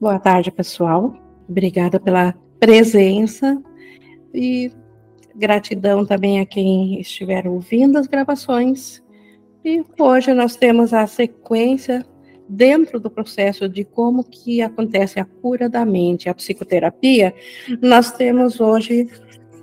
Boa 0.00 0.16
tarde, 0.16 0.52
pessoal. 0.52 1.12
Obrigada 1.48 1.98
pela 1.98 2.32
presença 2.60 3.60
e 4.32 4.70
gratidão 5.34 6.06
também 6.06 6.38
a 6.38 6.46
quem 6.46 7.00
estiver 7.00 7.48
ouvindo 7.48 7.98
as 7.98 8.06
gravações. 8.06 9.02
E 9.64 9.84
hoje 9.98 10.32
nós 10.32 10.54
temos 10.54 10.94
a 10.94 11.04
sequência 11.08 12.06
dentro 12.48 13.00
do 13.00 13.10
processo 13.10 13.68
de 13.68 13.82
como 13.82 14.22
que 14.22 14.62
acontece 14.62 15.18
a 15.18 15.24
cura 15.24 15.68
da 15.68 15.84
mente, 15.84 16.28
a 16.28 16.34
psicoterapia. 16.34 17.34
Nós 17.82 18.12
temos 18.12 18.60
hoje, 18.60 19.08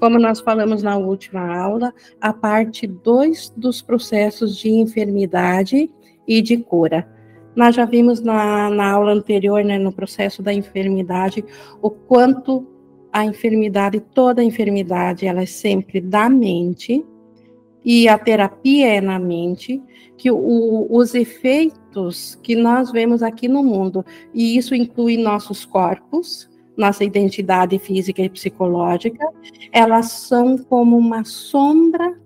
como 0.01 0.19
nós 0.19 0.41
falamos 0.41 0.83
na 0.83 0.97
última 0.97 1.57
aula, 1.57 1.93
a 2.19 2.33
parte 2.33 2.85
2 2.85 3.53
dos 3.55 3.81
processos 3.81 4.57
de 4.57 4.69
enfermidade 4.69 5.89
e 6.27 6.41
de 6.41 6.57
cura. 6.57 7.14
Nós 7.55 7.75
já 7.75 7.85
vimos 7.85 8.21
na, 8.21 8.69
na 8.69 8.91
aula 8.91 9.13
anterior, 9.13 9.63
né, 9.63 9.77
no 9.77 9.91
processo 9.91 10.43
da 10.43 10.53
enfermidade, 10.53 11.43
o 11.81 11.89
quanto 11.89 12.67
a 13.11 13.23
enfermidade, 13.23 13.99
toda 13.99 14.43
enfermidade, 14.43 15.25
ela 15.25 15.41
é 15.41 15.45
sempre 15.45 16.01
da 16.01 16.29
mente, 16.29 17.03
e 17.83 18.09
a 18.09 18.17
terapia 18.17 18.95
é 18.95 18.99
na 18.99 19.17
mente, 19.17 19.81
que 20.17 20.31
o, 20.31 20.87
os 20.89 21.13
efeitos 21.13 22.35
que 22.41 22.55
nós 22.55 22.91
vemos 22.91 23.23
aqui 23.23 23.47
no 23.47 23.63
mundo, 23.63 24.03
e 24.33 24.57
isso 24.57 24.75
inclui 24.75 25.17
nossos 25.17 25.63
corpos, 25.63 26.49
nossa 26.75 27.03
identidade 27.03 27.79
física 27.79 28.21
e 28.21 28.29
psicológica, 28.29 29.25
elas 29.71 30.11
são 30.11 30.57
como 30.57 30.97
uma 30.97 31.23
sombra 31.23 32.19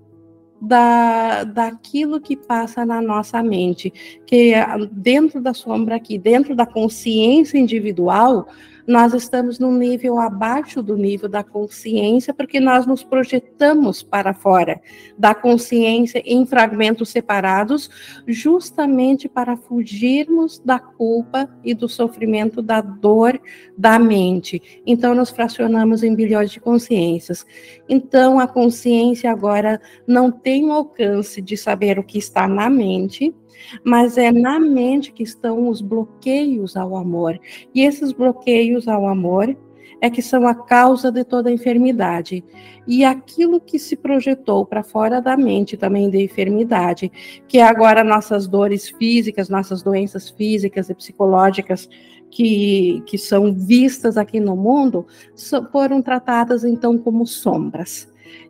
da, 0.62 1.44
daquilo 1.44 2.20
que 2.20 2.36
passa 2.36 2.86
na 2.86 3.02
nossa 3.02 3.42
mente, 3.42 3.92
que 4.26 4.54
dentro 4.92 5.42
da 5.42 5.54
sombra 5.54 5.96
aqui, 5.96 6.18
dentro 6.18 6.56
da 6.56 6.66
consciência 6.66 7.58
individual, 7.58 8.48
nós 8.90 9.14
estamos 9.14 9.60
num 9.60 9.78
nível 9.78 10.18
abaixo 10.18 10.82
do 10.82 10.98
nível 10.98 11.30
da 11.30 11.44
consciência, 11.44 12.34
porque 12.34 12.60
nós 12.60 12.88
nos 12.88 13.04
projetamos 13.04 14.02
para 14.02 14.34
fora 14.34 14.82
da 15.16 15.36
consciência 15.36 16.24
em 16.26 16.44
fragmentos 16.44 17.10
separados, 17.10 17.88
justamente 18.26 19.30
para 19.30 19.56
fugirmos 19.56 20.58
da 20.58 20.80
culpa 20.80 21.48
e 21.64 21.76
do 21.76 21.88
sofrimento 21.88 22.64
da 22.64 22.82
dor 22.82 23.40
da 23.78 24.00
mente. 24.00 24.82
Então, 24.88 25.14
nos 25.14 25.30
fracionamos 25.30 26.02
em 26.02 26.16
bilhões 26.16 26.50
de 26.50 26.60
consciências. 26.60 27.46
Então, 27.88 28.40
a 28.40 28.48
consciência 28.48 29.32
agora 29.32 29.80
não 30.08 30.32
tem 30.32 30.66
o 30.66 30.72
alcance 30.72 31.44
de 31.44 31.56
saber 31.56 32.00
o 32.00 32.04
que 32.04 32.18
está 32.18 32.48
na 32.48 32.68
mente, 32.72 33.36
mas 33.84 34.18
é 34.18 34.32
na 34.32 34.60
mente 34.60 35.12
que 35.12 35.24
estão 35.24 35.68
os 35.68 35.82
bloqueios 35.82 36.76
ao 36.76 36.96
amor. 36.96 37.40
E 37.74 37.82
esses 37.82 38.12
bloqueios 38.12 38.88
ao 38.88 39.08
amor 39.08 39.56
é 40.02 40.10
que 40.10 40.22
são 40.22 40.48
a 40.48 40.56
causa 40.56 41.12
de 41.12 41.24
toda 41.24 41.50
a 41.50 41.54
enfermidade. 41.54 42.44
E 42.88 43.04
aquilo 43.04 43.60
que 43.60 43.78
se 43.78 43.96
projetou 43.96 44.66
para 44.66 44.84
fora 44.84 45.22
da 45.22 45.36
mente 45.36 45.78
também 45.78 46.10
de 46.10 46.24
enfermidade, 46.24 47.12
que 47.48 47.58
é 47.58 47.64
agora 47.64 48.04
nossas 48.04 48.48
dores 48.48 48.90
físicas, 48.90 49.50
nossas 49.50 49.82
doenças 49.82 50.30
físicas 50.30 50.90
e 50.90 50.96
psicológicas 50.96 51.90
que, 52.32 53.04
que 53.06 53.18
são 53.18 53.54
vistas 53.54 54.18
aqui 54.18 54.40
no 54.40 54.56
mundo, 54.56 55.06
foram 55.72 56.02
tratadas 56.02 56.64
então 56.64 56.98
como 56.98 57.26
sombras. 57.26 58.08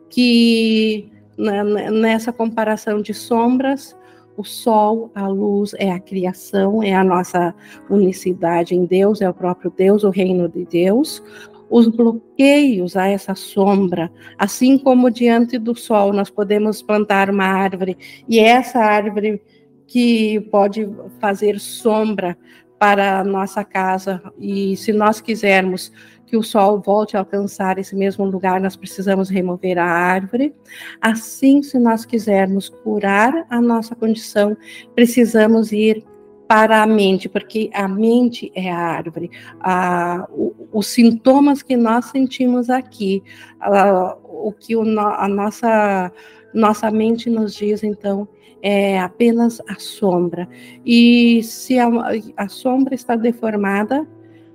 Que 0.08 1.10
né, 1.36 1.62
nessa 1.90 2.32
comparação 2.32 3.00
de 3.00 3.14
sombras, 3.14 3.96
o 4.36 4.44
sol, 4.44 5.10
a 5.14 5.26
luz 5.26 5.74
é 5.78 5.90
a 5.90 6.00
criação, 6.00 6.82
é 6.82 6.94
a 6.94 7.04
nossa 7.04 7.54
unicidade 7.88 8.74
em 8.74 8.84
Deus, 8.84 9.20
é 9.20 9.28
o 9.28 9.34
próprio 9.34 9.72
Deus, 9.76 10.04
o 10.04 10.10
reino 10.10 10.48
de 10.48 10.64
Deus. 10.64 11.22
Os 11.68 11.86
bloqueios 11.86 12.96
a 12.96 13.06
essa 13.06 13.34
sombra, 13.34 14.10
assim 14.36 14.76
como 14.76 15.10
diante 15.10 15.56
do 15.56 15.74
sol 15.74 16.12
nós 16.12 16.28
podemos 16.28 16.82
plantar 16.82 17.30
uma 17.30 17.44
árvore 17.44 17.96
e 18.28 18.40
essa 18.40 18.80
árvore 18.80 19.40
que 19.86 20.40
pode 20.50 20.88
fazer 21.20 21.60
sombra 21.60 22.36
para 22.80 23.20
a 23.20 23.24
nossa 23.24 23.62
casa 23.62 24.22
e 24.38 24.76
se 24.76 24.92
nós 24.92 25.20
quisermos 25.20 25.92
que 26.30 26.36
o 26.36 26.44
sol 26.44 26.80
volte 26.80 27.16
a 27.16 27.20
alcançar 27.20 27.76
esse 27.76 27.96
mesmo 27.96 28.24
lugar, 28.24 28.60
nós 28.60 28.76
precisamos 28.76 29.28
remover 29.28 29.76
a 29.78 29.84
árvore. 29.84 30.54
Assim, 31.00 31.60
se 31.60 31.76
nós 31.76 32.04
quisermos 32.04 32.68
curar 32.68 33.44
a 33.50 33.60
nossa 33.60 33.96
condição, 33.96 34.56
precisamos 34.94 35.72
ir 35.72 36.04
para 36.46 36.82
a 36.82 36.86
mente, 36.86 37.28
porque 37.28 37.68
a 37.74 37.88
mente 37.88 38.52
é 38.54 38.70
a 38.70 38.78
árvore. 38.78 39.28
A, 39.58 40.28
o, 40.30 40.54
os 40.72 40.86
sintomas 40.86 41.62
que 41.62 41.76
nós 41.76 42.04
sentimos 42.06 42.70
aqui, 42.70 43.24
a, 43.60 44.16
o 44.24 44.52
que 44.52 44.76
o, 44.76 44.82
a 45.00 45.26
nossa, 45.26 46.12
nossa 46.54 46.92
mente 46.92 47.28
nos 47.28 47.56
diz, 47.56 47.82
então, 47.82 48.28
é 48.62 49.00
apenas 49.00 49.60
a 49.68 49.74
sombra. 49.80 50.48
E 50.86 51.42
se 51.42 51.76
a, 51.76 51.88
a 52.36 52.48
sombra 52.48 52.94
está 52.94 53.16
deformada, 53.16 54.06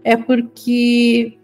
é 0.05 0.15
porque 0.15 1.37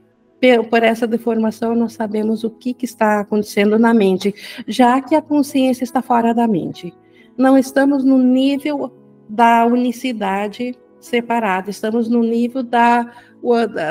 por 0.69 0.83
essa 0.83 1.05
deformação, 1.05 1.75
nós 1.75 1.93
sabemos 1.93 2.43
o 2.43 2.49
que, 2.49 2.73
que 2.73 2.85
está 2.85 3.19
acontecendo 3.19 3.77
na 3.77 3.93
mente, 3.93 4.33
já 4.67 4.99
que 5.01 5.15
a 5.15 5.21
consciência 5.21 5.83
está 5.83 6.01
fora 6.01 6.33
da 6.33 6.47
mente. 6.47 6.93
Não 7.37 7.57
estamos 7.57 8.03
no 8.03 8.17
nível 8.17 8.91
da 9.29 9.65
unicidade 9.65 10.75
separada, 10.99 11.69
estamos 11.69 12.09
no 12.09 12.21
nível 12.21 12.63
da, 12.63 13.11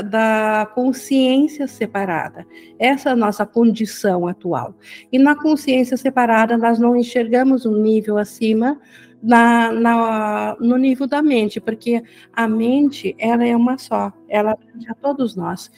da 0.09 0.71
consciência 0.75 1.67
separada. 1.67 2.47
Essa 2.79 3.11
é 3.11 3.13
a 3.13 3.17
nossa 3.17 3.45
condição 3.45 4.27
atual. 4.27 4.75
E 5.11 5.19
na 5.19 5.35
consciência 5.35 5.97
separada, 5.97 6.57
nós 6.57 6.79
não 6.79 6.97
enxergamos 6.97 7.67
um 7.67 7.77
nível 7.81 8.19
acima 8.19 8.79
na, 9.23 9.73
na, 9.73 10.57
no 10.61 10.77
nível 10.77 11.07
da 11.07 11.23
mente, 11.23 11.61
porque 11.61 12.03
a 12.33 12.49
mente, 12.49 13.15
ela 13.19 13.45
é 13.45 13.55
uma 13.57 13.77
só, 13.77 14.13
ela 14.29 14.53
é 14.53 14.91
a 14.91 14.95
todos 14.95 15.37
nós. 15.37 15.71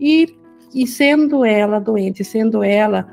E, 0.00 0.36
e 0.74 0.86
sendo 0.86 1.44
ela 1.44 1.78
doente, 1.78 2.24
sendo 2.24 2.62
ela 2.62 3.06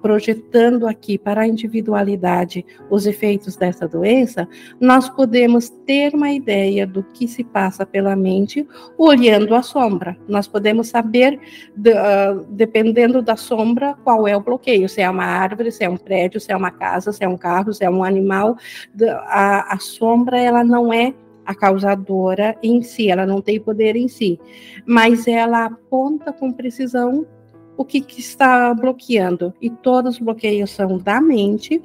projetando 0.00 0.86
aqui 0.86 1.18
para 1.18 1.42
a 1.42 1.46
individualidade 1.46 2.64
os 2.88 3.06
efeitos 3.06 3.56
dessa 3.56 3.88
doença, 3.88 4.48
nós 4.80 5.08
podemos 5.08 5.68
ter 5.68 6.14
uma 6.14 6.30
ideia 6.30 6.86
do 6.86 7.02
que 7.02 7.26
se 7.26 7.42
passa 7.42 7.84
pela 7.84 8.14
mente 8.14 8.66
olhando 8.96 9.54
a 9.54 9.62
sombra. 9.62 10.16
Nós 10.28 10.46
podemos 10.46 10.88
saber, 10.88 11.40
uh, 11.76 12.44
dependendo 12.50 13.20
da 13.20 13.36
sombra, 13.36 13.94
qual 14.04 14.28
é 14.28 14.36
o 14.36 14.40
bloqueio: 14.40 14.88
se 14.88 15.00
é 15.00 15.10
uma 15.10 15.24
árvore, 15.24 15.72
se 15.72 15.84
é 15.84 15.88
um 15.88 15.96
prédio, 15.96 16.40
se 16.40 16.52
é 16.52 16.56
uma 16.56 16.70
casa, 16.70 17.12
se 17.12 17.24
é 17.24 17.28
um 17.28 17.36
carro, 17.36 17.72
se 17.72 17.84
é 17.84 17.90
um 17.90 18.04
animal. 18.04 18.56
A, 19.26 19.74
a 19.74 19.78
sombra, 19.78 20.38
ela 20.38 20.62
não 20.62 20.92
é 20.92 21.12
a 21.44 21.54
causadora 21.54 22.56
em 22.62 22.82
si, 22.82 23.10
ela 23.10 23.26
não 23.26 23.40
tem 23.40 23.60
poder 23.60 23.96
em 23.96 24.08
si, 24.08 24.38
mas 24.86 25.26
ela 25.26 25.66
aponta 25.66 26.32
com 26.32 26.52
precisão 26.52 27.26
o 27.76 27.84
que, 27.84 28.00
que 28.00 28.20
está 28.20 28.72
bloqueando. 28.72 29.52
E 29.60 29.68
todos 29.68 30.14
os 30.14 30.20
bloqueios 30.20 30.70
são 30.70 30.98
da 30.98 31.20
mente, 31.20 31.82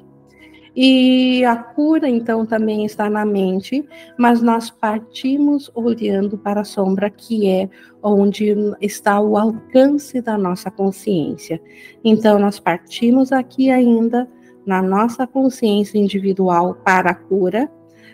e 0.74 1.44
a 1.44 1.56
cura, 1.56 2.08
então, 2.08 2.46
também 2.46 2.84
está 2.84 3.10
na 3.10 3.24
mente, 3.24 3.84
mas 4.16 4.40
nós 4.40 4.70
partimos 4.70 5.70
olhando 5.74 6.38
para 6.38 6.60
a 6.60 6.64
sombra, 6.64 7.10
que 7.10 7.48
é 7.48 7.68
onde 8.02 8.54
está 8.80 9.20
o 9.20 9.36
alcance 9.36 10.20
da 10.20 10.38
nossa 10.38 10.70
consciência. 10.70 11.60
Então, 12.04 12.38
nós 12.38 12.60
partimos 12.60 13.32
aqui 13.32 13.70
ainda 13.70 14.28
na 14.64 14.80
nossa 14.80 15.26
consciência 15.26 15.98
individual 15.98 16.74
para 16.84 17.10
a 17.10 17.14
cura, 17.14 17.70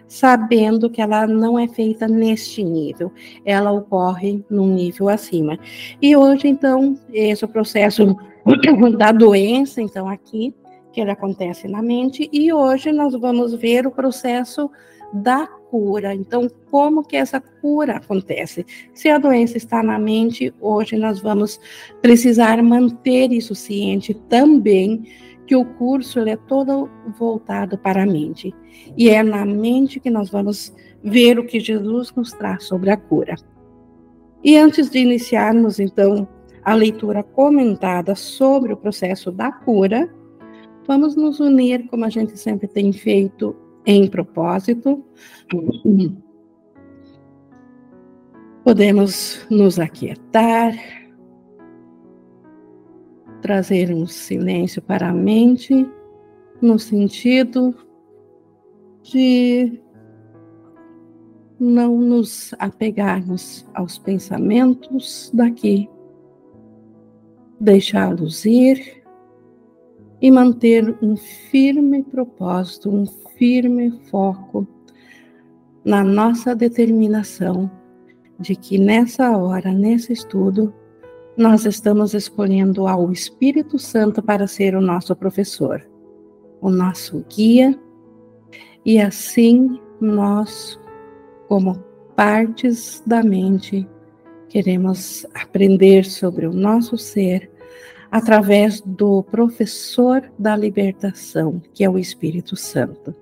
sabendo 0.08 0.88
que 0.88 1.00
ela 1.00 1.26
não 1.26 1.58
é 1.58 1.66
feita 1.68 2.06
neste 2.06 2.62
nível, 2.62 3.12
ela 3.44 3.72
ocorre 3.72 4.44
num 4.48 4.68
nível 4.68 5.08
acima. 5.08 5.58
E 6.00 6.16
hoje, 6.16 6.48
então, 6.48 6.98
esse 7.12 7.44
é 7.44 7.46
o 7.46 7.50
processo 7.50 8.16
da 8.96 9.12
doença, 9.12 9.80
então, 9.80 10.08
aqui, 10.08 10.54
que 10.92 11.00
ele 11.00 11.10
acontece 11.10 11.68
na 11.68 11.82
mente, 11.82 12.28
e 12.32 12.52
hoje 12.52 12.92
nós 12.92 13.14
vamos 13.14 13.54
ver 13.54 13.86
o 13.86 13.90
processo 13.90 14.70
da 15.12 15.46
cura. 15.46 16.14
Então, 16.14 16.48
como 16.70 17.04
que 17.04 17.16
essa 17.16 17.40
cura 17.40 17.96
acontece? 17.96 18.64
Se 18.94 19.08
a 19.08 19.18
doença 19.18 19.56
está 19.56 19.82
na 19.82 19.98
mente, 19.98 20.54
hoje 20.60 20.96
nós 20.96 21.20
vamos 21.20 21.60
precisar 22.00 22.62
manter 22.62 23.32
isso 23.32 23.54
ciente 23.54 24.14
também 24.14 25.04
que 25.46 25.54
o 25.54 25.64
curso 25.64 26.18
ele 26.18 26.30
é 26.30 26.36
todo 26.36 26.90
voltado 27.18 27.78
para 27.78 28.02
a 28.02 28.06
mente. 28.06 28.54
E 28.96 29.08
é 29.08 29.22
na 29.22 29.46
mente 29.46 30.00
que 30.00 30.10
nós 30.10 30.28
vamos 30.28 30.74
ver 31.02 31.38
o 31.38 31.46
que 31.46 31.60
Jesus 31.60 32.12
nos 32.14 32.32
traz 32.32 32.64
sobre 32.64 32.90
a 32.90 32.96
cura. 32.96 33.36
E 34.42 34.56
antes 34.56 34.90
de 34.90 34.98
iniciarmos, 34.98 35.78
então, 35.78 36.28
a 36.64 36.74
leitura 36.74 37.22
comentada 37.22 38.14
sobre 38.14 38.72
o 38.72 38.76
processo 38.76 39.30
da 39.30 39.52
cura, 39.52 40.12
vamos 40.86 41.16
nos 41.16 41.40
unir, 41.40 41.86
como 41.88 42.04
a 42.04 42.08
gente 42.08 42.36
sempre 42.38 42.66
tem 42.66 42.92
feito, 42.92 43.54
em 43.84 44.08
propósito. 44.08 45.04
Podemos 48.64 49.46
nos 49.48 49.78
aquietar, 49.78 50.74
trazer 53.40 53.92
um 53.92 54.06
silêncio 54.06 54.82
para 54.82 55.08
a 55.08 55.12
mente, 55.12 55.88
no 56.60 56.78
sentido 56.78 57.74
de 59.02 59.80
não 61.58 61.96
nos 61.98 62.54
apegarmos 62.58 63.66
aos 63.74 63.98
pensamentos 63.98 65.30
daqui, 65.32 65.88
deixá-los 67.58 68.44
ir 68.44 69.02
e 70.20 70.30
manter 70.30 70.96
um 71.02 71.16
firme 71.16 72.02
propósito, 72.02 72.90
um 72.90 73.06
firme 73.38 73.90
foco 74.10 74.66
na 75.84 76.02
nossa 76.02 76.54
determinação 76.54 77.70
de 78.38 78.54
que 78.56 78.76
nessa 78.76 79.36
hora, 79.36 79.72
nesse 79.72 80.12
estudo, 80.12 80.74
nós 81.36 81.66
estamos 81.66 82.14
escolhendo 82.14 82.86
ao 82.86 83.12
Espírito 83.12 83.78
Santo 83.78 84.22
para 84.22 84.46
ser 84.46 84.74
o 84.74 84.80
nosso 84.80 85.14
professor, 85.14 85.86
o 86.60 86.70
nosso 86.70 87.24
guia, 87.28 87.78
e 88.84 89.00
assim 89.00 89.78
nós, 90.00 90.80
como 91.48 91.74
partes 92.14 93.02
da 93.06 93.22
mente, 93.22 93.86
queremos 94.48 95.26
aprender 95.34 96.04
sobre 96.04 96.46
o 96.46 96.52
nosso 96.52 96.96
ser 96.96 97.50
através 98.10 98.80
do 98.80 99.22
professor 99.24 100.22
da 100.38 100.56
libertação, 100.56 101.60
que 101.74 101.84
é 101.84 101.90
o 101.90 101.98
Espírito 101.98 102.56
Santo. 102.56 103.14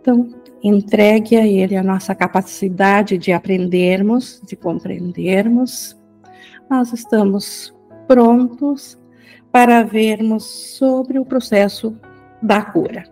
Então, 0.00 0.30
entregue 0.62 1.36
a 1.36 1.46
Ele 1.46 1.76
a 1.76 1.82
nossa 1.82 2.14
capacidade 2.14 3.18
de 3.18 3.32
aprendermos, 3.32 4.40
de 4.46 4.56
compreendermos. 4.56 5.96
Nós 6.68 6.92
estamos 6.92 7.74
prontos 8.06 8.98
para 9.52 9.82
vermos 9.82 10.44
sobre 10.76 11.18
o 11.18 11.24
processo 11.24 11.96
da 12.42 12.62
cura. 12.62 13.04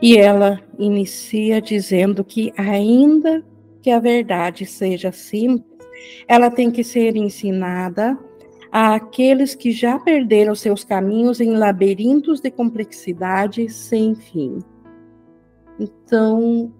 E 0.00 0.16
ela 0.16 0.60
inicia 0.78 1.60
dizendo 1.60 2.22
que, 2.22 2.52
ainda 2.56 3.42
que 3.80 3.90
a 3.90 3.98
verdade 3.98 4.66
seja 4.66 5.10
simples, 5.12 5.76
ela 6.28 6.50
tem 6.50 6.70
que 6.70 6.84
ser 6.84 7.16
ensinada 7.16 8.18
àqueles 8.70 9.54
que 9.54 9.70
já 9.70 9.98
perderam 9.98 10.54
seus 10.54 10.84
caminhos 10.84 11.40
em 11.40 11.56
labirintos 11.56 12.40
de 12.40 12.50
complexidade 12.50 13.68
sem 13.70 14.14
fim. 14.14 14.58
Então, 15.78 16.72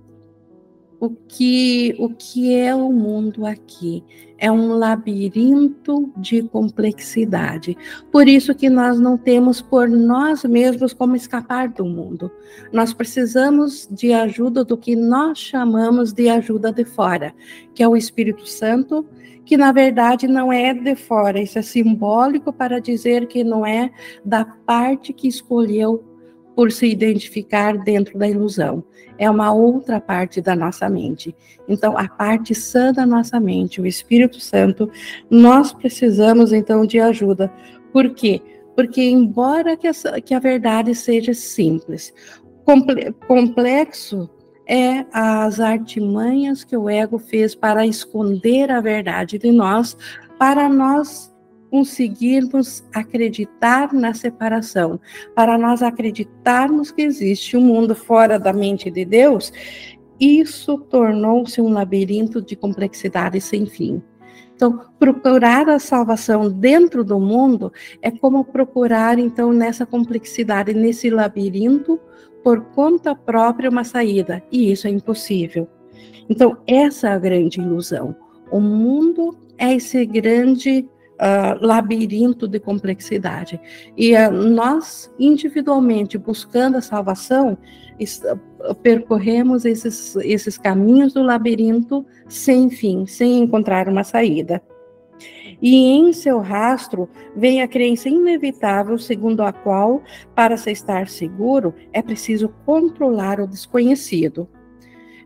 o 0.99 1.11
que, 1.11 1.95
o 1.99 2.09
que 2.09 2.55
é 2.55 2.75
o 2.75 2.91
mundo 2.91 3.45
aqui? 3.45 4.03
É 4.39 4.51
um 4.51 4.73
labirinto 4.73 6.11
de 6.17 6.43
complexidade. 6.43 7.77
Por 8.11 8.27
isso 8.27 8.55
que 8.55 8.69
nós 8.71 8.99
não 8.99 9.17
temos 9.17 9.61
por 9.61 9.89
nós 9.89 10.45
mesmos 10.45 10.93
como 10.93 11.17
escapar 11.17 11.69
do 11.69 11.85
mundo. 11.85 12.31
Nós 12.73 12.93
precisamos 12.95 13.89
de 13.91 14.13
ajuda 14.13 14.65
do 14.65 14.77
que 14.77 14.97
nós 14.97 15.39
chamamos 15.39 16.13
de 16.13 16.29
ajuda 16.29 16.73
de 16.73 16.85
fora, 16.85 17.35
que 17.75 17.83
é 17.83 17.89
o 17.89 17.97
Espírito 17.97 18.47
Santo, 18.47 19.07
que 19.45 19.57
na 19.57 19.73
verdade 19.73 20.27
não 20.27 20.53
é 20.53 20.75
de 20.75 20.97
fora, 20.97 21.41
isso 21.41 21.59
é 21.59 21.63
simbólico 21.63 22.53
para 22.53 22.81
dizer 22.81 23.27
que 23.29 23.45
não 23.45 23.65
é 23.65 23.91
da 24.25 24.45
parte 24.45 25.13
que 25.13 25.29
escolheu 25.29 26.16
por 26.57 26.73
se 26.73 26.87
identificar 26.87 27.77
dentro 27.77 28.19
da 28.19 28.27
ilusão. 28.27 28.83
É 29.19 29.31
uma 29.31 29.53
outra 29.53 30.01
parte 30.01 30.41
da 30.41 30.57
nossa 30.57 30.89
mente. 30.89 31.37
Então, 31.69 31.97
a 31.97 32.09
parte 32.09 32.55
sã 32.55 32.93
da 32.93 33.05
nossa 33.05 33.39
mente, 33.39 33.81
o 33.81 33.87
Espírito 33.87 34.41
Santo, 34.41 34.91
nós 35.31 35.73
precisamos 35.73 36.55
então 36.55 36.87
de 36.87 36.99
ajuda. 36.99 37.53
Por 37.93 38.15
quê? 38.15 38.41
Porque, 38.75 39.03
embora 39.03 39.77
que, 39.77 39.87
essa, 39.87 40.19
que 40.21 40.35
a 40.35 40.39
verdade 40.39 40.95
seja 40.95 41.35
simples, 41.35 42.13
complexo 43.27 44.29
é 44.67 45.05
as 45.13 45.61
artimanhas 45.61 46.65
que 46.65 46.77
o 46.77 46.89
ego 46.89 47.19
fez 47.19 47.55
para 47.55 47.87
esconder 47.87 48.71
a 48.71 48.81
verdade 48.81 49.39
de 49.39 49.53
nós, 49.53 49.97
para 50.39 50.69
nós 50.69 51.33
conseguirmos 51.77 52.83
acreditar 52.91 53.93
na 53.93 54.15
separação, 54.15 54.99
para 55.35 55.59
nós 55.59 55.83
acreditarmos 55.83 56.91
que 56.91 57.03
existe 57.03 57.55
um 57.55 57.61
mundo 57.61 57.95
fora 57.95 58.39
da 58.39 58.51
mente 58.51 58.91
de 58.91 59.05
Deus, 59.05 59.53
isso 60.19 60.79
tornou-se 60.79 61.61
um 61.61 61.69
labirinto 61.69 62.41
de 62.41 62.57
complexidade 62.57 63.43
sem 63.43 63.67
fim. 63.67 64.03
Então, 64.55 64.87
procurar 64.99 65.69
a 65.69 65.79
salvação 65.79 66.51
dentro 66.51 67.05
do 67.05 67.21
mundo 67.21 67.71
é 68.01 68.11
como 68.11 68.43
procurar, 68.43 69.19
então, 69.19 69.53
nessa 69.53 69.85
complexidade, 69.85 70.73
nesse 70.73 71.11
labirinto, 71.11 72.01
por 72.43 72.63
conta 72.71 73.15
própria, 73.15 73.69
uma 73.69 73.85
saída. 73.85 74.43
E 74.51 74.73
isso 74.73 74.87
é 74.87 74.91
impossível. 74.91 75.69
Então, 76.27 76.57
essa 76.67 77.09
é 77.09 77.13
a 77.13 77.19
grande 77.19 77.61
ilusão. 77.61 78.17
O 78.51 78.61
mundo 78.61 79.37
é 79.59 79.75
esse 79.75 80.07
grande 80.07 80.89
uh, 81.17 81.65
labirinto 81.65 82.47
de 82.47 82.61
complexidade. 82.61 83.61
E 83.97 84.15
uh, 84.15 84.31
nós, 84.31 85.13
individualmente, 85.19 86.19
buscando 86.19 86.77
a 86.77 86.81
salvação, 86.81 87.59
percorremos 88.83 89.65
esses, 89.65 90.17
esses 90.17 90.59
caminhos 90.59 91.15
do 91.15 91.23
labirinto 91.23 92.05
sem 92.29 92.69
fim, 92.69 93.07
sem 93.07 93.39
encontrar 93.39 93.89
uma 93.89 94.05
saída. 94.05 94.63
E 95.61 95.75
em 95.75 96.13
seu 96.13 96.41
rastro 96.41 97.09
vem 97.35 97.63
a 97.63 97.69
crença 97.69 98.09
inevitável, 98.09 98.99
segundo 98.99 99.43
a 99.43 99.53
qual, 99.53 100.03
para 100.35 100.57
se 100.57 100.71
estar 100.71 101.09
seguro, 101.09 101.75
é 101.93 102.03
preciso 102.03 102.51
controlar 102.65 103.41
o 103.41 103.47
desconhecido. 103.47 104.49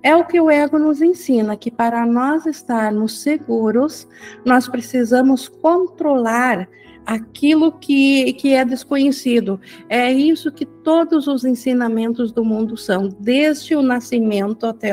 É 0.03 0.17
o 0.17 0.25
que 0.25 0.41
o 0.41 0.51
ego 0.51 0.79
nos 0.79 1.03
ensina, 1.03 1.57
que 1.57 1.71
para 1.71 2.07
nós 2.07 2.47
estarmos 2.47 3.21
seguros, 3.21 4.09
nós 4.45 4.67
precisamos 4.67 5.49
controlar 5.49 6.69
aquilo 7.05 7.73
que, 7.73 8.33
que 8.35 8.55
é 8.55 8.65
desconhecido. 8.65 9.61
É 9.89 10.13
isso 10.13 10.53
que 10.53 10.65
todos 10.65 11.27
os 11.27 11.45
ensinamentos 11.45 12.33
do 12.33 12.45
mundo 12.45 12.77
são. 12.77 13.09
Desde 13.19 13.75
o 13.75 13.83
nascimento 13.83 14.67
até 14.67 14.93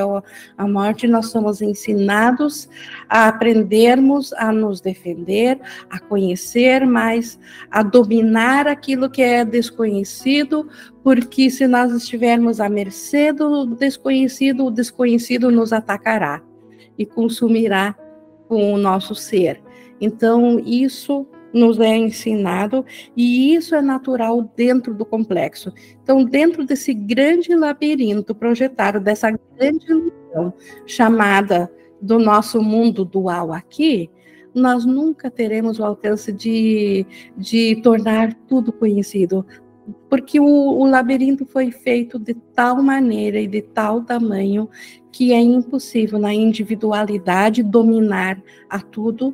a 0.58 0.68
morte, 0.68 1.08
nós 1.08 1.28
somos 1.28 1.62
ensinados 1.62 2.68
a 3.10 3.28
aprendermos 3.28 4.34
a 4.34 4.52
nos 4.52 4.82
defender, 4.82 5.60
a 5.90 6.00
conhecer 6.00 6.86
mais, 6.86 7.40
a 7.70 7.84
dominar 7.84 8.68
aquilo 8.68 9.10
que 9.10 9.22
é 9.22 9.46
desconhecido, 9.46 10.68
porque 11.04 11.50
se 11.50 11.68
nós 11.68 11.92
estivermos 11.92 12.60
à 12.60 12.68
mercê 12.68 13.32
do 13.32 13.66
desconhecido, 13.66 14.66
o 14.66 14.72
desconhecido 14.72 15.52
nos 15.52 15.72
atacará 15.72 16.42
e 16.98 17.06
consumirá 17.06 17.96
com 18.48 18.74
o 18.74 18.78
nosso 18.78 19.14
ser. 19.14 19.62
Então, 20.00 20.60
isso 20.60 21.28
nos 21.54 21.80
é 21.80 21.96
ensinado 21.96 22.86
e 23.16 23.54
isso 23.56 23.76
é 23.76 23.82
natural 23.82 24.50
dentro 24.56 24.94
do 24.94 25.06
complexo. 25.06 25.74
Então, 26.04 26.24
dentro 26.24 26.66
desse 26.66 26.94
grande 26.94 27.54
labirinto 27.56 28.36
projetado, 28.36 29.00
dessa 29.00 29.32
grande 29.32 29.86
ilusão 29.90 30.54
chamada 30.86 31.72
do 32.02 32.20
nosso 32.20 32.62
mundo 32.62 33.04
dual 33.04 33.52
aqui, 33.52 34.10
nós 34.54 34.86
nunca 34.86 35.30
teremos 35.30 35.80
o 35.80 35.84
alcance 35.84 36.32
de, 36.32 37.06
de 37.38 37.76
tornar 37.82 38.34
tudo 38.48 38.72
conhecido, 38.72 39.46
porque 40.10 40.40
o, 40.40 40.46
o 40.46 40.86
labirinto 40.86 41.46
foi 41.46 41.72
feito 41.72 42.18
de 42.20 42.34
tal 42.34 42.82
maneira 42.82 43.40
e 43.40 43.48
de 43.48 43.62
tal 43.62 44.02
tamanho 44.02 44.70
que 45.12 45.32
é 45.32 45.40
impossível 45.40 46.20
na 46.20 46.34
individualidade 46.34 47.64
dominar 47.64 48.42
a 48.70 48.80
tudo 48.80 49.34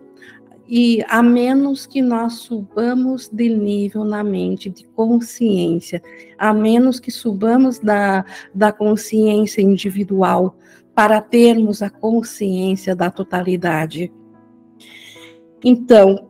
e 0.76 1.06
a 1.08 1.22
menos 1.22 1.86
que 1.86 2.02
nós 2.02 2.34
subamos 2.34 3.30
de 3.30 3.48
nível 3.48 4.04
na 4.04 4.24
mente, 4.24 4.72
de 4.72 4.84
consciência, 4.86 6.02
a 6.36 6.52
menos 6.52 7.00
que 7.00 7.12
subamos 7.12 7.78
da, 7.78 8.26
da 8.56 8.72
consciência 8.72 9.62
individual 9.62 10.58
para 10.96 11.22
termos 11.22 11.84
a 11.84 11.92
consciência 11.92 12.96
da 12.96 13.12
totalidade. 13.12 14.12
Então, 15.64 16.28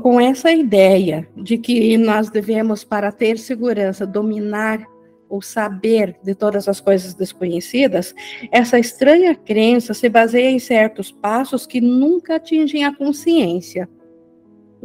com 0.00 0.18
essa 0.18 0.50
ideia 0.50 1.28
de 1.36 1.58
que 1.58 1.98
nós 1.98 2.30
devemos, 2.30 2.84
para 2.84 3.12
ter 3.12 3.38
segurança, 3.38 4.06
dominar 4.06 4.82
o 5.28 5.42
saber 5.42 6.16
de 6.22 6.34
todas 6.34 6.68
as 6.68 6.80
coisas 6.80 7.14
desconhecidas, 7.14 8.14
essa 8.50 8.78
estranha 8.78 9.34
crença 9.34 9.92
se 9.92 10.08
baseia 10.08 10.50
em 10.50 10.58
certos 10.58 11.10
passos 11.10 11.66
que 11.66 11.80
nunca 11.80 12.36
atingem 12.36 12.84
a 12.84 12.94
consciência. 12.94 13.88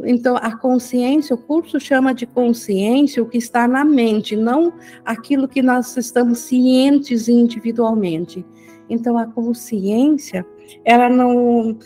então, 0.04 0.36
a 0.36 0.56
consciência, 0.56 1.34
o 1.34 1.38
curso 1.38 1.78
chama 1.78 2.12
de 2.12 2.26
consciência 2.26 3.22
o 3.22 3.28
que 3.28 3.38
está 3.38 3.68
na 3.68 3.84
mente, 3.84 4.36
não 4.36 4.72
aquilo 5.04 5.48
que 5.48 5.62
nós 5.62 5.96
estamos 5.96 6.40
cientes 6.40 7.28
individualmente. 7.28 8.44
Então, 8.90 9.16
a 9.16 9.26
consciência, 9.26 10.44
ela 10.84 11.08
não. 11.08 11.78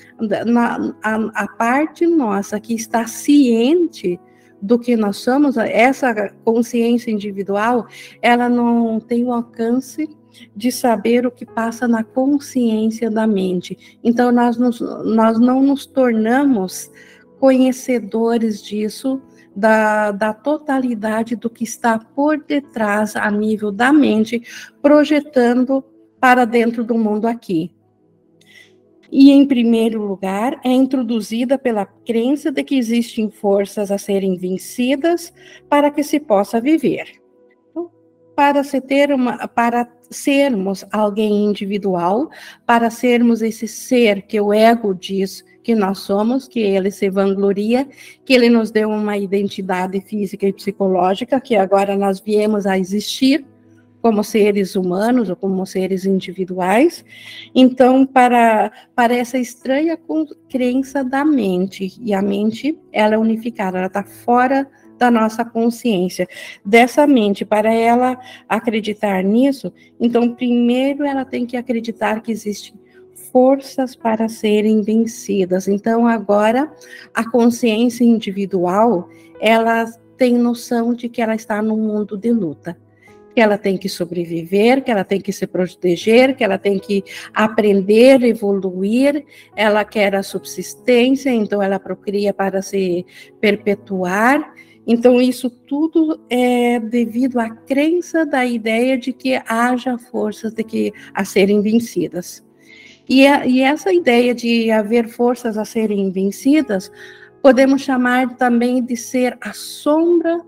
Na, 0.46 0.94
a, 1.02 1.44
a 1.44 1.48
parte 1.48 2.06
nossa 2.06 2.58
que 2.58 2.74
está 2.74 3.06
ciente 3.06 4.18
do 4.60 4.78
que 4.78 4.96
nós 4.96 5.18
somos, 5.18 5.56
essa 5.56 6.32
consciência 6.44 7.10
individual, 7.10 7.86
ela 8.20 8.48
não 8.48 8.98
tem 8.98 9.24
o 9.24 9.32
alcance 9.32 10.08
de 10.54 10.70
saber 10.70 11.26
o 11.26 11.30
que 11.30 11.46
passa 11.46 11.88
na 11.88 12.04
consciência 12.04 13.10
da 13.10 13.26
mente. 13.26 13.98
Então, 14.02 14.30
nós, 14.30 14.56
nos, 14.56 14.80
nós 14.80 15.38
não 15.38 15.62
nos 15.62 15.86
tornamos 15.86 16.90
conhecedores 17.38 18.62
disso, 18.62 19.20
da, 19.54 20.12
da 20.12 20.32
totalidade 20.32 21.34
do 21.34 21.50
que 21.50 21.64
está 21.64 21.98
por 21.98 22.38
detrás 22.38 23.16
a 23.16 23.30
nível 23.30 23.72
da 23.72 23.92
mente, 23.92 24.42
projetando 24.80 25.84
para 26.20 26.44
dentro 26.44 26.84
do 26.84 26.96
mundo 26.96 27.26
aqui. 27.26 27.70
E, 29.10 29.30
em 29.30 29.46
primeiro 29.46 30.02
lugar, 30.02 30.60
é 30.64 30.70
introduzida 30.70 31.58
pela 31.58 31.86
crença 31.86 32.52
de 32.52 32.62
que 32.62 32.76
existem 32.76 33.30
forças 33.30 33.90
a 33.90 33.98
serem 33.98 34.36
vencidas 34.36 35.32
para 35.68 35.90
que 35.90 36.02
se 36.02 36.20
possa 36.20 36.60
viver. 36.60 37.20
Então, 37.70 37.90
para 38.36 38.62
se 38.62 38.80
ter 38.80 39.12
uma, 39.12 39.48
para 39.48 39.88
sermos 40.10 40.84
alguém 40.92 41.46
individual, 41.46 42.30
para 42.66 42.90
sermos 42.90 43.42
esse 43.42 43.66
ser 43.66 44.22
que 44.22 44.40
o 44.40 44.52
ego 44.52 44.94
diz 44.94 45.44
que 45.62 45.74
nós 45.74 45.98
somos, 45.98 46.48
que 46.48 46.60
ele 46.60 46.90
se 46.90 47.10
vangloria, 47.10 47.86
que 48.24 48.32
ele 48.32 48.48
nos 48.48 48.70
deu 48.70 48.88
uma 48.88 49.18
identidade 49.18 50.00
física 50.00 50.46
e 50.46 50.52
psicológica, 50.52 51.40
que 51.40 51.56
agora 51.56 51.96
nós 51.96 52.20
viemos 52.20 52.66
a 52.66 52.78
existir 52.78 53.44
como 54.00 54.22
seres 54.22 54.76
humanos 54.76 55.28
ou 55.28 55.36
como 55.36 55.64
seres 55.66 56.04
individuais. 56.04 57.04
Então, 57.54 58.06
para, 58.06 58.70
para 58.94 59.14
essa 59.14 59.38
estranha 59.38 59.98
crença 60.48 61.02
da 61.04 61.24
mente, 61.24 61.98
e 62.00 62.14
a 62.14 62.22
mente, 62.22 62.78
ela 62.92 63.14
é 63.14 63.18
unificada, 63.18 63.78
ela 63.78 63.86
está 63.86 64.04
fora 64.04 64.68
da 64.98 65.10
nossa 65.10 65.44
consciência, 65.44 66.26
dessa 66.64 67.06
mente, 67.06 67.44
para 67.44 67.72
ela 67.72 68.18
acreditar 68.48 69.22
nisso, 69.22 69.72
então, 70.00 70.34
primeiro 70.34 71.04
ela 71.04 71.24
tem 71.24 71.46
que 71.46 71.56
acreditar 71.56 72.20
que 72.20 72.32
existe 72.32 72.74
forças 73.32 73.94
para 73.94 74.28
serem 74.28 74.82
vencidas. 74.82 75.68
Então, 75.68 76.06
agora, 76.06 76.72
a 77.14 77.28
consciência 77.30 78.04
individual, 78.04 79.08
ela 79.40 79.84
tem 80.16 80.34
noção 80.34 80.92
de 80.92 81.08
que 81.08 81.22
ela 81.22 81.34
está 81.34 81.62
num 81.62 81.76
mundo 81.76 82.16
de 82.16 82.32
luta, 82.32 82.76
que 83.38 83.42
ela 83.42 83.56
tem 83.56 83.78
que 83.78 83.88
sobreviver, 83.88 84.82
que 84.82 84.90
ela 84.90 85.04
tem 85.04 85.20
que 85.20 85.32
se 85.32 85.46
proteger, 85.46 86.34
que 86.34 86.42
ela 86.42 86.58
tem 86.58 86.76
que 86.76 87.04
aprender, 87.32 88.20
evoluir, 88.24 89.24
ela 89.54 89.84
quer 89.84 90.16
a 90.16 90.24
subsistência, 90.24 91.30
então 91.30 91.62
ela 91.62 91.78
procria 91.78 92.34
para 92.34 92.60
se 92.62 93.06
perpetuar. 93.40 94.52
Então, 94.84 95.22
isso 95.22 95.48
tudo 95.48 96.20
é 96.28 96.80
devido 96.80 97.38
à 97.38 97.48
crença 97.48 98.26
da 98.26 98.44
ideia 98.44 98.98
de 98.98 99.12
que 99.12 99.40
haja 99.46 99.96
forças 99.96 100.52
de 100.52 100.64
que 100.64 100.92
a 101.14 101.24
serem 101.24 101.62
vencidas. 101.62 102.44
E, 103.08 103.24
a, 103.24 103.46
e 103.46 103.60
essa 103.60 103.92
ideia 103.92 104.34
de 104.34 104.68
haver 104.72 105.06
forças 105.06 105.56
a 105.56 105.64
serem 105.64 106.10
vencidas, 106.10 106.90
podemos 107.40 107.82
chamar 107.82 108.34
também 108.34 108.82
de 108.82 108.96
ser 108.96 109.38
a 109.40 109.52
sombra 109.52 110.40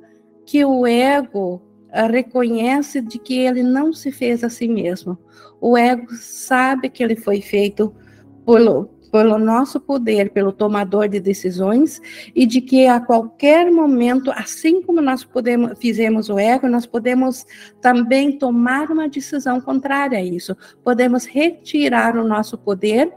que 0.45 0.65
o 0.65 0.85
ego 0.85 1.70
reconhece 2.11 3.01
de 3.01 3.19
que 3.19 3.39
ele 3.39 3.63
não 3.63 3.93
se 3.93 4.11
fez 4.11 4.45
a 4.45 4.49
si 4.49 4.69
mesmo. 4.69 5.19
O 5.61 5.77
ego 5.77 6.07
sabe 6.15 6.89
que 6.89 7.03
ele 7.03 7.17
foi 7.17 7.41
feito 7.41 7.95
pelo, 8.47 8.89
pelo 9.13 9.39
nosso 9.39 9.79
poder, 9.81 10.31
pelo 10.31 10.53
tomador 10.53 11.09
de 11.09 11.21
decisões, 11.21 12.01
e 12.35 12.47
de 12.47 12.61
que 12.61 12.87
a 12.87 13.01
qualquer 13.01 13.71
momento, 13.71 14.31
assim 14.31 14.83
como 14.83 15.01
nós 15.01 15.25
podemos, 15.25 15.79
fizemos 15.79 16.29
o 16.29 16.39
ego, 16.39 16.69
nós 16.69 16.87
podemos 16.87 17.45
também 17.81 18.39
tomar 18.39 18.91
uma 18.91 19.09
decisão 19.09 19.61
contrária 19.61 20.19
a 20.19 20.23
isso. 20.23 20.57
Podemos 20.83 21.25
retirar 21.27 22.17
o 22.17 22.27
nosso 22.27 22.57
poder 22.57 23.13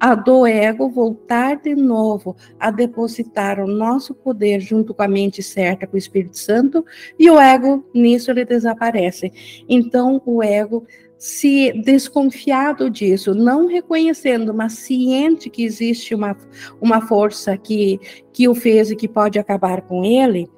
a 0.00 0.14
do 0.14 0.46
ego 0.46 0.88
voltar 0.88 1.56
de 1.56 1.74
novo 1.74 2.36
a 2.58 2.70
depositar 2.70 3.60
o 3.60 3.66
nosso 3.66 4.14
poder 4.14 4.60
junto 4.60 4.94
com 4.94 5.02
a 5.02 5.08
mente 5.08 5.42
certa, 5.42 5.86
com 5.86 5.96
o 5.96 5.98
Espírito 5.98 6.38
Santo, 6.38 6.84
e 7.18 7.30
o 7.30 7.38
ego 7.38 7.84
nisso 7.92 8.30
ele 8.30 8.44
desaparece. 8.44 9.32
Então 9.68 10.22
o 10.24 10.42
ego 10.42 10.86
se 11.18 11.72
desconfiado 11.72 12.88
disso, 12.88 13.34
não 13.34 13.66
reconhecendo, 13.66 14.54
mas 14.54 14.74
ciente 14.74 15.50
que 15.50 15.64
existe 15.64 16.14
uma, 16.14 16.36
uma 16.80 17.00
força 17.00 17.56
que, 17.56 17.98
que 18.32 18.48
o 18.48 18.54
fez 18.54 18.92
e 18.92 18.96
que 18.96 19.08
pode 19.08 19.36
acabar 19.36 19.82
com 19.82 20.04
ele, 20.04 20.48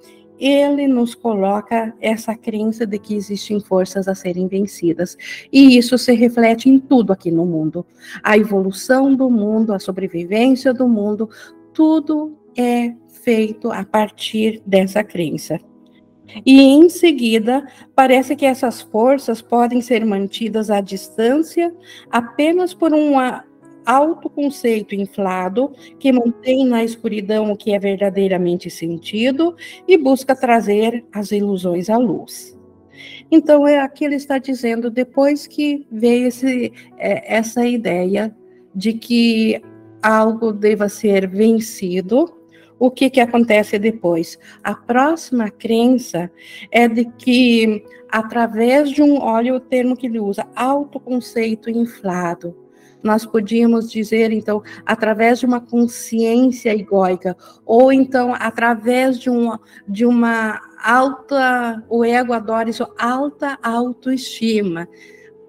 ele 0.40 0.88
nos 0.88 1.14
coloca 1.14 1.94
essa 2.00 2.34
crença 2.34 2.86
de 2.86 2.98
que 2.98 3.14
existem 3.14 3.60
forças 3.60 4.08
a 4.08 4.14
serem 4.14 4.48
vencidas. 4.48 5.16
E 5.52 5.76
isso 5.76 5.98
se 5.98 6.12
reflete 6.14 6.68
em 6.68 6.78
tudo 6.78 7.12
aqui 7.12 7.30
no 7.30 7.44
mundo. 7.44 7.84
A 8.22 8.38
evolução 8.38 9.14
do 9.14 9.28
mundo, 9.28 9.74
a 9.74 9.78
sobrevivência 9.78 10.72
do 10.72 10.88
mundo, 10.88 11.28
tudo 11.74 12.36
é 12.56 12.94
feito 13.22 13.70
a 13.70 13.84
partir 13.84 14.62
dessa 14.66 15.04
crença. 15.04 15.60
E 16.46 16.60
em 16.60 16.88
seguida, 16.88 17.66
parece 17.94 18.36
que 18.36 18.46
essas 18.46 18.80
forças 18.80 19.42
podem 19.42 19.82
ser 19.82 20.04
mantidas 20.04 20.70
à 20.70 20.80
distância 20.80 21.74
apenas 22.10 22.72
por 22.72 22.94
um 22.94 23.14
autoconceito 23.90 24.94
inflado 24.94 25.72
que 25.98 26.12
mantém 26.12 26.64
na 26.64 26.84
escuridão 26.84 27.50
o 27.50 27.56
que 27.56 27.72
é 27.72 27.78
verdadeiramente 27.78 28.70
sentido 28.70 29.56
e 29.88 29.96
busca 29.96 30.36
trazer 30.36 31.04
as 31.12 31.32
ilusões 31.32 31.90
à 31.90 31.96
luz. 31.96 32.56
Então, 33.30 33.66
é 33.66 33.80
aqui 33.80 34.04
ele 34.04 34.16
está 34.16 34.38
dizendo, 34.38 34.90
depois 34.90 35.46
que 35.46 35.86
veio 35.90 36.28
esse, 36.28 36.72
é, 36.98 37.36
essa 37.36 37.66
ideia 37.66 38.34
de 38.74 38.92
que 38.92 39.60
algo 40.02 40.52
deva 40.52 40.88
ser 40.88 41.26
vencido, 41.26 42.32
o 42.78 42.90
que, 42.90 43.10
que 43.10 43.20
acontece 43.20 43.78
depois? 43.78 44.38
A 44.62 44.74
próxima 44.74 45.50
crença 45.50 46.30
é 46.70 46.88
de 46.88 47.04
que, 47.04 47.84
através 48.08 48.90
de 48.90 49.02
um, 49.02 49.20
olha 49.20 49.54
o 49.54 49.60
termo 49.60 49.96
que 49.96 50.06
ele 50.06 50.18
usa, 50.18 50.46
autoconceito 50.54 51.68
inflado, 51.68 52.56
nós 53.02 53.24
podíamos 53.24 53.90
dizer, 53.90 54.32
então, 54.32 54.62
através 54.84 55.40
de 55.40 55.46
uma 55.46 55.60
consciência 55.60 56.74
egóica, 56.74 57.36
ou 57.64 57.92
então 57.92 58.34
através 58.34 59.18
de 59.18 59.30
uma, 59.30 59.60
de 59.88 60.04
uma 60.04 60.60
alta, 60.82 61.82
o 61.88 62.04
ego 62.04 62.32
adora 62.32 62.70
isso, 62.70 62.86
alta 62.98 63.58
autoestima, 63.62 64.88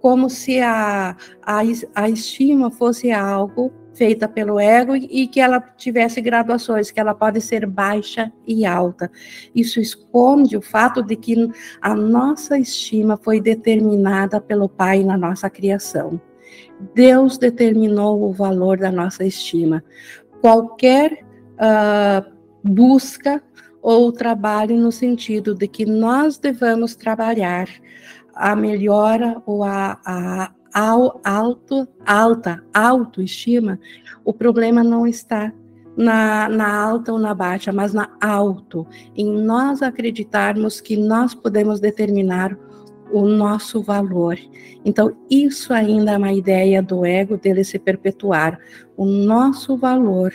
como 0.01 0.29
se 0.29 0.59
a, 0.59 1.15
a, 1.41 1.59
a 1.95 2.09
estima 2.09 2.71
fosse 2.71 3.11
algo 3.11 3.71
feita 3.93 4.27
pelo 4.27 4.59
ego 4.59 4.95
e 4.95 5.27
que 5.27 5.39
ela 5.39 5.59
tivesse 5.59 6.21
graduações, 6.21 6.89
que 6.89 6.99
ela 6.99 7.13
pode 7.13 7.41
ser 7.41 7.65
baixa 7.65 8.31
e 8.47 8.65
alta. 8.65 9.11
Isso 9.53 9.79
esconde 9.79 10.57
o 10.57 10.61
fato 10.61 11.03
de 11.03 11.15
que 11.15 11.49
a 11.81 11.93
nossa 11.93 12.57
estima 12.57 13.17
foi 13.17 13.39
determinada 13.39 14.39
pelo 14.41 14.67
Pai 14.67 15.03
na 15.03 15.17
nossa 15.17 15.49
criação. 15.49 16.19
Deus 16.93 17.37
determinou 17.37 18.23
o 18.23 18.31
valor 18.31 18.77
da 18.77 18.91
nossa 18.91 19.25
estima. 19.25 19.83
Qualquer 20.41 21.23
uh, 21.53 22.31
busca 22.63 23.41
ou 23.81 24.11
trabalho 24.11 24.77
no 24.77 24.91
sentido 24.91 25.55
de 25.55 25.67
que 25.67 25.85
nós 25.85 26.37
devamos 26.37 26.95
trabalhar 26.95 27.67
a 28.35 28.55
melhora 28.55 29.41
ou 29.45 29.63
a, 29.63 29.99
a 30.05 30.51
alto, 31.23 31.87
alta 32.05 32.63
autoestima, 32.73 33.79
o 34.23 34.33
problema 34.33 34.83
não 34.83 35.05
está 35.05 35.51
na, 35.97 36.47
na 36.47 36.73
alta 36.73 37.11
ou 37.11 37.19
na 37.19 37.33
baixa, 37.33 37.71
mas 37.71 37.93
na 37.93 38.09
alto, 38.21 38.87
em 39.15 39.29
nós 39.43 39.81
acreditarmos 39.81 40.79
que 40.79 40.95
nós 40.95 41.33
podemos 41.35 41.79
determinar 41.79 42.57
o 43.11 43.27
nosso 43.27 43.81
valor. 43.81 44.37
Então, 44.83 45.15
isso 45.29 45.73
ainda 45.73 46.11
é 46.11 46.17
uma 46.17 46.33
ideia 46.33 46.81
do 46.81 47.05
ego 47.05 47.37
dele 47.37 47.63
se 47.63 47.77
perpetuar. 47.77 48.59
O 48.97 49.05
nosso 49.05 49.77
valor, 49.77 50.33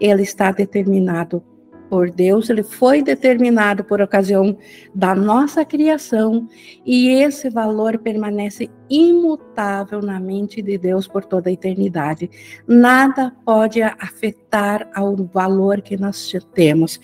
ele 0.00 0.22
está 0.22 0.50
determinado 0.50 1.42
por 1.88 2.10
Deus, 2.10 2.50
ele 2.50 2.62
foi 2.62 3.02
determinado 3.02 3.84
por 3.84 4.00
ocasião 4.00 4.56
da 4.94 5.14
nossa 5.14 5.64
criação 5.64 6.48
e 6.84 7.08
esse 7.08 7.48
valor 7.48 7.98
permanece 7.98 8.68
imutável 8.90 10.02
na 10.02 10.18
mente 10.18 10.60
de 10.60 10.76
Deus 10.76 11.06
por 11.06 11.24
toda 11.24 11.48
a 11.48 11.52
eternidade. 11.52 12.28
Nada 12.66 13.32
pode 13.44 13.82
afetar 13.82 14.88
ao 14.94 15.14
valor 15.16 15.80
que 15.80 15.96
nós 15.96 16.32
temos. 16.52 17.00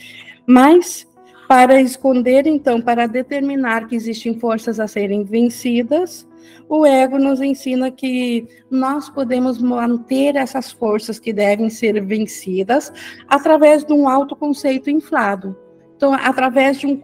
Mas 0.47 1.07
para 1.53 1.83
esconder, 1.83 2.47
então, 2.47 2.81
para 2.81 3.07
determinar 3.07 3.87
que 3.87 3.95
existem 3.95 4.41
forças 4.41 4.81
a 4.81 4.89
serem 4.89 5.23
vencidas, 5.23 6.27
o 6.67 6.87
ego 6.87 7.19
nos 7.19 7.43
ensina 7.43 7.91
que 7.91 8.49
nós 8.71 9.11
podemos 9.11 9.61
manter 9.61 10.35
essas 10.35 10.73
forças 10.73 11.19
que 11.19 11.31
devem 11.31 11.69
ser 11.69 12.03
vencidas 12.07 12.91
através 13.29 13.85
de 13.85 13.93
um 13.93 14.09
autoconceito 14.09 14.89
inflado. 14.89 15.55
Então, 16.03 16.15
através 16.15 16.81
de 16.81 16.87
um 16.89 17.01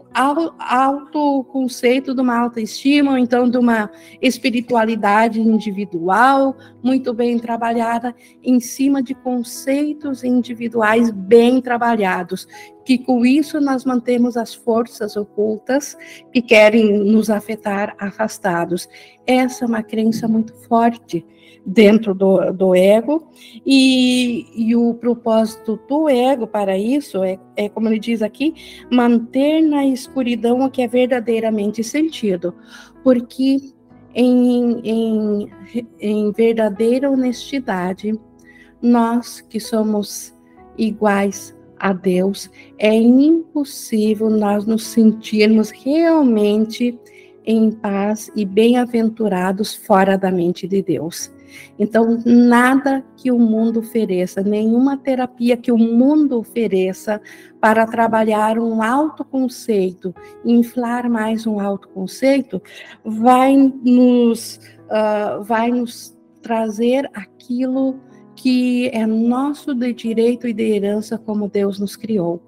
autoconceito, 0.58 2.12
de 2.12 2.20
uma 2.20 2.36
autoestima, 2.36 3.20
então 3.20 3.48
de 3.48 3.56
uma 3.56 3.88
espiritualidade 4.20 5.40
individual 5.40 6.56
muito 6.82 7.14
bem 7.14 7.38
trabalhada, 7.38 8.12
em 8.42 8.58
cima 8.58 9.00
de 9.00 9.14
conceitos 9.14 10.24
individuais 10.24 11.12
bem 11.12 11.60
trabalhados, 11.60 12.48
que 12.84 12.98
com 12.98 13.24
isso 13.24 13.60
nós 13.60 13.84
mantemos 13.84 14.36
as 14.36 14.52
forças 14.52 15.16
ocultas 15.16 15.96
que 16.32 16.42
querem 16.42 16.98
nos 16.98 17.30
afetar 17.30 17.94
afastados. 18.00 18.88
Essa 19.24 19.64
é 19.64 19.68
uma 19.68 19.84
crença 19.84 20.26
muito 20.26 20.52
forte 20.66 21.24
dentro 21.64 22.14
do, 22.14 22.52
do 22.52 22.74
ego, 22.74 23.28
e, 23.64 24.46
e, 24.54 24.74
o 24.74 24.94
propósito 24.94 25.78
do 25.88 26.08
ego 26.08 26.46
para 26.46 26.78
isso 26.78 27.22
é, 27.22 27.38
é, 27.56 27.68
como 27.68 27.88
ele 27.88 27.98
diz 27.98 28.22
aqui, 28.22 28.54
manter 28.90 29.60
na 29.62 29.86
escuridão 29.86 30.60
o 30.60 30.70
que 30.70 30.82
é 30.82 30.88
verdadeiramente 30.88 31.84
sentido, 31.84 32.54
porque 33.02 33.58
em, 34.14 34.80
em, 34.82 35.48
em 36.00 36.32
verdadeira 36.32 37.10
honestidade, 37.10 38.18
nós 38.80 39.40
que 39.40 39.60
somos 39.60 40.34
iguais 40.76 41.54
a 41.78 41.92
Deus, 41.92 42.50
é 42.78 42.94
impossível 42.94 44.30
nós 44.30 44.64
nos 44.66 44.84
sentirmos 44.84 45.70
realmente 45.70 46.98
em 47.44 47.70
paz 47.70 48.30
e 48.34 48.44
bem-aventurados 48.44 49.74
fora 49.74 50.18
da 50.18 50.30
mente 50.30 50.66
de 50.66 50.82
Deus. 50.82 51.32
Então, 51.78 52.18
nada 52.24 53.04
que 53.16 53.30
o 53.30 53.38
mundo 53.38 53.80
ofereça, 53.80 54.42
nenhuma 54.42 54.96
terapia 54.96 55.56
que 55.56 55.72
o 55.72 55.78
mundo 55.78 56.38
ofereça 56.38 57.20
para 57.60 57.86
trabalhar 57.86 58.58
um 58.58 58.82
autoconceito, 58.82 60.14
inflar 60.44 61.08
mais 61.10 61.46
um 61.46 61.60
autoconceito, 61.60 62.62
vai 63.04 63.56
nos, 63.56 64.60
uh, 64.84 65.42
vai 65.42 65.70
nos 65.70 66.16
trazer 66.42 67.10
aquilo 67.14 67.98
que 68.36 68.88
é 68.90 69.04
nosso 69.04 69.74
de 69.74 69.92
direito 69.92 70.46
e 70.46 70.52
de 70.52 70.62
herança 70.62 71.18
como 71.18 71.48
Deus 71.48 71.78
nos 71.78 71.96
criou. 71.96 72.40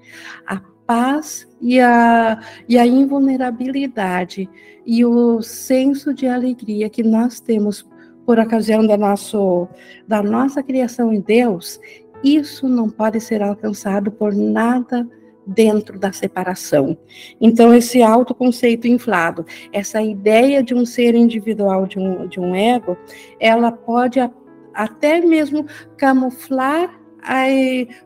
A 0.46 0.60
paz 0.86 1.48
e 1.60 1.80
a, 1.80 2.40
e 2.68 2.78
a 2.78 2.86
invulnerabilidade 2.86 4.48
e 4.84 5.04
o 5.04 5.42
senso 5.42 6.14
de 6.14 6.26
alegria 6.26 6.88
que 6.88 7.02
nós 7.02 7.40
temos 7.40 7.86
por 8.24 8.38
ocasião 8.38 8.86
da, 8.86 8.96
nosso, 8.96 9.68
da 10.06 10.22
nossa 10.22 10.62
criação 10.62 11.12
em 11.12 11.20
Deus, 11.20 11.80
isso 12.22 12.68
não 12.68 12.88
pode 12.88 13.20
ser 13.20 13.42
alcançado 13.42 14.10
por 14.10 14.34
nada 14.34 15.08
dentro 15.46 15.98
da 15.98 16.12
separação. 16.12 16.96
Então, 17.40 17.74
esse 17.74 18.02
autoconceito 18.02 18.86
inflado, 18.86 19.44
essa 19.72 20.02
ideia 20.02 20.62
de 20.62 20.74
um 20.74 20.84
ser 20.84 21.14
individual, 21.14 21.86
de 21.86 21.98
um, 21.98 22.26
de 22.28 22.38
um 22.38 22.54
ego, 22.54 22.96
ela 23.38 23.72
pode 23.72 24.20
a, 24.20 24.30
até 24.74 25.20
mesmo 25.20 25.66
camuflar 25.96 27.00
a, 27.22 27.44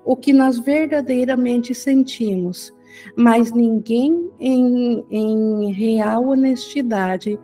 o 0.05 0.17
que 0.17 0.33
nós 0.33 0.59
verdadeiramente 0.59 1.75
sentimos. 1.75 2.73
Mas 3.17 3.53
ninguém 3.53 4.31
em, 4.39 5.05
em 5.11 5.73
real 5.73 6.29
honestidade 6.29 7.39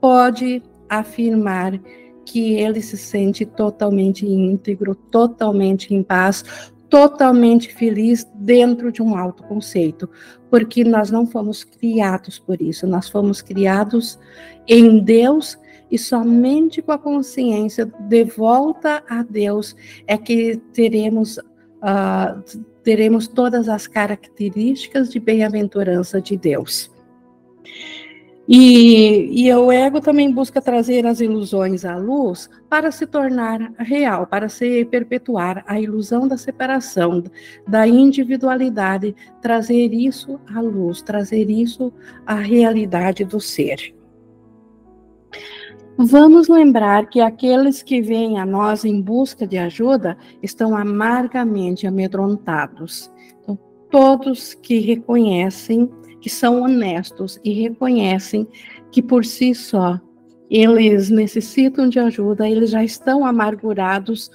pode 0.00 0.62
afirmar 0.88 1.78
que 2.26 2.54
ele 2.54 2.82
se 2.82 2.96
sente 2.96 3.46
totalmente 3.46 4.26
íntegro, 4.26 4.94
totalmente 4.94 5.94
em 5.94 6.02
paz, 6.02 6.44
totalmente 6.90 7.72
feliz 7.72 8.26
dentro 8.34 8.92
de 8.92 9.02
um 9.02 9.16
autoconceito, 9.16 10.08
porque 10.50 10.84
nós 10.84 11.10
não 11.10 11.26
fomos 11.26 11.64
criados 11.64 12.38
por 12.38 12.60
isso, 12.60 12.86
nós 12.86 13.08
fomos 13.08 13.40
criados 13.40 14.18
em 14.66 14.98
Deus 14.98 15.58
e 15.90 15.96
somente 15.96 16.82
com 16.82 16.92
a 16.92 16.98
consciência 16.98 17.86
de 17.86 18.24
volta 18.24 19.02
a 19.08 19.22
Deus 19.22 19.76
é 20.06 20.18
que 20.18 20.56
teremos 20.72 21.38
uh, 21.38 22.66
teremos 22.82 23.26
todas 23.26 23.68
as 23.68 23.86
características 23.86 25.10
de 25.10 25.18
bem-aventurança 25.18 26.20
de 26.20 26.36
Deus. 26.36 26.90
E, 28.48 29.44
e 29.44 29.52
o 29.52 29.72
ego 29.72 30.00
também 30.00 30.30
busca 30.30 30.60
trazer 30.60 31.04
as 31.04 31.20
ilusões 31.20 31.84
à 31.84 31.96
luz 31.96 32.48
para 32.68 32.92
se 32.92 33.04
tornar 33.04 33.72
real, 33.78 34.24
para 34.26 34.48
se 34.48 34.84
perpetuar 34.84 35.64
a 35.66 35.80
ilusão 35.80 36.28
da 36.28 36.36
separação, 36.36 37.24
da 37.66 37.88
individualidade, 37.88 39.16
trazer 39.42 39.92
isso 39.92 40.38
à 40.54 40.60
luz, 40.60 41.02
trazer 41.02 41.50
isso 41.50 41.92
à 42.24 42.36
realidade 42.36 43.24
do 43.24 43.40
ser. 43.40 43.92
Vamos 45.98 46.46
lembrar 46.46 47.06
que 47.08 47.20
aqueles 47.20 47.82
que 47.82 48.02
vêm 48.02 48.38
a 48.38 48.44
nós 48.44 48.84
em 48.84 49.00
busca 49.00 49.46
de 49.46 49.56
ajuda 49.56 50.16
estão 50.42 50.76
amargamente 50.76 51.86
amedrontados. 51.86 53.10
Então, 53.42 53.58
todos 53.90 54.52
que 54.52 54.78
reconhecem 54.78 55.90
que 56.20 56.30
são 56.30 56.62
honestos 56.62 57.38
e 57.44 57.52
reconhecem 57.52 58.46
que 58.90 59.02
por 59.02 59.24
si 59.24 59.54
só 59.54 60.00
eles 60.50 61.10
necessitam 61.10 61.88
de 61.88 61.98
ajuda, 61.98 62.48
eles 62.48 62.70
já 62.70 62.82
estão 62.82 63.26
amargurados 63.26 64.30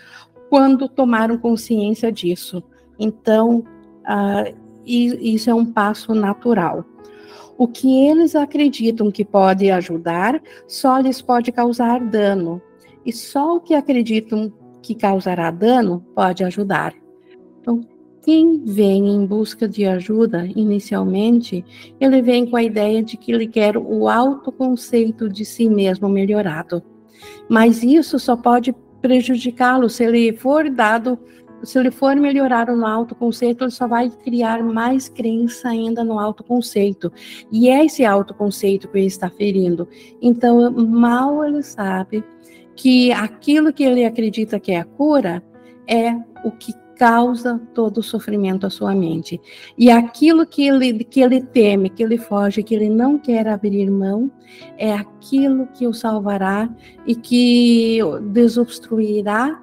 quando 0.49 0.89
tomaram 0.89 1.37
consciência 1.37 2.11
disso. 2.11 2.61
Então, 2.99 3.63
uh, 4.01 4.55
isso 4.85 5.49
é 5.49 5.53
um 5.53 5.65
passo 5.65 6.13
natural. 6.13 6.85
O 7.57 7.67
que 7.67 8.07
eles 8.07 8.35
acreditam 8.35 9.11
que 9.11 9.23
pode 9.23 9.69
ajudar 9.71 10.41
só 10.67 10.99
lhes 10.99 11.21
pode 11.21 11.51
causar 11.51 11.99
dano. 11.99 12.61
E 13.05 13.13
só 13.13 13.55
o 13.55 13.61
que 13.61 13.73
acreditam 13.73 14.51
que 14.81 14.95
causará 14.95 15.51
dano 15.51 16.03
pode 16.15 16.43
ajudar. 16.43 16.93
Quem 18.23 18.63
vem 18.63 19.09
em 19.09 19.25
busca 19.25 19.67
de 19.67 19.85
ajuda, 19.85 20.47
inicialmente, 20.55 21.65
ele 21.99 22.21
vem 22.21 22.45
com 22.45 22.55
a 22.55 22.63
ideia 22.63 23.01
de 23.01 23.17
que 23.17 23.31
ele 23.31 23.47
quer 23.47 23.75
o 23.77 24.07
autoconceito 24.07 25.27
de 25.27 25.43
si 25.43 25.67
mesmo 25.67 26.07
melhorado. 26.07 26.83
Mas 27.49 27.81
isso 27.81 28.19
só 28.19 28.35
pode 28.35 28.75
prejudicá-lo 29.01 29.89
se 29.89 30.03
ele 30.03 30.33
for 30.33 30.69
dado, 30.69 31.17
se 31.63 31.79
ele 31.79 31.89
for 31.89 32.15
melhorar 32.15 32.67
no 32.67 32.85
autoconceito, 32.85 33.63
ele 33.63 33.71
só 33.71 33.87
vai 33.87 34.09
criar 34.09 34.63
mais 34.63 35.09
crença 35.09 35.69
ainda 35.69 36.03
no 36.03 36.19
autoconceito. 36.19 37.11
E 37.51 37.69
é 37.69 37.85
esse 37.85 38.05
autoconceito 38.05 38.87
que 38.87 38.99
ele 38.99 39.07
está 39.07 39.29
ferindo. 39.29 39.87
Então, 40.21 40.71
mal 40.71 41.43
ele 41.43 41.63
sabe 41.63 42.23
que 42.75 43.11
aquilo 43.11 43.73
que 43.73 43.83
ele 43.83 44.05
acredita 44.05 44.59
que 44.59 44.71
é 44.71 44.79
a 44.79 44.85
cura 44.85 45.43
é 45.87 46.13
o 46.43 46.51
que 46.51 46.73
causa 47.01 47.59
todo 47.73 47.97
o 47.97 48.03
sofrimento 48.03 48.67
à 48.67 48.69
sua 48.69 48.93
mente. 48.93 49.41
E 49.75 49.89
aquilo 49.89 50.45
que 50.45 50.67
ele, 50.67 51.03
que 51.03 51.19
ele 51.19 51.41
teme, 51.41 51.89
que 51.89 52.03
ele 52.03 52.15
foge, 52.15 52.61
que 52.61 52.75
ele 52.75 52.91
não 52.91 53.17
quer 53.17 53.47
abrir 53.47 53.89
mão, 53.89 54.31
é 54.77 54.93
aquilo 54.93 55.65
que 55.73 55.87
o 55.87 55.95
salvará 55.95 56.69
e 57.07 57.15
que 57.15 57.97
desobstruirá 58.31 59.59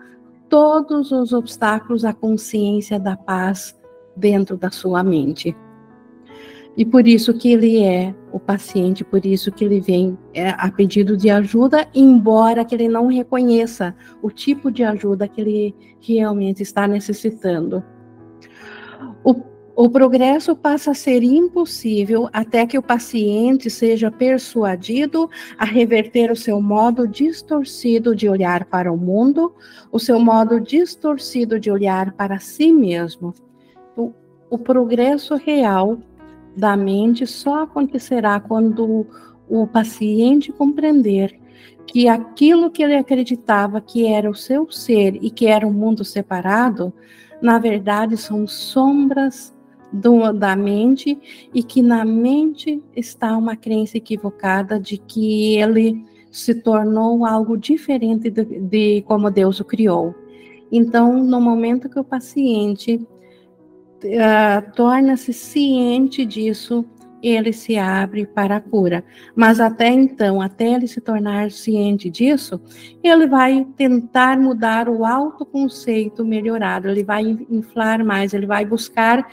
todos 0.48 1.12
os 1.12 1.32
obstáculos 1.32 2.04
à 2.04 2.12
consciência 2.12 2.98
da 2.98 3.16
paz 3.16 3.78
dentro 4.16 4.56
da 4.56 4.72
sua 4.72 5.04
mente. 5.04 5.56
E 6.76 6.84
por 6.84 7.06
isso 7.06 7.32
que 7.34 7.52
ele 7.52 7.84
é 7.84 8.12
o 8.32 8.38
paciente, 8.38 9.04
por 9.04 9.24
isso 9.24 9.50
que 9.50 9.64
ele 9.64 9.80
vem 9.80 10.18
é, 10.34 10.50
a 10.50 10.70
pedido 10.70 11.16
de 11.16 11.30
ajuda, 11.30 11.88
embora 11.94 12.64
que 12.64 12.74
ele 12.74 12.88
não 12.88 13.06
reconheça 13.06 13.94
o 14.22 14.30
tipo 14.30 14.70
de 14.70 14.84
ajuda 14.84 15.28
que 15.28 15.40
ele 15.40 15.74
realmente 16.00 16.62
está 16.62 16.86
necessitando. 16.86 17.82
O, 19.24 19.34
o 19.76 19.88
progresso 19.88 20.56
passa 20.56 20.90
a 20.90 20.94
ser 20.94 21.22
impossível 21.22 22.28
até 22.32 22.66
que 22.66 22.78
o 22.78 22.82
paciente 22.82 23.70
seja 23.70 24.10
persuadido 24.10 25.30
a 25.56 25.64
reverter 25.64 26.30
o 26.30 26.36
seu 26.36 26.60
modo 26.60 27.06
distorcido 27.06 28.14
de 28.14 28.28
olhar 28.28 28.64
para 28.64 28.92
o 28.92 28.96
mundo, 28.96 29.54
o 29.90 29.98
seu 29.98 30.18
modo 30.18 30.60
distorcido 30.60 31.58
de 31.58 31.70
olhar 31.70 32.12
para 32.12 32.38
si 32.38 32.72
mesmo 32.72 33.32
o 34.50 34.58
progresso 34.58 35.34
real 35.36 35.98
da 36.58 36.76
mente 36.76 37.24
só 37.24 37.62
acontecerá 37.62 38.40
quando 38.40 39.06
o 39.48 39.66
paciente 39.66 40.50
compreender 40.50 41.38
que 41.86 42.08
aquilo 42.08 42.70
que 42.70 42.82
ele 42.82 42.96
acreditava 42.96 43.80
que 43.80 44.06
era 44.06 44.28
o 44.28 44.34
seu 44.34 44.70
ser 44.70 45.16
e 45.22 45.30
que 45.30 45.46
era 45.46 45.66
um 45.66 45.72
mundo 45.72 46.04
separado, 46.04 46.92
na 47.40 47.58
verdade 47.60 48.16
são 48.16 48.46
sombras 48.46 49.54
do, 49.92 50.32
da 50.32 50.56
mente 50.56 51.16
e 51.54 51.62
que 51.62 51.80
na 51.80 52.04
mente 52.04 52.82
está 52.94 53.36
uma 53.36 53.56
crença 53.56 53.96
equivocada 53.96 54.80
de 54.80 54.98
que 54.98 55.56
ele 55.56 56.04
se 56.30 56.56
tornou 56.56 57.24
algo 57.24 57.56
diferente 57.56 58.30
de, 58.30 58.44
de 58.44 59.02
como 59.02 59.30
Deus 59.30 59.60
o 59.60 59.64
criou. 59.64 60.14
Então, 60.70 61.24
no 61.24 61.40
momento 61.40 61.88
que 61.88 61.98
o 61.98 62.04
paciente 62.04 63.00
uh, 64.04 64.72
torna-se 64.74 65.32
ciente 65.32 66.24
disso, 66.24 66.84
ele 67.22 67.52
se 67.52 67.76
abre 67.76 68.26
para 68.26 68.56
a 68.56 68.60
cura. 68.60 69.04
Mas 69.34 69.60
até 69.60 69.88
então, 69.88 70.40
até 70.40 70.74
ele 70.74 70.86
se 70.86 71.00
tornar 71.00 71.50
ciente 71.50 72.08
disso, 72.08 72.60
ele 73.02 73.26
vai 73.26 73.66
tentar 73.76 74.38
mudar 74.38 74.88
o 74.88 75.04
autoconceito 75.04 76.24
melhorado, 76.24 76.88
ele 76.88 77.04
vai 77.04 77.22
inflar 77.50 78.04
mais, 78.04 78.32
ele 78.32 78.46
vai 78.46 78.64
buscar 78.64 79.26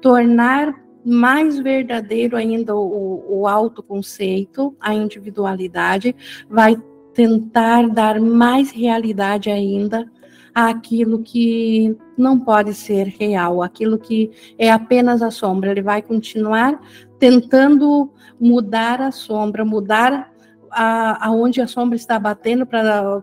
tornar 0.00 0.74
mais 1.04 1.58
verdadeiro 1.58 2.36
ainda 2.36 2.74
o, 2.74 3.24
o 3.28 3.46
autoconceito, 3.46 4.74
a 4.80 4.92
individualidade, 4.92 6.14
vai 6.48 6.76
tentar 7.14 7.88
dar 7.88 8.20
mais 8.20 8.70
realidade 8.70 9.50
ainda 9.50 10.10
àquilo 10.56 11.18
que 11.18 11.94
não 12.16 12.40
pode 12.40 12.72
ser 12.72 13.08
real, 13.08 13.62
aquilo 13.62 13.98
que 13.98 14.30
é 14.58 14.70
apenas 14.70 15.20
a 15.20 15.30
sombra. 15.30 15.70
Ele 15.70 15.82
vai 15.82 16.00
continuar 16.00 16.80
tentando 17.18 18.10
mudar 18.40 19.02
a 19.02 19.12
sombra, 19.12 19.66
mudar 19.66 20.32
a, 20.70 21.26
aonde 21.26 21.60
a 21.60 21.66
sombra 21.66 21.94
está 21.94 22.18
batendo 22.18 22.64
para 22.64 23.22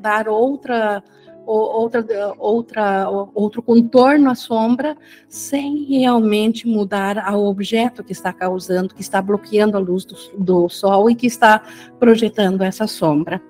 dar 0.00 0.28
outra 0.28 1.00
outra, 1.44 2.04
outra, 2.38 3.08
outro 3.34 3.62
contorno 3.62 4.30
à 4.30 4.34
sombra, 4.34 4.96
sem 5.28 5.84
realmente 5.84 6.68
mudar 6.68 7.18
ao 7.18 7.44
objeto 7.44 8.04
que 8.04 8.12
está 8.12 8.32
causando, 8.32 8.94
que 8.94 9.00
está 9.00 9.20
bloqueando 9.20 9.76
a 9.76 9.80
luz 9.80 10.04
do, 10.04 10.16
do 10.38 10.68
sol 10.68 11.10
e 11.10 11.16
que 11.16 11.26
está 11.26 11.60
projetando 11.98 12.62
essa 12.62 12.86
sombra. 12.86 13.42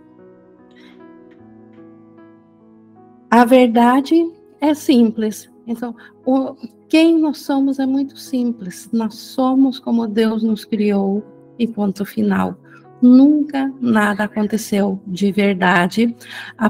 A 3.33 3.47
verdade 3.47 4.31
é 4.61 4.75
simples. 4.75 5.51
Então, 5.67 5.97
o, 6.27 6.55
quem 6.87 7.19
nós 7.19 7.39
somos 7.39 7.79
é 7.79 7.87
muito 7.87 8.19
simples. 8.19 8.91
Nós 8.93 9.15
somos 9.15 9.79
como 9.79 10.07
Deus 10.07 10.43
nos 10.43 10.67
criou 10.67 11.25
e 11.59 11.67
ponto 11.67 12.05
final. 12.05 12.55
Nunca 13.01 13.73
nada 13.81 14.25
aconteceu 14.25 15.01
de 15.07 15.33
verdade. 15.33 16.15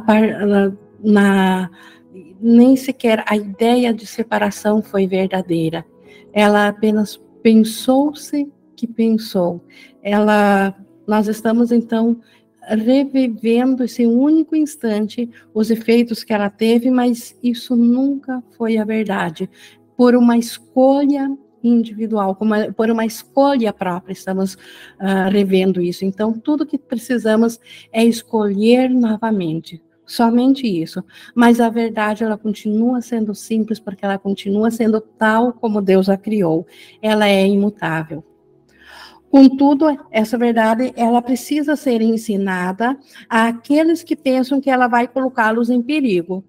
Par, 0.06 0.22
na, 1.02 1.68
nem 2.40 2.76
sequer 2.76 3.24
a 3.26 3.36
ideia 3.36 3.92
de 3.92 4.06
separação 4.06 4.80
foi 4.80 5.08
verdadeira. 5.08 5.84
Ela 6.32 6.68
apenas 6.68 7.20
pensou-se 7.42 8.48
que 8.76 8.86
pensou. 8.86 9.60
Ela, 10.00 10.76
nós 11.08 11.26
estamos 11.26 11.72
então 11.72 12.20
revivendo 12.68 13.84
esse 13.84 14.06
único 14.06 14.54
instante 14.54 15.28
os 15.52 15.70
efeitos 15.70 16.22
que 16.22 16.32
ela 16.32 16.48
teve, 16.48 16.90
mas 16.90 17.36
isso 17.42 17.76
nunca 17.76 18.42
foi 18.56 18.78
a 18.78 18.84
verdade 18.84 19.48
por 19.96 20.14
uma 20.14 20.36
escolha 20.38 21.30
individual, 21.62 22.36
uma, 22.40 22.72
por 22.72 22.90
uma 22.90 23.06
escolha 23.06 23.72
própria, 23.72 24.12
estamos 24.12 24.54
uh, 24.54 25.30
revendo 25.30 25.80
isso. 25.80 26.04
Então, 26.04 26.32
tudo 26.32 26.66
que 26.66 26.76
precisamos 26.76 27.60
é 27.92 28.04
escolher 28.04 28.90
novamente, 28.90 29.80
somente 30.04 30.66
isso. 30.66 31.04
Mas 31.34 31.60
a 31.60 31.68
verdade, 31.68 32.24
ela 32.24 32.36
continua 32.36 33.00
sendo 33.00 33.34
simples, 33.34 33.78
porque 33.78 34.04
ela 34.04 34.18
continua 34.18 34.70
sendo 34.70 35.00
tal 35.00 35.52
como 35.52 35.80
Deus 35.80 36.08
a 36.08 36.16
criou. 36.16 36.66
Ela 37.00 37.28
é 37.28 37.46
imutável. 37.46 38.24
Contudo, 39.32 39.86
essa 40.10 40.38
verdade, 40.38 40.92
ela 40.94 41.22
precisa 41.22 41.74
ser 41.74 42.02
ensinada 42.02 42.96
àqueles 43.28 44.04
que 44.04 44.14
pensam 44.14 44.60
que 44.60 44.70
ela 44.70 44.86
vai 44.86 45.08
colocá-los 45.08 45.70
em 45.70 45.82
perigo 45.82 46.44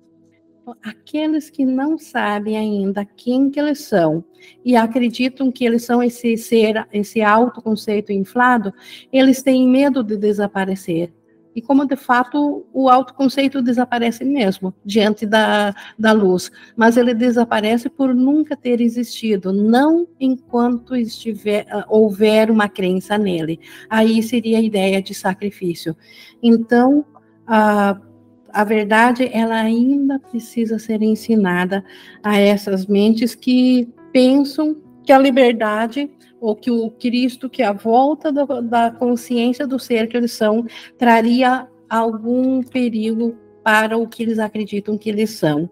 aqueles 0.81 1.49
que 1.49 1.65
não 1.65 1.97
sabem 1.97 2.57
ainda 2.57 3.05
quem 3.05 3.49
que 3.49 3.59
eles 3.59 3.79
são 3.81 4.23
e 4.63 4.75
acreditam 4.75 5.51
que 5.51 5.65
eles 5.65 5.83
são 5.83 6.01
esse 6.01 6.37
ser, 6.37 6.87
esse 6.91 7.21
autoconceito 7.21 8.11
inflado, 8.11 8.73
eles 9.11 9.41
têm 9.41 9.67
medo 9.67 10.03
de 10.03 10.15
desaparecer. 10.15 11.11
E 11.55 11.61
como 11.61 11.85
de 11.85 11.95
fato 11.95 12.65
o 12.73 12.89
autoconceito 12.89 13.61
desaparece 13.61 14.23
mesmo 14.23 14.73
diante 14.83 15.25
da, 15.25 15.75
da 15.97 16.11
luz, 16.11 16.51
mas 16.75 16.97
ele 16.97 17.13
desaparece 17.13 17.89
por 17.89 18.13
nunca 18.13 18.55
ter 18.55 18.81
existido, 18.81 19.53
não 19.53 20.07
enquanto 20.19 20.95
estiver 20.95 21.65
houver 21.87 22.49
uma 22.49 22.67
crença 22.67 23.17
nele. 23.17 23.59
Aí 23.89 24.21
seria 24.23 24.57
a 24.57 24.61
ideia 24.61 25.01
de 25.01 25.13
sacrifício. 25.13 25.95
Então, 26.41 27.05
uh, 27.47 28.13
a 28.53 28.63
verdade 28.63 29.29
ela 29.33 29.55
ainda 29.55 30.19
precisa 30.19 30.77
ser 30.77 31.01
ensinada 31.01 31.83
a 32.21 32.37
essas 32.37 32.85
mentes 32.85 33.33
que 33.33 33.89
pensam 34.11 34.77
que 35.03 35.11
a 35.11 35.17
liberdade 35.17 36.09
ou 36.43 36.57
que 36.57 36.69
o 36.69 36.91
Cristo, 36.91 37.49
que 37.49 37.63
a 37.63 37.71
volta 37.71 38.29
da, 38.29 38.43
da 38.59 38.91
consciência 38.91 39.65
do 39.65 39.79
ser 39.79 40.09
que 40.09 40.17
eles 40.17 40.33
são, 40.33 40.65
traria 40.97 41.65
algum 41.89 42.61
perigo 42.61 43.37
para 43.63 43.97
o 43.97 44.05
que 44.05 44.23
eles 44.23 44.39
acreditam 44.39 44.97
que 44.97 45.09
eles 45.09 45.29
são. 45.29 45.69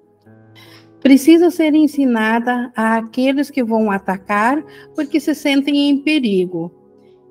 Precisa 1.02 1.52
ser 1.52 1.76
ensinada 1.76 2.72
àqueles 2.74 3.52
que 3.52 3.62
vão 3.62 3.92
atacar 3.92 4.64
porque 4.96 5.20
se 5.20 5.36
sentem 5.36 5.90
em 5.90 5.98
perigo 5.98 6.72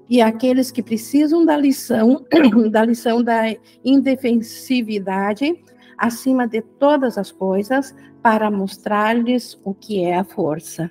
e 0.06 0.20
aqueles 0.20 0.70
que 0.70 0.82
precisam 0.82 1.42
da 1.42 1.56
lição, 1.56 2.22
da 2.70 2.84
lição 2.84 3.22
da 3.22 3.56
indefensividade, 3.82 5.58
acima 5.96 6.46
de 6.46 6.60
todas 6.60 7.16
as 7.16 7.32
coisas, 7.32 7.94
para 8.22 8.50
mostrar-lhes 8.50 9.58
o 9.64 9.72
que 9.72 10.04
é 10.04 10.16
a 10.16 10.24
força. 10.24 10.90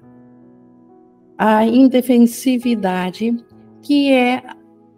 A 1.40 1.66
indefensividade, 1.66 3.34
que 3.82 4.12
é 4.12 4.44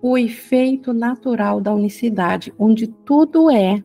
o 0.01 0.17
efeito 0.17 0.91
natural 0.91 1.61
da 1.61 1.71
unicidade, 1.71 2.51
onde 2.57 2.87
tudo 2.87 3.51
é, 3.51 3.83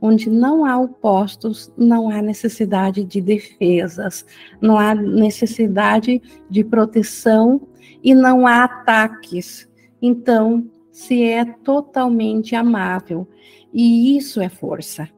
onde 0.00 0.28
não 0.28 0.66
há 0.66 0.78
opostos, 0.78 1.72
não 1.78 2.10
há 2.10 2.20
necessidade 2.20 3.02
de 3.04 3.22
defesas, 3.22 4.26
não 4.60 4.78
há 4.78 4.94
necessidade 4.94 6.20
de 6.50 6.62
proteção 6.62 7.66
e 8.02 8.14
não 8.14 8.46
há 8.46 8.64
ataques 8.64 9.66
então 10.06 10.70
se 10.92 11.22
é 11.22 11.46
totalmente 11.46 12.54
amável. 12.54 13.26
E 13.72 14.16
isso 14.18 14.38
é 14.40 14.50
força. 14.50 15.08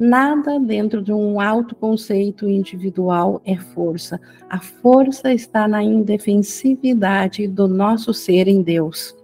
Nada 0.00 0.58
dentro 0.58 1.02
de 1.02 1.12
um 1.12 1.38
autoconceito 1.38 2.48
individual 2.48 3.42
é 3.44 3.54
força. 3.54 4.18
A 4.48 4.58
força 4.58 5.30
está 5.30 5.68
na 5.68 5.82
indefensividade 5.82 7.46
do 7.46 7.68
nosso 7.68 8.14
ser 8.14 8.48
em 8.48 8.62
Deus. 8.62 9.14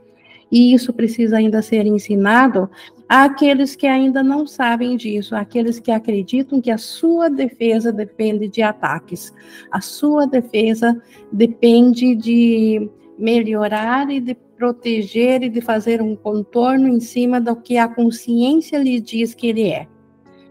E 0.52 0.74
isso 0.74 0.92
precisa 0.92 1.38
ainda 1.38 1.62
ser 1.62 1.86
ensinado 1.86 2.68
àqueles 3.08 3.74
que 3.74 3.86
ainda 3.86 4.22
não 4.22 4.46
sabem 4.46 4.98
disso, 4.98 5.34
àqueles 5.34 5.80
que 5.80 5.90
acreditam 5.90 6.60
que 6.60 6.70
a 6.70 6.76
sua 6.76 7.30
defesa 7.30 7.90
depende 7.90 8.46
de 8.46 8.60
ataques. 8.60 9.32
A 9.70 9.80
sua 9.80 10.26
defesa 10.26 11.00
depende 11.32 12.14
de 12.14 12.86
melhorar 13.18 14.10
e 14.10 14.20
de 14.20 14.34
proteger 14.58 15.42
e 15.42 15.48
de 15.48 15.62
fazer 15.62 16.02
um 16.02 16.14
contorno 16.14 16.86
em 16.86 17.00
cima 17.00 17.40
do 17.40 17.56
que 17.56 17.78
a 17.78 17.88
consciência 17.88 18.76
lhe 18.76 19.00
diz 19.00 19.34
que 19.34 19.46
ele 19.46 19.70
é. 19.70 19.88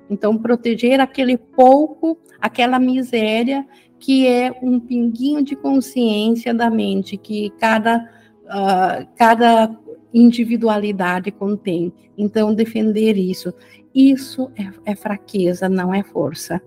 Então, 0.10 0.38
proteger 0.38 1.00
aquele 1.00 1.38
pouco, 1.38 2.18
aquela 2.40 2.80
miséria 2.80 3.66
que 4.00 4.28
é 4.28 4.54
um 4.62 4.80
pinguinho 4.80 5.44
de 5.44 5.56
consciência 5.56 6.54
da 6.54 6.70
mente 6.70 7.18
que 7.18 7.50
cada, 7.60 8.10
uh, 8.44 9.08
cada 9.16 9.76
individualidade 10.14 11.32
contém. 11.32 11.92
Então, 12.18 12.54
defender 12.54 13.18
isso. 13.18 13.54
Isso 13.94 14.52
é, 14.56 14.92
é 14.92 14.96
fraqueza, 14.96 15.68
não 15.68 15.94
é 15.94 16.04
força. 16.04 16.62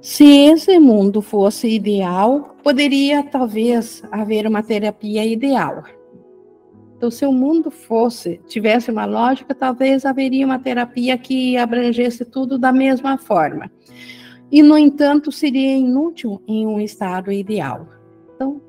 Se 0.00 0.24
esse 0.24 0.78
mundo 0.80 1.22
fosse 1.22 1.68
ideal, 1.68 2.56
poderia 2.62 3.22
talvez 3.22 4.02
haver 4.10 4.46
uma 4.48 4.62
terapia 4.62 5.24
ideal. 5.24 5.84
Então, 7.02 7.10
se 7.10 7.26
o 7.26 7.32
mundo 7.32 7.68
fosse, 7.68 8.40
tivesse 8.46 8.88
uma 8.88 9.04
lógica, 9.04 9.52
talvez 9.52 10.06
haveria 10.06 10.46
uma 10.46 10.60
terapia 10.60 11.18
que 11.18 11.56
abrangesse 11.56 12.24
tudo 12.24 12.56
da 12.56 12.72
mesma 12.72 13.18
forma. 13.18 13.68
e, 14.52 14.62
no 14.62 14.78
entanto, 14.78 15.32
seria 15.32 15.76
inútil 15.76 16.40
em 16.46 16.64
um 16.64 16.78
estado 16.78 17.32
ideal. 17.32 17.88
Então, 18.36 18.62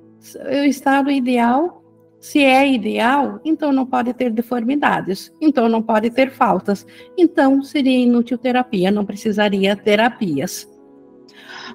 o 0.46 0.65
estado 0.65 1.12
ideal, 1.12 1.84
se 2.19 2.39
é 2.39 2.67
ideal, 2.67 3.39
então 3.46 3.72
não 3.72 3.86
pode 3.86 4.12
ter 4.15 4.32
deformidades, 4.32 5.32
então 5.39 5.69
não 5.69 5.84
pode 5.84 6.10
ter 6.10 6.32
faltas, 6.32 6.88
então 7.15 7.62
seria 7.62 8.00
inútil 8.00 8.39
terapia, 8.39 8.89
não 8.89 9.06
precisaria 9.06 9.76
terapias. 9.76 10.67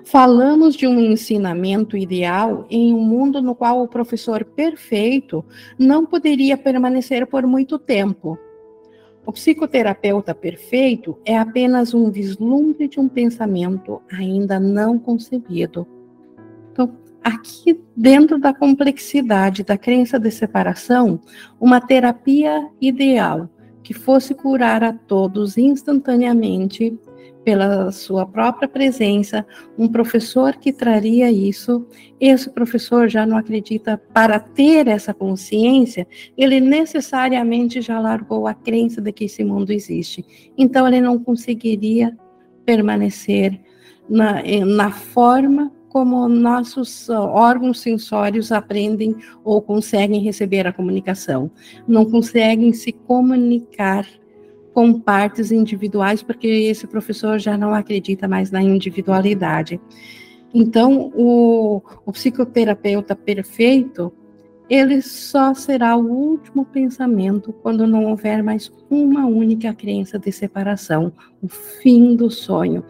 Falamos 0.05 0.75
de 0.75 0.87
um 0.87 1.01
ensinamento 1.01 1.97
ideal 1.97 2.67
em 2.71 2.95
um 2.95 3.01
mundo 3.01 3.43
no 3.43 3.55
qual 3.55 3.83
o 3.83 3.89
professor 3.89 4.45
perfeito 4.45 5.45
não 5.79 6.07
poderia 6.07 6.57
permanecer 6.57 7.27
por 7.27 7.47
muito 7.47 7.79
tempo. 7.79 8.39
O 9.27 9.33
psicoterapeuta 9.33 10.35
perfeito 10.35 11.19
é 11.25 11.37
apenas 11.37 11.93
um 11.93 12.11
vislumbre 12.11 12.89
de 12.89 12.99
um 12.99 13.09
pensamento 13.09 14.01
ainda 14.11 14.59
não 14.59 14.99
concebido. 14.99 15.87
Então, 16.73 16.97
aqui 17.23 17.79
dentro 17.95 18.39
da 18.39 18.55
complexidade 18.55 19.65
da 19.65 19.77
crença 19.77 20.19
de 20.19 20.31
separação, 20.31 21.21
uma 21.61 21.81
terapia 21.81 22.71
ideal 22.81 23.51
que 23.83 23.93
fosse 23.93 24.35
curar 24.35 24.83
a 24.83 24.93
todos 24.93 25.59
instantaneamente 25.59 26.99
pela 27.49 27.91
sua 27.91 28.27
própria 28.27 28.69
presença, 28.69 29.47
um 29.79 29.89
professor 29.89 30.57
que 30.57 30.71
traria 30.71 31.33
isso, 31.33 31.87
esse 32.21 32.51
professor 32.51 33.09
já 33.09 33.25
não 33.25 33.39
acredita 33.39 33.97
para 34.13 34.39
ter 34.39 34.87
essa 34.87 35.15
consciência, 35.15 36.07
ele 36.37 36.61
necessariamente 36.61 37.81
já 37.81 37.99
largou 37.99 38.47
a 38.47 38.53
crença 38.53 39.01
de 39.01 39.11
que 39.13 39.25
esse 39.25 39.43
mundo 39.43 39.73
existe. 39.73 40.53
Então 40.59 40.87
ele 40.87 41.01
não 41.01 41.19
conseguiria 41.19 42.15
permanecer 42.67 43.59
na, 44.07 44.43
na 44.67 44.91
forma 44.91 45.73
como 45.89 46.29
nossos 46.29 47.09
órgãos 47.09 47.81
sensórios 47.81 48.53
aprendem 48.53 49.17
ou 49.43 49.63
conseguem 49.63 50.21
receber 50.21 50.67
a 50.67 50.73
comunicação. 50.73 51.51
Não 51.87 52.05
conseguem 52.05 52.75
se 52.75 52.93
comunicar 52.93 54.07
com 54.79 54.93
partes 54.93 55.51
individuais, 55.51 56.23
porque 56.23 56.47
esse 56.47 56.87
professor 56.87 57.37
já 57.41 57.59
não 57.59 57.75
acredita 57.75 58.29
mais 58.29 58.53
na 58.53 58.63
individualidade. 58.63 59.81
Então, 60.55 61.11
o, 61.17 61.83
o 62.07 62.13
psicoterapeuta 62.13 63.17
perfeito, 63.17 64.13
ele 64.71 65.03
só 65.03 65.53
será 65.53 65.97
o 65.97 66.07
último 66.07 66.65
pensamento 66.65 67.53
quando 67.55 67.89
não 67.89 68.05
houver 68.05 68.41
mais 68.41 68.73
uma 68.89 69.27
única 69.27 69.75
crença 69.75 70.17
de 70.17 70.31
separação, 70.31 71.13
o 71.43 71.49
fim 71.49 72.15
do 72.15 72.31
sonho. 72.31 72.85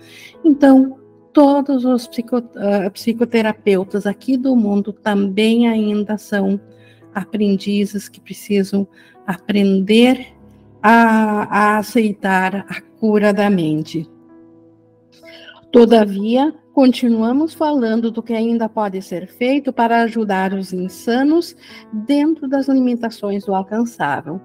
Então, 0.45 0.99
todos 1.33 1.87
os 1.87 2.07
psico, 2.07 2.37
uh, 2.37 2.91
psicoterapeutas 2.93 4.07
aqui 4.07 4.37
do 4.37 4.55
mundo 4.55 4.93
também 4.93 5.67
ainda 5.67 6.19
são 6.19 6.61
aprendizes 7.15 8.11
que 8.11 8.21
precisam 8.21 8.87
aprender 9.27 10.38
a, 10.83 11.75
a 11.75 11.79
aceitar 11.79 12.67
a 12.69 12.81
cura 12.99 13.33
da 13.33 13.51
mente. 13.51 14.09
Todavia, 15.71 16.55
continuamos 16.73 17.53
falando 17.53 18.11
do 18.11 18.23
que 18.23 18.33
ainda 18.33 18.69
pode 18.69 19.03
ser 19.03 19.27
feito 19.27 19.73
para 19.73 20.03
ajudar 20.03 20.55
os 20.55 20.73
insanos 20.73 21.55
dentro 21.93 22.49
das 22.49 22.69
limitações 22.69 23.45
do 23.45 23.55
alcançável. 23.55 24.41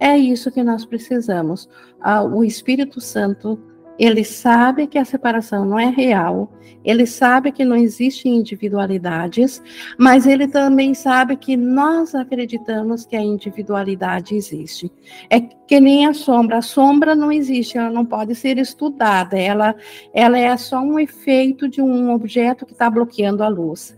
É 0.00 0.16
isso 0.16 0.50
que 0.52 0.62
nós 0.62 0.84
precisamos. 0.84 1.68
Ah, 2.00 2.22
o 2.22 2.44
Espírito 2.44 3.00
Santo 3.00 3.58
ele 3.98 4.24
sabe 4.24 4.86
que 4.86 4.98
a 4.98 5.04
separação 5.04 5.64
não 5.64 5.78
é 5.78 5.86
real, 5.86 6.52
ele 6.84 7.04
sabe 7.04 7.50
que 7.50 7.64
não 7.64 7.76
existem 7.76 8.36
individualidades, 8.36 9.60
mas 9.98 10.26
ele 10.26 10.46
também 10.46 10.94
sabe 10.94 11.36
que 11.36 11.56
nós 11.56 12.14
acreditamos 12.14 13.04
que 13.04 13.16
a 13.16 13.22
individualidade 13.22 14.34
existe. 14.34 14.90
É 15.28 15.40
que 15.40 15.80
nem 15.80 16.06
a 16.06 16.14
sombra, 16.14 16.58
a 16.58 16.62
sombra 16.62 17.14
não 17.14 17.32
existe, 17.32 17.76
ela 17.76 17.90
não 17.90 18.06
pode 18.06 18.34
ser 18.34 18.56
estudada, 18.58 19.36
ela, 19.36 19.74
ela 20.14 20.38
é 20.38 20.56
só 20.56 20.80
um 20.80 20.98
efeito 20.98 21.68
de 21.68 21.82
um 21.82 22.12
objeto 22.12 22.64
que 22.64 22.72
está 22.72 22.88
bloqueando 22.88 23.42
a 23.42 23.48
luz. 23.48 23.96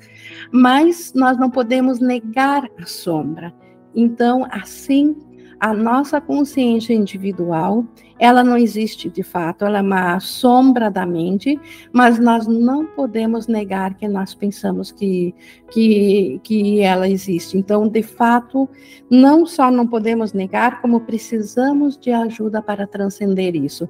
Mas 0.50 1.12
nós 1.14 1.38
não 1.38 1.50
podemos 1.50 2.00
negar 2.00 2.66
a 2.80 2.86
sombra. 2.86 3.52
Então, 3.94 4.46
assim 4.50 5.16
a 5.60 5.74
nossa 5.74 6.20
consciência 6.22 6.94
individual, 6.94 7.84
ela 8.18 8.42
não 8.42 8.56
existe 8.56 9.10
de 9.10 9.22
fato, 9.22 9.64
ela 9.64 9.78
é 9.78 9.82
uma 9.82 10.18
sombra 10.18 10.90
da 10.90 11.04
mente, 11.04 11.60
mas 11.92 12.18
nós 12.18 12.46
não 12.46 12.86
podemos 12.86 13.46
negar 13.46 13.94
que 13.94 14.08
nós 14.08 14.34
pensamos 14.34 14.90
que, 14.90 15.34
que, 15.70 16.40
que 16.42 16.80
ela 16.80 17.06
existe. 17.06 17.58
Então, 17.58 17.86
de 17.86 18.02
fato, 18.02 18.66
não 19.10 19.44
só 19.44 19.70
não 19.70 19.86
podemos 19.86 20.32
negar, 20.32 20.80
como 20.80 21.00
precisamos 21.00 21.98
de 21.98 22.10
ajuda 22.10 22.62
para 22.62 22.86
transcender 22.86 23.54
isso. 23.54 23.86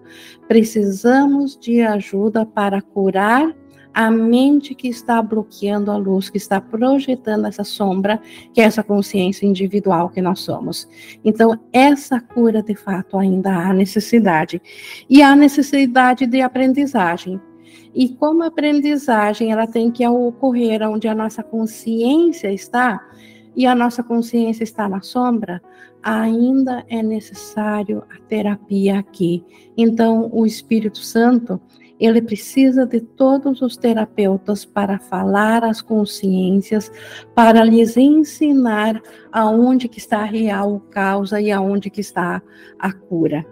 Precisamos 0.48 1.56
de 1.56 1.82
ajuda 1.82 2.44
para 2.44 2.82
curar 2.82 3.54
a 3.92 4.10
mente 4.10 4.74
que 4.74 4.88
está 4.88 5.20
bloqueando 5.20 5.90
a 5.90 5.96
luz, 5.96 6.30
que 6.30 6.36
está 6.36 6.60
projetando 6.60 7.46
essa 7.46 7.64
sombra, 7.64 8.20
que 8.52 8.60
é 8.60 8.64
essa 8.64 8.82
consciência 8.82 9.46
individual 9.46 10.08
que 10.08 10.20
nós 10.20 10.40
somos. 10.40 10.88
Então, 11.24 11.58
essa 11.72 12.20
cura, 12.20 12.62
de 12.62 12.74
fato, 12.74 13.18
ainda 13.18 13.50
há 13.50 13.72
necessidade. 13.72 14.60
E 15.08 15.22
há 15.22 15.34
necessidade 15.34 16.26
de 16.26 16.40
aprendizagem. 16.40 17.40
E 17.94 18.08
como 18.10 18.42
a 18.42 18.46
aprendizagem 18.46 19.50
ela 19.50 19.66
tem 19.66 19.90
que 19.90 20.06
ocorrer 20.06 20.82
onde 20.82 21.08
a 21.08 21.14
nossa 21.14 21.42
consciência 21.42 22.52
está, 22.52 23.00
e 23.56 23.66
a 23.66 23.74
nossa 23.74 24.02
consciência 24.02 24.62
está 24.62 24.88
na 24.88 25.00
sombra, 25.00 25.60
ainda 26.02 26.84
é 26.88 27.02
necessário 27.02 28.02
a 28.10 28.18
terapia 28.28 28.98
aqui. 28.98 29.44
Então, 29.76 30.30
o 30.32 30.46
Espírito 30.46 30.98
Santo, 30.98 31.60
ele 32.00 32.22
precisa 32.22 32.86
de 32.86 33.00
todos 33.00 33.60
os 33.60 33.76
terapeutas 33.76 34.64
para 34.64 34.98
falar 34.98 35.62
às 35.62 35.82
consciências, 35.82 36.90
para 37.34 37.62
lhes 37.62 37.96
ensinar 37.96 39.00
aonde 39.30 39.86
que 39.86 39.98
está 39.98 40.20
a 40.20 40.24
real 40.24 40.80
causa 40.90 41.40
e 41.40 41.52
aonde 41.52 41.90
que 41.90 42.00
está 42.00 42.42
a 42.78 42.92
cura. 42.92 43.44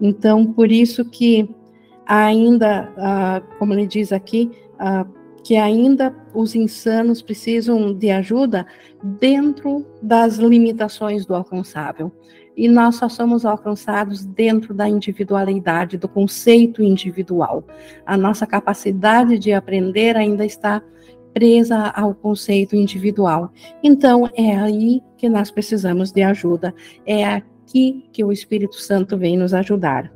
Então, 0.00 0.46
por 0.52 0.70
isso 0.70 1.04
que 1.04 1.48
ainda, 2.06 2.92
ah, 2.96 3.42
como 3.58 3.72
ele 3.74 3.86
diz 3.86 4.12
aqui, 4.12 4.52
ah, 4.78 5.04
que 5.42 5.56
ainda 5.56 6.14
os 6.34 6.54
insanos 6.54 7.22
precisam 7.22 7.92
de 7.92 8.10
ajuda 8.10 8.66
dentro 9.02 9.84
das 10.00 10.36
limitações 10.36 11.26
do 11.26 11.34
alcançável 11.34 12.12
e 12.56 12.68
nós 12.68 12.96
só 12.96 13.08
somos 13.08 13.44
alcançados 13.44 14.24
dentro 14.24 14.72
da 14.72 14.88
individualidade, 14.88 15.98
do 15.98 16.08
conceito 16.08 16.82
individual. 16.82 17.62
A 18.06 18.16
nossa 18.16 18.46
capacidade 18.46 19.38
de 19.38 19.52
aprender 19.52 20.16
ainda 20.16 20.44
está 20.44 20.82
presa 21.34 21.92
ao 21.94 22.14
conceito 22.14 22.74
individual. 22.74 23.52
Então, 23.82 24.26
é 24.34 24.56
aí 24.56 25.02
que 25.18 25.28
nós 25.28 25.50
precisamos 25.50 26.10
de 26.10 26.22
ajuda. 26.22 26.74
É 27.04 27.26
aqui 27.26 28.06
que 28.10 28.24
o 28.24 28.32
Espírito 28.32 28.76
Santo 28.76 29.18
vem 29.18 29.36
nos 29.36 29.52
ajudar. 29.52 30.10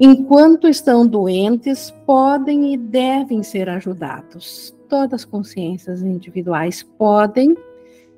Enquanto 0.00 0.66
estão 0.66 1.06
doentes, 1.06 1.90
podem 2.06 2.72
e 2.72 2.76
devem 2.78 3.42
ser 3.42 3.68
ajudados. 3.68 4.74
Todas 4.88 5.20
as 5.20 5.24
consciências 5.26 6.00
individuais 6.00 6.82
podem 6.82 7.54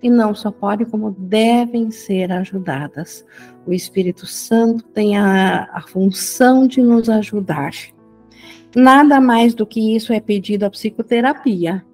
e 0.02 0.08
não 0.08 0.34
só 0.34 0.50
podem, 0.50 0.86
como 0.86 1.10
devem 1.10 1.90
ser 1.90 2.32
ajudadas. 2.32 3.24
O 3.66 3.72
Espírito 3.72 4.26
Santo 4.26 4.84
tem 4.84 5.16
a, 5.16 5.68
a 5.72 5.80
função 5.82 6.66
de 6.66 6.82
nos 6.82 7.08
ajudar. 7.08 7.72
Nada 8.74 9.20
mais 9.20 9.54
do 9.54 9.66
que 9.66 9.94
isso 9.94 10.12
é 10.12 10.20
pedido 10.20 10.64
à 10.64 10.70
psicoterapia. 10.70 11.84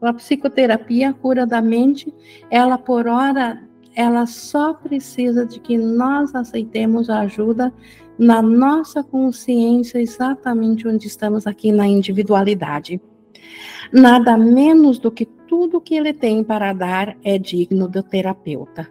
A 0.00 0.12
psicoterapia, 0.12 1.10
a 1.10 1.12
cura 1.12 1.46
da 1.46 1.60
mente, 1.60 2.12
ela 2.50 2.78
por 2.78 3.06
hora, 3.06 3.62
ela 3.94 4.26
só 4.26 4.72
precisa 4.72 5.44
de 5.44 5.60
que 5.60 5.76
nós 5.76 6.34
aceitemos 6.34 7.10
a 7.10 7.20
ajuda 7.20 7.72
na 8.18 8.42
nossa 8.42 9.02
consciência, 9.02 9.98
exatamente 9.98 10.86
onde 10.86 11.06
estamos 11.06 11.46
aqui 11.46 11.72
na 11.72 11.86
individualidade. 11.86 13.00
Nada 13.92 14.36
menos 14.36 14.98
do 14.98 15.10
que 15.10 15.26
tudo 15.50 15.80
que 15.80 15.96
ele 15.96 16.12
tem 16.12 16.44
para 16.44 16.72
dar 16.72 17.16
é 17.24 17.36
digno 17.36 17.88
do 17.88 18.04
terapeuta. 18.04 18.88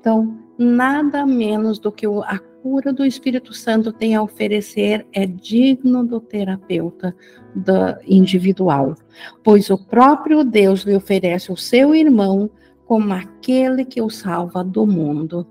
Então, 0.00 0.38
nada 0.56 1.26
menos 1.26 1.78
do 1.78 1.92
que 1.92 2.06
a 2.06 2.38
cura 2.62 2.94
do 2.94 3.04
Espírito 3.04 3.52
Santo 3.52 3.92
tem 3.92 4.14
a 4.14 4.22
oferecer 4.22 5.06
é 5.12 5.26
digno 5.26 6.02
do 6.02 6.18
terapeuta 6.18 7.14
do 7.54 7.94
individual, 8.06 8.94
pois 9.44 9.68
o 9.68 9.76
próprio 9.76 10.42
Deus 10.42 10.80
lhe 10.80 10.96
oferece 10.96 11.52
o 11.52 11.58
seu 11.58 11.94
irmão 11.94 12.48
como 12.86 13.12
aquele 13.12 13.84
que 13.84 14.00
o 14.00 14.08
salva 14.08 14.64
do 14.64 14.86
mundo. 14.86 15.46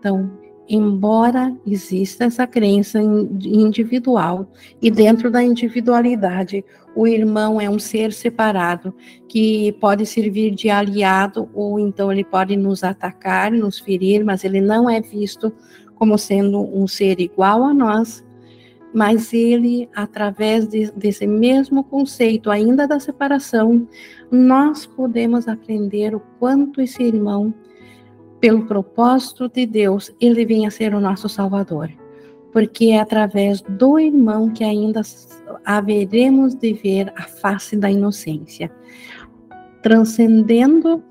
Então, 0.00 0.32
embora 0.68 1.54
exista 1.66 2.24
essa 2.24 2.46
crença 2.46 3.00
individual 3.00 4.50
e 4.80 4.90
dentro 4.90 5.30
da 5.30 5.42
individualidade, 5.42 6.64
o 6.96 7.06
irmão 7.06 7.60
é 7.60 7.68
um 7.68 7.78
ser 7.78 8.12
separado 8.12 8.94
que 9.28 9.72
pode 9.80 10.06
servir 10.06 10.54
de 10.54 10.70
aliado 10.70 11.48
ou 11.52 11.78
então 11.78 12.10
ele 12.10 12.24
pode 12.24 12.56
nos 12.56 12.84
atacar, 12.84 13.50
nos 13.52 13.78
ferir, 13.78 14.24
mas 14.24 14.44
ele 14.44 14.60
não 14.60 14.88
é 14.88 15.00
visto 15.00 15.52
como 15.94 16.16
sendo 16.16 16.60
um 16.60 16.86
ser 16.86 17.20
igual 17.20 17.64
a 17.64 17.74
nós, 17.74 18.24
mas 18.92 19.32
ele, 19.32 19.88
através 19.94 20.68
de, 20.68 20.90
desse 20.92 21.26
mesmo 21.26 21.82
conceito, 21.82 22.48
ainda 22.48 22.86
da 22.86 23.00
separação, 23.00 23.88
nós 24.30 24.86
podemos 24.86 25.48
aprender 25.48 26.14
o 26.14 26.20
quanto 26.38 26.80
esse 26.80 27.02
irmão 27.02 27.52
pelo 28.44 28.66
propósito 28.66 29.48
de 29.48 29.64
Deus, 29.64 30.14
ele 30.20 30.44
vem 30.44 30.66
a 30.66 30.70
ser 30.70 30.94
o 30.94 31.00
nosso 31.00 31.30
Salvador. 31.30 31.90
Porque 32.52 32.90
é 32.90 33.00
através 33.00 33.62
do 33.62 33.98
irmão 33.98 34.50
que 34.50 34.62
ainda 34.62 35.00
haveremos 35.64 36.54
de 36.54 36.74
ver 36.74 37.10
a 37.16 37.22
face 37.22 37.74
da 37.74 37.90
inocência, 37.90 38.70
transcendendo 39.82 41.02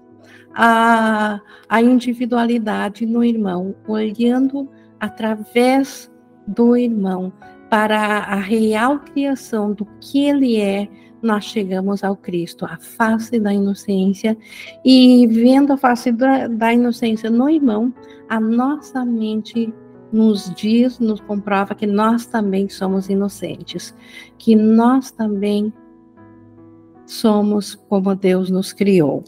a, 0.54 1.42
a 1.68 1.82
individualidade 1.82 3.04
no 3.04 3.24
irmão, 3.24 3.74
olhando 3.88 4.70
através 5.00 6.12
do 6.46 6.78
irmão 6.78 7.34
para 7.68 7.98
a 7.98 8.36
real 8.36 9.00
criação 9.00 9.74
do 9.74 9.88
que 10.00 10.24
ele 10.24 10.62
é, 10.62 10.88
nós 11.24 11.46
chegamos 11.46 12.04
ao 12.04 12.16
Cristo, 12.16 12.66
a 12.66 12.78
face 12.78 13.40
da 13.40 13.54
inocência, 13.54 14.38
e 14.84 15.26
vendo 15.28 15.74
a 15.74 15.78
face 15.78 16.12
da, 16.12 16.48
da 16.48 16.74
inocência 16.74 17.30
no 17.30 17.50
irmão, 17.50 17.94
a 18.30 18.40
nossa 18.40 19.06
mente 19.06 19.74
nos 20.12 20.54
diz, 20.54 21.00
nos 21.00 21.20
comprova 21.22 21.74
que 21.74 21.88
nós 21.88 22.26
também 22.26 22.70
somos 22.70 23.10
inocentes, 23.10 23.96
que 24.38 24.56
nós 24.56 25.10
também 25.10 25.74
somos 27.06 27.74
como 27.74 28.14
Deus 28.14 28.50
nos 28.50 28.74
criou. 28.74 29.24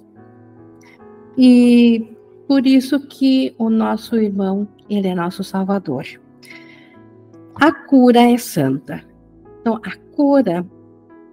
E 1.37 2.15
por 2.47 2.67
isso 2.67 2.99
que 2.99 3.55
o 3.57 3.69
nosso 3.69 4.15
irmão, 4.15 4.67
ele 4.89 5.07
é 5.07 5.15
nosso 5.15 5.43
salvador. 5.43 6.05
A 7.55 7.71
cura 7.71 8.21
é 8.21 8.37
santa. 8.37 9.03
Então, 9.61 9.79
a 9.83 9.95
cura 10.15 10.65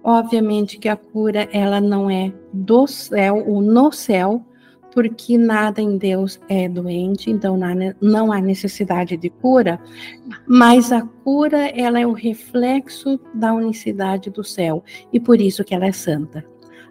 Obviamente 0.03 0.77
que 0.77 0.89
a 0.89 0.97
cura 0.97 1.47
ela 1.51 1.79
não 1.79 2.09
é 2.09 2.33
do 2.51 2.85
céu 2.85 3.43
ou 3.47 3.61
no 3.61 3.91
céu, 3.91 4.45
porque 4.93 5.37
nada 5.37 5.81
em 5.81 5.97
Deus 5.97 6.39
é 6.47 6.69
doente, 6.69 7.31
então 7.31 7.57
não 7.99 8.31
há 8.31 8.39
necessidade 8.39 9.17
de 9.17 9.29
cura, 9.29 9.79
mas 10.45 10.91
a 10.91 11.01
cura 11.23 11.69
ela 11.69 11.99
é 11.99 12.05
o 12.05 12.11
reflexo 12.11 13.19
da 13.33 13.53
unicidade 13.53 14.29
do 14.29 14.43
céu 14.43 14.83
e 15.11 15.19
por 15.19 15.41
isso 15.41 15.63
que 15.63 15.73
ela 15.73 15.87
é 15.87 15.91
santa. 15.91 16.45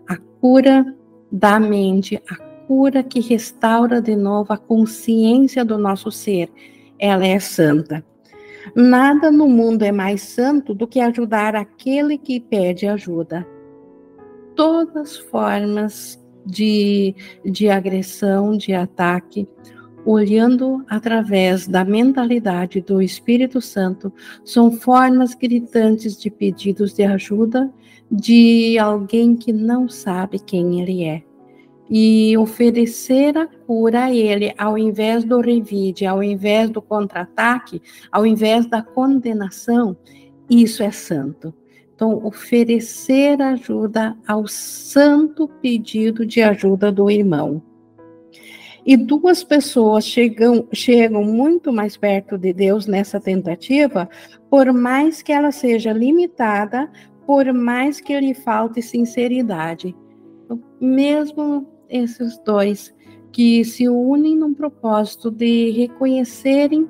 A 0.08 0.16
cura 0.40 0.84
da 1.30 1.60
mente, 1.60 2.20
a 2.28 2.36
cura 2.66 3.02
que 3.04 3.20
restaura 3.20 4.00
de 4.00 4.16
novo 4.16 4.52
a 4.52 4.58
consciência 4.58 5.64
do 5.64 5.78
nosso 5.78 6.10
ser, 6.10 6.50
ela 6.98 7.26
é 7.26 7.38
santa. 7.38 8.04
Nada 8.74 9.30
no 9.30 9.48
mundo 9.48 9.82
é 9.82 9.92
mais 9.92 10.22
santo 10.22 10.74
do 10.74 10.86
que 10.86 11.00
ajudar 11.00 11.54
aquele 11.54 12.16
que 12.16 12.40
pede 12.40 12.86
ajuda. 12.86 13.46
Todas 14.54 14.96
as 14.96 15.16
formas 15.16 16.22
de, 16.44 17.14
de 17.44 17.68
agressão, 17.68 18.56
de 18.56 18.74
ataque, 18.74 19.48
olhando 20.04 20.84
através 20.88 21.66
da 21.66 21.84
mentalidade 21.84 22.80
do 22.80 23.00
Espírito 23.00 23.60
Santo, 23.60 24.12
são 24.44 24.70
formas 24.70 25.34
gritantes 25.34 26.20
de 26.20 26.30
pedidos 26.30 26.92
de 26.92 27.04
ajuda 27.04 27.72
de 28.10 28.78
alguém 28.78 29.36
que 29.36 29.52
não 29.52 29.88
sabe 29.88 30.38
quem 30.38 30.80
ele 30.80 31.04
é 31.04 31.22
e 31.90 32.36
oferecer 32.38 33.36
a 33.36 33.46
cura 33.46 34.04
a 34.04 34.14
ele, 34.14 34.54
ao 34.56 34.78
invés 34.78 35.24
do 35.24 35.40
revide, 35.40 36.06
ao 36.06 36.22
invés 36.22 36.70
do 36.70 36.80
contra-ataque, 36.80 37.82
ao 38.10 38.24
invés 38.24 38.66
da 38.66 38.82
condenação, 38.82 39.96
isso 40.48 40.82
é 40.82 40.90
santo. 40.90 41.54
Então, 41.94 42.24
oferecer 42.24 43.40
ajuda 43.40 44.16
ao 44.26 44.46
santo 44.48 45.46
pedido 45.46 46.26
de 46.26 46.42
ajuda 46.42 46.90
do 46.90 47.10
irmão. 47.10 47.62
E 48.84 48.96
duas 48.96 49.44
pessoas 49.44 50.04
chegam, 50.04 50.66
chegam 50.72 51.22
muito 51.22 51.72
mais 51.72 51.96
perto 51.96 52.36
de 52.36 52.52
Deus 52.52 52.86
nessa 52.86 53.20
tentativa, 53.20 54.08
por 54.50 54.72
mais 54.72 55.22
que 55.22 55.30
ela 55.30 55.52
seja 55.52 55.92
limitada, 55.92 56.90
por 57.24 57.52
mais 57.52 58.00
que 58.00 58.18
lhe 58.18 58.34
falte 58.34 58.82
sinceridade. 58.82 59.94
Mesmo 60.80 61.71
esses 61.92 62.38
dois 62.38 62.92
que 63.30 63.64
se 63.64 63.88
unem 63.88 64.36
num 64.36 64.52
propósito 64.52 65.30
de 65.30 65.70
reconhecerem, 65.70 66.88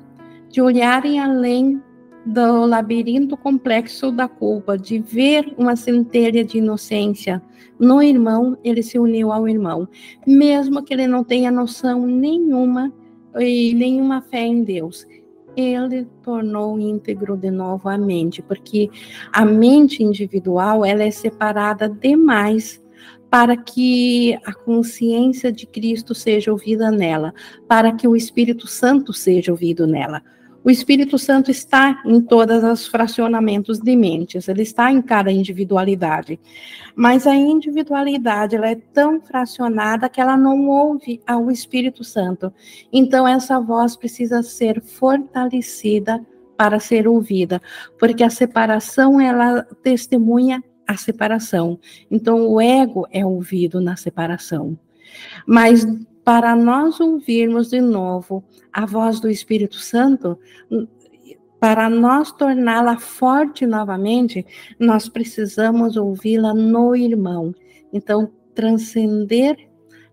de 0.49 0.61
olharem 0.61 1.21
além 1.21 1.81
do 2.25 2.67
labirinto 2.67 3.37
complexo 3.37 4.13
da 4.13 4.29
culpa, 4.29 4.79
de 4.79 4.99
ver 4.99 5.53
uma 5.57 5.75
centelha 5.77 6.45
de 6.45 6.59
inocência 6.59 7.43
no 7.79 8.03
irmão, 8.03 8.57
ele 8.63 8.83
se 8.83 8.99
uniu 8.99 9.33
ao 9.33 9.49
irmão, 9.49 9.89
mesmo 10.27 10.83
que 10.83 10.95
ele 10.95 11.07
não 11.07 11.25
tenha 11.25 11.51
noção 11.51 12.07
nenhuma 12.07 12.93
e 13.39 13.75
nenhuma 13.75 14.21
fé 14.23 14.47
em 14.47 14.63
Deus. 14.63 15.07
Ele 15.57 16.07
tornou 16.23 16.79
íntegro 16.79 17.37
de 17.37 17.51
novo 17.51 17.89
a 17.89 17.99
mente, 17.99 18.41
porque 18.41 18.89
a 19.33 19.45
mente 19.45 20.03
individual 20.03 20.85
ela 20.85 21.03
é 21.03 21.11
separada 21.11 21.89
demais 21.89 22.82
para 23.33 23.57
que 23.57 24.39
a 24.45 24.53
consciência 24.53 25.51
de 25.51 25.67
Cristo 25.67 26.15
seja 26.15 26.53
ouvida 26.53 26.91
nela, 26.91 27.33
para 27.67 27.91
que 27.91 28.07
o 28.07 28.15
Espírito 28.15 28.67
Santo 28.67 29.11
seja 29.15 29.51
ouvido 29.51 29.87
nela. 29.87 30.23
O 30.63 30.71
Espírito 30.71 31.19
Santo 31.19 31.51
está 31.51 32.03
em 32.05 32.21
todos 32.21 32.63
os 32.63 32.87
fracionamentos 32.87 33.79
de 33.79 33.97
mentes, 33.97 34.49
ele 34.49 34.61
está 34.61 34.93
em 34.93 35.01
cada 35.01 35.33
individualidade. 35.33 36.39
Mas 36.95 37.27
a 37.27 37.35
individualidade 37.35 38.55
ela 38.55 38.69
é 38.69 38.77
tão 38.77 39.19
fracionada 39.19 40.11
que 40.11 40.21
ela 40.21 40.37
não 40.37 40.69
ouve 40.69 41.23
ao 41.27 41.51
Espírito 41.51 42.05
Santo. 42.05 42.53
Então 42.93 43.27
essa 43.27 43.59
voz 43.59 43.97
precisa 43.97 44.43
ser 44.43 44.83
fortalecida 44.83 46.23
para 46.55 46.79
ser 46.79 47.09
ouvida, 47.09 47.63
porque 47.99 48.23
a 48.23 48.29
separação 48.29 49.19
ela 49.19 49.63
testemunha 49.83 50.63
a 50.93 50.97
separação. 50.97 51.79
Então, 52.11 52.47
o 52.49 52.61
ego 52.61 53.07
é 53.11 53.25
ouvido 53.25 53.81
na 53.81 53.97
separação. 53.97 54.79
Mas 55.47 55.87
para 56.25 56.55
nós 56.55 57.01
ouvirmos 57.01 57.71
de 57.71 57.81
novo 57.81 58.45
a 58.73 58.87
voz 58.87 59.19
do 59.21 59.29
Espírito 59.29 59.77
Santo, 59.77 60.39
para 61.59 61.89
nós 61.89 62.33
torná-la 62.33 62.99
forte 62.99 63.67
novamente, 63.67 64.45
nós 64.79 65.09
precisamos 65.09 65.97
ouvi-la 65.97 66.55
no 66.55 66.95
irmão. 66.95 67.55
Então, 67.93 68.31
transcender 68.55 69.57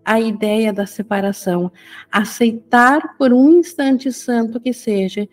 a 0.04 0.18
ideia 0.18 0.72
da 0.72 0.86
separação, 0.86 1.70
aceitar 2.10 3.16
por 3.16 3.32
um 3.32 3.50
instante 3.50 4.10
santo 4.12 4.58
que 4.58 4.72
seja 4.72 5.28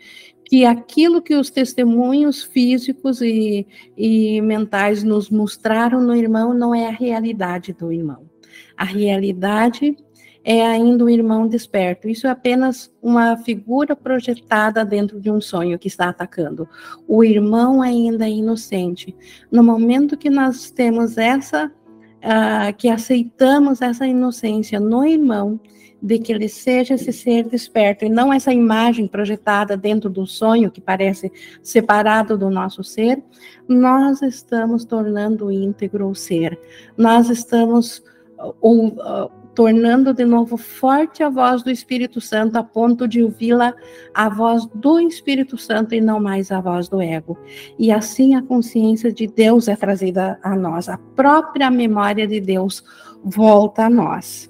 que 0.48 0.64
aquilo 0.64 1.22
que 1.22 1.36
os 1.36 1.50
testemunhos 1.50 2.42
físicos 2.42 3.22
e, 3.22 3.68
e 3.98 4.40
mentais 4.40 5.04
nos 5.04 5.30
mostraram 5.30 6.02
no 6.02 6.16
irmão 6.16 6.54
não 6.54 6.74
é 6.74 6.88
a 6.88 6.92
realidade 6.92 7.74
do 7.74 7.92
irmão. 7.92 8.30
A 8.78 8.86
realidade 8.86 9.98
é 10.46 10.66
ainda 10.66 11.04
o 11.04 11.10
irmão 11.10 11.50
desperto. 11.50 12.08
Isso 12.08 12.28
é 12.28 12.30
apenas 12.30 12.90
uma 13.02 13.36
figura 13.36 13.94
projetada 13.94 14.86
dentro 14.86 15.20
de 15.20 15.30
um 15.30 15.42
sonho 15.42 15.78
que 15.78 15.90
está 15.90 16.08
atacando. 16.08 16.66
O 17.06 17.26
irmão 17.26 17.82
ainda 17.82 18.26
é 18.26 18.32
inocente. 18.32 19.14
No 19.52 19.62
momento 19.62 20.16
que 20.16 20.30
nós 20.30 20.72
temos 20.72 21.18
essa, 21.18 21.66
uh, 21.66 22.74
que 22.78 22.88
aceitamos 22.88 23.82
essa 23.82 24.08
inocência 24.08 24.80
no 24.80 25.06
irmão, 25.06 25.60
de 26.02 26.20
que 26.20 26.32
ele 26.32 26.48
seja 26.48 26.94
esse 26.94 27.12
ser 27.12 27.46
desperto 27.46 28.06
e 28.06 28.10
não 28.10 28.32
essa 28.32 28.54
imagem 28.54 29.08
projetada 29.08 29.76
dentro 29.76 30.10
do 30.10 30.26
sonho 30.28 30.72
que 30.72 30.80
parece 30.80 31.32
separado 31.62 32.38
do 32.38 32.50
nosso 32.50 32.84
ser, 32.84 33.22
nós 33.68 34.22
estamos 34.22 34.86
tornando 34.86 35.52
íntegro 35.52 36.08
o 36.10 36.16
ser. 36.16 36.60
Nós 36.96 37.30
estamos 37.30 38.04
ou, 38.62 38.88
uh, 38.88 39.32
tornando 39.56 40.14
de 40.14 40.24
novo 40.24 40.56
forte 40.56 41.24
a 41.24 41.30
voz 41.30 41.64
do 41.64 41.72
Espírito 41.72 42.22
Santo 42.22 42.58
a 42.58 42.64
ponto 42.64 43.08
de 43.08 43.24
ouvi-la 43.24 43.74
a 44.14 44.30
voz 44.30 44.68
do 44.68 45.00
Espírito 45.00 45.58
Santo 45.58 45.96
e 45.96 46.00
não 46.00 46.20
mais 46.20 46.52
a 46.52 46.62
voz 46.62 46.88
do 46.88 47.02
ego. 47.02 47.36
E 47.80 47.92
assim 47.92 48.36
a 48.36 48.44
consciência 48.44 49.12
de 49.12 49.26
Deus 49.26 49.68
é 49.68 49.76
trazida 49.76 50.40
a 50.44 50.56
nós, 50.56 50.88
a 50.88 51.00
própria 51.16 51.72
memória 51.72 52.28
de 52.28 52.40
Deus 52.40 52.84
volta 53.24 53.86
a 53.86 53.90
nós. 53.90 54.48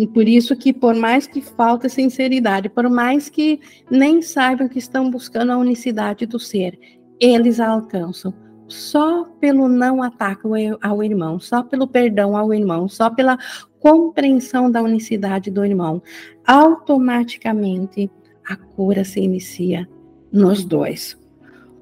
E 0.00 0.06
por 0.06 0.26
isso 0.26 0.56
que, 0.56 0.72
por 0.72 0.94
mais 0.94 1.26
que 1.26 1.42
falte 1.42 1.86
sinceridade, 1.90 2.70
por 2.70 2.88
mais 2.88 3.28
que 3.28 3.60
nem 3.90 4.22
saibam 4.22 4.66
que 4.66 4.78
estão 4.78 5.10
buscando 5.10 5.52
a 5.52 5.58
unicidade 5.58 6.24
do 6.24 6.38
ser, 6.38 6.78
eles 7.20 7.60
a 7.60 7.68
alcançam 7.68 8.32
só 8.66 9.24
pelo 9.38 9.68
não 9.68 10.02
ataque 10.02 10.48
ao 10.80 11.04
irmão, 11.04 11.38
só 11.38 11.62
pelo 11.62 11.86
perdão 11.86 12.34
ao 12.34 12.54
irmão, 12.54 12.88
só 12.88 13.10
pela 13.10 13.36
compreensão 13.78 14.70
da 14.70 14.80
unicidade 14.80 15.50
do 15.50 15.62
irmão. 15.62 16.02
Automaticamente 16.46 18.10
a 18.48 18.56
cura 18.56 19.04
se 19.04 19.20
inicia 19.20 19.86
nos 20.32 20.64
dois. 20.64 21.14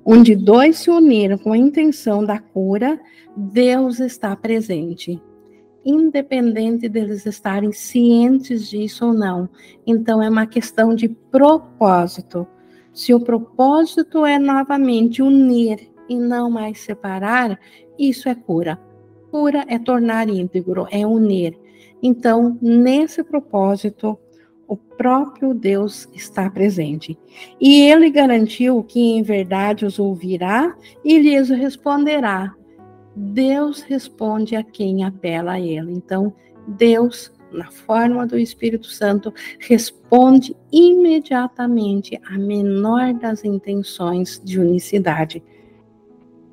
Onde 0.04 0.34
dois 0.34 0.78
se 0.78 0.90
uniram 0.90 1.38
com 1.38 1.52
a 1.52 1.56
intenção 1.56 2.24
da 2.24 2.40
cura, 2.40 2.98
Deus 3.36 4.00
está 4.00 4.34
presente 4.34 5.22
independente 5.84 6.88
deles 6.88 7.24
estarem 7.26 7.72
cientes 7.72 8.68
disso 8.68 9.06
ou 9.06 9.14
não. 9.14 9.48
Então, 9.86 10.22
é 10.22 10.28
uma 10.28 10.46
questão 10.46 10.94
de 10.94 11.08
propósito. 11.08 12.46
Se 12.92 13.14
o 13.14 13.20
propósito 13.20 14.26
é 14.26 14.38
novamente 14.38 15.22
unir 15.22 15.90
e 16.08 16.16
não 16.16 16.50
mais 16.50 16.80
separar, 16.80 17.58
isso 17.98 18.28
é 18.28 18.34
cura. 18.34 18.78
Cura 19.30 19.64
é 19.68 19.78
tornar 19.78 20.28
íntegro, 20.28 20.86
é 20.90 21.06
unir. 21.06 21.58
Então, 22.02 22.58
nesse 22.60 23.22
propósito, 23.22 24.18
o 24.66 24.76
próprio 24.76 25.54
Deus 25.54 26.08
está 26.12 26.50
presente. 26.50 27.18
E 27.60 27.80
ele 27.82 28.10
garantiu 28.10 28.82
que 28.82 29.00
em 29.00 29.22
verdade 29.22 29.86
os 29.86 29.98
ouvirá 29.98 30.76
e 31.04 31.18
lhes 31.18 31.48
responderá. 31.48 32.54
Deus 33.18 33.82
responde 33.82 34.54
a 34.54 34.62
quem 34.62 35.02
apela 35.02 35.52
a 35.52 35.60
ele. 35.60 35.92
Então, 35.92 36.32
Deus, 36.68 37.32
na 37.52 37.68
forma 37.70 38.24
do 38.26 38.38
Espírito 38.38 38.86
Santo, 38.86 39.34
responde 39.58 40.56
imediatamente 40.70 42.18
à 42.24 42.38
menor 42.38 43.12
das 43.14 43.44
intenções 43.44 44.40
de 44.44 44.60
unicidade. 44.60 45.42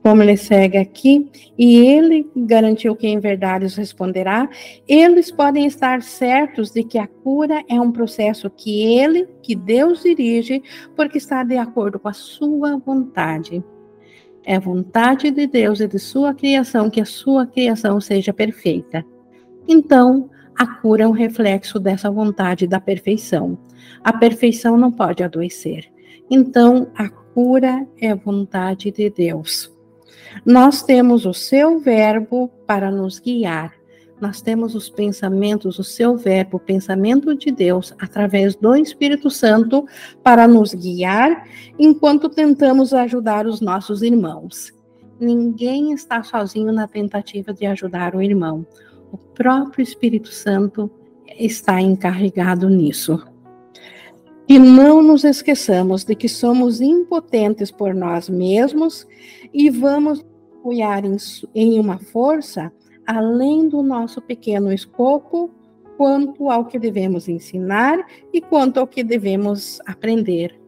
Como 0.02 0.22
ele 0.22 0.38
segue 0.38 0.78
aqui, 0.78 1.30
e 1.58 1.78
ele 1.78 2.30
garantiu 2.36 2.96
que 2.96 3.08
em 3.08 3.20
verdade 3.20 3.66
os 3.66 3.76
responderá, 3.76 4.48
eles 4.88 5.32
podem 5.32 5.66
estar 5.66 6.02
certos 6.02 6.72
de 6.72 6.84
que 6.84 6.98
a 6.98 7.08
cura 7.08 7.64
é 7.68 7.80
um 7.80 7.92
processo 7.92 8.50
que 8.50 8.84
ele, 8.98 9.28
que 9.42 9.56
Deus 9.56 10.04
dirige, 10.04 10.62
porque 10.96 11.18
está 11.18 11.44
de 11.44 11.58
acordo 11.58 12.00
com 12.00 12.08
a 12.08 12.14
sua 12.14 12.78
vontade. 12.78 13.64
É 14.46 14.60
vontade 14.60 15.32
de 15.32 15.48
Deus 15.48 15.80
e 15.80 15.88
de 15.88 15.98
sua 15.98 16.34
criação 16.34 16.90
que 16.90 17.02
a 17.02 17.06
sua 17.06 17.48
criação 17.48 18.00
seja 18.00 18.32
perfeita. 18.32 19.04
Então, 19.68 20.30
a 20.58 20.68
cura 20.68 21.04
é 21.04 21.08
um 21.08 21.12
reflexo 21.12 21.80
dessa 21.80 22.12
vontade 22.12 22.68
da 22.68 22.80
perfeição. 22.80 23.58
A 24.04 24.14
perfeição 24.14 24.78
não 24.78 24.92
pode 24.92 25.24
adoecer. 25.24 25.92
Então, 26.30 26.92
a 26.96 27.10
cura 27.10 27.88
é 28.00 28.14
vontade 28.14 28.92
de 28.92 29.10
Deus. 29.10 29.74
Nós 30.46 30.84
temos 30.84 31.26
o 31.26 31.34
seu 31.34 31.80
verbo 31.80 32.50
para 32.68 32.92
nos 32.92 33.20
guiar 33.20 33.74
nós 34.26 34.42
temos 34.42 34.74
os 34.74 34.90
pensamentos, 34.90 35.78
o 35.78 35.84
seu 35.84 36.18
verbo, 36.18 36.58
o 36.58 36.60
pensamento 36.60 37.36
de 37.36 37.52
Deus, 37.52 37.94
através 38.00 38.56
do 38.56 38.76
Espírito 38.76 39.30
Santo, 39.30 39.86
para 40.24 40.48
nos 40.48 40.74
guiar 40.74 41.48
enquanto 41.78 42.28
tentamos 42.28 42.92
ajudar 42.92 43.46
os 43.46 43.62
nossos 43.62 44.02
irmãos. 44.02 44.74
Ninguém 45.20 45.94
está 45.94 46.24
sozinho 46.24 46.74
na 46.74 46.88
tentativa 46.88 47.54
de 47.54 47.68
ajudar 47.68 48.16
o 48.16 48.22
irmão. 48.22 48.66
O 49.12 49.18
próprio 49.18 49.84
Espírito 49.84 50.30
Santo 50.30 50.90
está 51.38 51.80
encarregado 51.80 52.68
nisso. 52.68 53.24
E 54.50 54.58
não 54.58 55.04
nos 55.04 55.24
esqueçamos 55.24 56.04
de 56.04 56.16
que 56.16 56.28
somos 56.28 56.82
impotentes 56.82 57.70
por 57.70 57.94
nós 57.94 58.28
mesmos 58.28 59.06
e 59.54 59.70
vamos 59.70 60.26
apoiar 60.60 61.06
em, 61.06 61.16
em 61.54 61.80
uma 61.80 62.00
força 62.00 62.72
além 63.06 63.68
do 63.70 63.82
nosso 63.82 64.22
pequeno 64.22 64.72
escopo, 64.72 65.52
quanto 65.98 66.50
ao 66.50 66.66
que 66.66 66.78
devemos 66.78 67.28
ensinar 67.28 68.06
e 68.34 68.42
quanto 68.42 68.80
ao 68.80 68.88
que 68.88 69.04
devemos 69.04 69.80
aprender. 69.86 70.60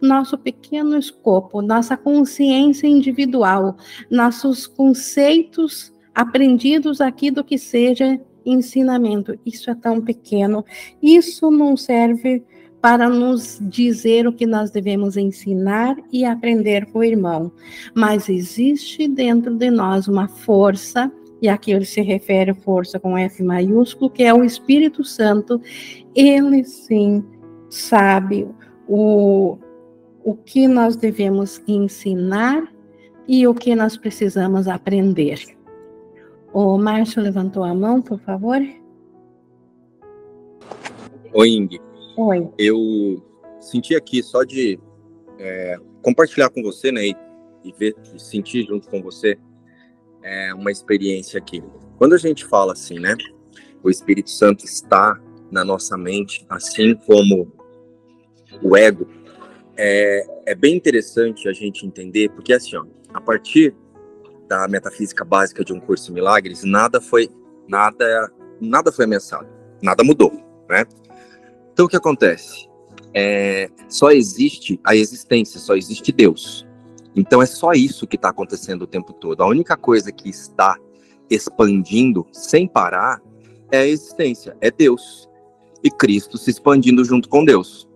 Nosso 0.00 0.36
pequeno 0.36 0.98
escopo, 0.98 1.62
nossa 1.62 1.96
consciência 1.96 2.86
individual, 2.86 3.76
nossos 4.10 4.66
conceitos 4.66 5.94
aprendidos 6.14 7.00
aqui 7.00 7.30
do 7.30 7.42
que 7.42 7.56
seja 7.56 8.20
ensinamento. 8.44 9.38
Isso 9.44 9.70
é 9.70 9.74
tão 9.74 10.00
pequeno. 10.00 10.64
Isso 11.02 11.50
não 11.50 11.76
serve 11.76 12.44
para 12.80 13.08
nos 13.08 13.58
dizer 13.60 14.28
o 14.28 14.32
que 14.32 14.46
nós 14.46 14.70
devemos 14.70 15.16
ensinar 15.16 15.96
e 16.12 16.24
aprender 16.24 16.86
com 16.86 17.00
o 17.00 17.04
irmão. 17.04 17.50
Mas 17.94 18.28
existe 18.28 19.08
dentro 19.08 19.56
de 19.56 19.70
nós 19.70 20.06
uma 20.06 20.28
força 20.28 21.10
e 21.46 21.48
aqui 21.48 21.70
ele 21.70 21.84
se 21.84 22.00
refere 22.00 22.52
força 22.52 22.98
com 22.98 23.16
F 23.16 23.40
maiúsculo, 23.40 24.10
que 24.10 24.24
é 24.24 24.34
o 24.34 24.42
Espírito 24.42 25.04
Santo, 25.04 25.60
ele 26.12 26.64
sim 26.64 27.24
sabe 27.70 28.48
o, 28.88 29.56
o 30.24 30.34
que 30.34 30.66
nós 30.66 30.96
devemos 30.96 31.62
ensinar 31.68 32.66
e 33.28 33.46
o 33.46 33.54
que 33.54 33.76
nós 33.76 33.96
precisamos 33.96 34.66
aprender. 34.66 35.40
O 36.52 36.76
Márcio 36.78 37.22
levantou 37.22 37.62
a 37.62 37.72
mão, 37.72 38.02
por 38.02 38.18
favor. 38.18 38.60
Oi, 41.32 41.48
Ing. 41.48 41.78
Oi. 42.16 42.48
Eu 42.58 43.22
senti 43.60 43.94
aqui 43.94 44.20
só 44.20 44.42
de 44.42 44.80
é, 45.38 45.76
compartilhar 46.02 46.50
com 46.50 46.60
você, 46.60 46.90
né, 46.90 47.06
e, 47.06 47.16
ver, 47.78 47.94
e 48.12 48.18
sentir 48.20 48.64
junto 48.66 48.88
com 48.88 49.00
você 49.00 49.38
é, 50.26 50.52
uma 50.52 50.72
experiência 50.72 51.38
aqui. 51.38 51.62
Quando 51.96 52.14
a 52.14 52.18
gente 52.18 52.44
fala 52.44 52.72
assim, 52.72 52.98
né? 52.98 53.14
O 53.82 53.88
Espírito 53.88 54.28
Santo 54.28 54.64
está 54.64 55.18
na 55.52 55.64
nossa 55.64 55.96
mente, 55.96 56.44
assim 56.50 56.96
como 57.06 57.52
o 58.60 58.76
ego. 58.76 59.06
É, 59.76 60.26
é 60.46 60.54
bem 60.54 60.74
interessante 60.74 61.48
a 61.48 61.52
gente 61.52 61.86
entender, 61.86 62.30
porque 62.30 62.52
assim, 62.52 62.76
ó, 62.76 62.84
a 63.14 63.20
partir 63.20 63.72
da 64.48 64.66
metafísica 64.66 65.24
básica 65.24 65.64
de 65.64 65.72
um 65.72 65.78
curso 65.78 66.06
de 66.06 66.12
milagres, 66.12 66.64
nada 66.64 67.00
foi 67.00 67.30
nada 67.68 68.32
nada 68.60 68.90
foi 68.90 69.04
ameaçado, 69.04 69.48
nada 69.80 70.02
mudou, 70.02 70.32
né? 70.68 70.84
Então 71.72 71.86
o 71.86 71.88
que 71.88 71.96
acontece? 71.96 72.68
É, 73.14 73.68
só 73.88 74.10
existe 74.10 74.80
a 74.82 74.96
existência, 74.96 75.60
só 75.60 75.76
existe 75.76 76.10
Deus. 76.10 76.65
Então 77.16 77.40
é 77.40 77.46
só 77.46 77.72
isso 77.72 78.06
que 78.06 78.16
está 78.16 78.28
acontecendo 78.28 78.82
o 78.82 78.86
tempo 78.86 79.12
todo. 79.12 79.42
A 79.42 79.46
única 79.46 79.76
coisa 79.76 80.12
que 80.12 80.28
está 80.28 80.76
expandindo 81.30 82.26
sem 82.30 82.68
parar 82.68 83.20
é 83.72 83.78
a 83.78 83.86
existência, 83.86 84.56
é 84.60 84.70
Deus. 84.70 85.28
E 85.82 85.90
Cristo 85.90 86.36
se 86.36 86.50
expandindo 86.50 87.04
junto 87.04 87.28
com 87.28 87.44
Deus. 87.44 87.88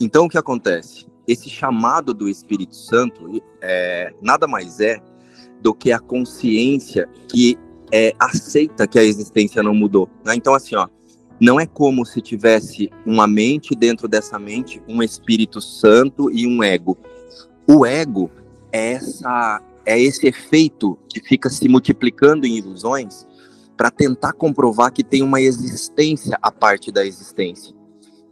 Então 0.00 0.26
o 0.26 0.28
que 0.28 0.38
acontece? 0.38 1.06
Esse 1.26 1.50
chamado 1.50 2.14
do 2.14 2.28
Espírito 2.28 2.76
Santo 2.76 3.42
é, 3.60 4.12
nada 4.22 4.46
mais 4.46 4.80
é 4.80 5.02
do 5.60 5.74
que 5.74 5.90
a 5.90 5.98
consciência 5.98 7.08
que 7.28 7.58
é, 7.90 8.12
aceita 8.18 8.86
que 8.86 8.98
a 8.98 9.04
existência 9.04 9.62
não 9.62 9.74
mudou. 9.74 10.08
Né? 10.24 10.34
Então, 10.34 10.54
assim, 10.54 10.74
ó, 10.74 10.88
não 11.40 11.58
é 11.58 11.66
como 11.66 12.04
se 12.04 12.20
tivesse 12.20 12.90
uma 13.04 13.26
mente 13.26 13.74
dentro 13.74 14.06
dessa 14.06 14.38
mente, 14.38 14.82
um 14.88 15.02
Espírito 15.02 15.60
Santo 15.60 16.30
e 16.30 16.46
um 16.46 16.62
ego. 16.62 16.96
O 17.66 17.86
ego 17.86 18.30
é, 18.72 18.92
essa, 18.92 19.62
é 19.86 20.00
esse 20.00 20.26
efeito 20.26 20.98
que 21.08 21.20
fica 21.20 21.48
se 21.48 21.68
multiplicando 21.68 22.46
em 22.46 22.58
ilusões 22.58 23.26
para 23.76 23.90
tentar 23.90 24.32
comprovar 24.32 24.92
que 24.92 25.02
tem 25.02 25.22
uma 25.22 25.40
existência 25.40 26.38
a 26.42 26.50
parte 26.50 26.92
da 26.92 27.04
existência. 27.04 27.74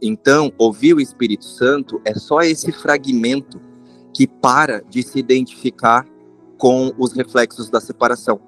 Então, 0.01 0.51
ouvir 0.57 0.93
o 0.93 1.01
Espírito 1.01 1.45
Santo 1.45 2.01
é 2.05 2.13
só 2.13 2.41
esse 2.41 2.71
fragmento 2.71 3.59
que 4.13 4.27
para 4.27 4.83
de 4.89 5.01
se 5.01 5.17
identificar 5.17 6.05
com 6.57 6.93
os 6.97 7.13
reflexos 7.13 7.69
da 7.69 7.81
separação. 7.81 8.39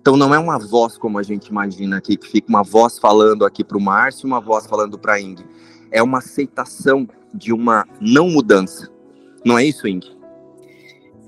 Então, 0.00 0.16
não 0.16 0.34
é 0.34 0.38
uma 0.38 0.58
voz 0.58 0.96
como 0.96 1.18
a 1.18 1.22
gente 1.22 1.48
imagina 1.48 1.98
aqui, 1.98 2.16
que 2.16 2.28
fica 2.28 2.48
uma 2.48 2.62
voz 2.62 2.98
falando 2.98 3.44
aqui 3.44 3.62
para 3.62 3.76
o 3.76 3.80
Márcio 3.80 4.26
uma 4.26 4.40
voz 4.40 4.66
falando 4.66 4.98
para 4.98 5.14
a 5.14 5.20
Ing. 5.20 5.44
É 5.90 6.02
uma 6.02 6.18
aceitação 6.18 7.08
de 7.34 7.52
uma 7.52 7.86
não 8.00 8.28
mudança. 8.28 8.88
Não 9.44 9.58
é 9.58 9.64
isso, 9.64 9.86
Ing? 9.86 10.19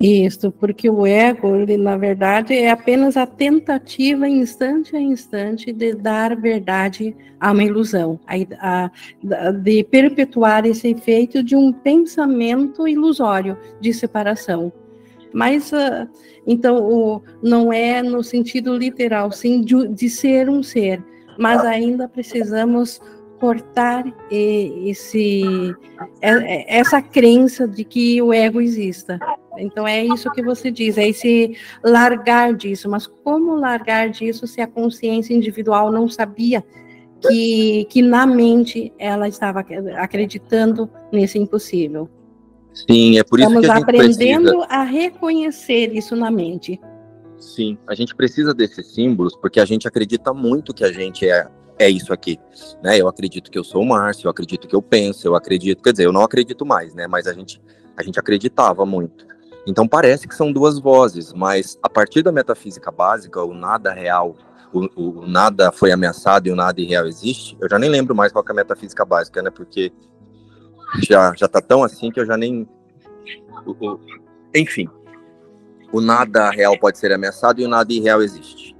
Isso, 0.00 0.50
porque 0.50 0.90
o 0.90 1.06
ego, 1.06 1.54
ele, 1.54 1.76
na 1.76 1.96
verdade, 1.96 2.54
é 2.54 2.70
apenas 2.70 3.16
a 3.16 3.24
tentativa, 3.24 4.28
instante 4.28 4.96
a 4.96 5.00
instante, 5.00 5.72
de 5.72 5.94
dar 5.94 6.34
verdade 6.34 7.14
a 7.38 7.52
uma 7.52 7.62
ilusão, 7.62 8.18
a, 8.26 8.84
a, 8.84 9.50
de 9.52 9.84
perpetuar 9.84 10.66
esse 10.66 10.88
efeito 10.88 11.42
de 11.42 11.54
um 11.54 11.72
pensamento 11.72 12.86
ilusório 12.88 13.56
de 13.80 13.92
separação. 13.92 14.72
Mas, 15.32 15.72
uh, 15.72 16.08
então, 16.46 17.22
não 17.42 17.72
é 17.72 18.02
no 18.02 18.22
sentido 18.22 18.76
literal, 18.76 19.30
sim, 19.30 19.60
de, 19.60 19.88
de 19.88 20.10
ser 20.10 20.50
um 20.50 20.62
ser, 20.62 21.02
mas 21.38 21.64
ainda 21.64 22.08
precisamos 22.08 23.00
cortar 23.40 24.04
esse 24.30 25.74
essa 26.20 27.02
crença 27.02 27.66
de 27.66 27.82
que 27.82 28.22
o 28.22 28.32
ego 28.32 28.60
exista. 28.60 29.18
Então 29.58 29.86
é 29.86 30.04
isso 30.04 30.30
que 30.32 30.42
você 30.42 30.70
diz, 30.70 30.96
é 30.96 31.08
esse 31.08 31.56
largar 31.84 32.54
disso. 32.54 32.88
Mas 32.88 33.06
como 33.06 33.54
largar 33.54 34.08
disso 34.10 34.46
se 34.46 34.60
a 34.60 34.66
consciência 34.66 35.34
individual 35.34 35.90
não 35.90 36.08
sabia 36.08 36.64
que, 37.20 37.86
que 37.88 38.02
na 38.02 38.26
mente 38.26 38.92
ela 38.98 39.28
estava 39.28 39.64
acreditando 39.96 40.90
nesse 41.12 41.38
impossível? 41.38 42.08
Sim, 42.72 43.18
é 43.18 43.22
por 43.22 43.38
isso 43.38 43.48
Estamos 43.48 43.66
que 43.66 43.70
a 43.70 43.74
gente 43.74 43.84
aprendendo 43.84 44.58
precisa... 44.58 44.66
a 44.68 44.82
reconhecer 44.82 45.94
isso 45.94 46.16
na 46.16 46.30
mente. 46.30 46.80
Sim, 47.38 47.76
a 47.86 47.94
gente 47.94 48.14
precisa 48.14 48.54
desses 48.54 48.94
símbolos 48.94 49.36
porque 49.36 49.60
a 49.60 49.64
gente 49.64 49.86
acredita 49.86 50.32
muito 50.32 50.72
que 50.72 50.84
a 50.84 50.92
gente 50.92 51.28
é 51.28 51.48
é 51.78 51.88
isso 51.88 52.12
aqui, 52.12 52.38
né? 52.82 53.00
Eu 53.00 53.08
acredito 53.08 53.50
que 53.50 53.58
eu 53.58 53.64
sou 53.64 53.82
o 53.82 53.86
Márcio, 53.86 54.26
eu 54.26 54.30
acredito 54.30 54.68
que 54.68 54.76
eu 54.76 54.82
penso, 54.82 55.26
eu 55.26 55.34
acredito, 55.34 55.82
quer 55.82 55.90
dizer, 55.92 56.06
eu 56.06 56.12
não 56.12 56.22
acredito 56.22 56.64
mais, 56.64 56.94
né? 56.94 57.08
Mas 57.08 57.26
a 57.26 57.32
gente 57.32 57.60
a 57.96 58.02
gente 58.02 58.18
acreditava 58.20 58.86
muito. 58.86 59.26
Então 59.66 59.86
parece 59.86 60.26
que 60.26 60.34
são 60.34 60.52
duas 60.52 60.78
vozes, 60.78 61.32
mas 61.32 61.78
a 61.82 61.88
partir 61.88 62.22
da 62.22 62.32
metafísica 62.32 62.90
básica, 62.90 63.42
o 63.42 63.54
nada 63.54 63.92
real, 63.92 64.36
o, 64.72 64.88
o 64.96 65.26
nada 65.26 65.70
foi 65.70 65.92
ameaçado 65.92 66.48
e 66.48 66.50
o 66.50 66.56
nada 66.56 66.80
irreal 66.80 67.06
existe. 67.06 67.56
Eu 67.60 67.68
já 67.68 67.78
nem 67.78 67.88
lembro 67.88 68.14
mais 68.14 68.32
qual 68.32 68.44
é 68.46 68.50
a 68.50 68.54
metafísica 68.54 69.04
básica, 69.04 69.40
né? 69.40 69.50
Porque 69.50 69.92
já 71.00 71.32
já 71.36 71.46
tá 71.46 71.60
tão 71.60 71.84
assim 71.84 72.10
que 72.10 72.18
eu 72.18 72.26
já 72.26 72.36
nem 72.36 72.68
o, 73.64 73.70
o, 73.70 74.00
enfim, 74.54 74.88
o 75.92 76.00
nada 76.00 76.50
real 76.50 76.76
pode 76.78 76.98
ser 76.98 77.12
ameaçado 77.12 77.60
e 77.60 77.64
o 77.64 77.68
nada 77.68 77.92
irreal 77.92 78.22
existe. 78.22 78.71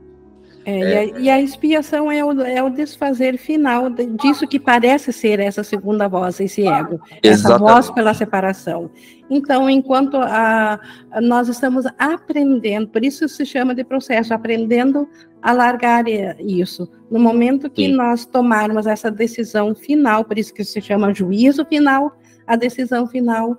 É, 0.64 0.80
é, 0.80 0.80
e, 0.80 0.94
a, 0.94 1.18
e, 1.18 1.30
a, 1.30 1.40
expiação 1.40 2.10
é 2.10 2.24
o, 2.24 2.40
é 2.42 2.62
o 2.62 2.70
desfazer 2.70 3.36
final 3.36 3.90
disso 3.90 4.46
que 4.46 4.60
parece 4.60 5.12
ser 5.12 5.40
essa 5.40 5.64
segunda 5.64 6.08
voz, 6.08 6.38
esse 6.38 6.66
ego, 6.66 7.00
essa 7.22 7.58
voz 7.58 7.90
pela 7.90 8.14
separação. 8.14 8.90
Então, 9.28 9.68
enquanto 9.68 10.16
a, 10.18 10.78
nós 11.20 11.48
estamos 11.48 11.84
aprendendo, 11.98 12.88
por 12.88 13.04
isso 13.04 13.28
se 13.28 13.44
chama 13.44 13.74
de 13.74 13.82
processo, 13.82 14.32
aprendendo 14.32 15.08
a 15.40 15.52
largar 15.52 16.04
isso. 16.38 16.88
No 17.10 17.18
momento 17.18 17.68
que 17.68 17.86
Sim. 17.86 17.94
nós 17.94 18.24
tomarmos 18.24 18.86
essa 18.86 19.10
decisão 19.10 19.74
final, 19.74 20.24
por 20.24 20.38
isso 20.38 20.54
que 20.54 20.64
se 20.64 20.80
chama 20.80 21.12
juízo 21.12 21.64
final, 21.64 22.16
a 22.46 22.56
decisão 22.56 23.06
final, 23.06 23.52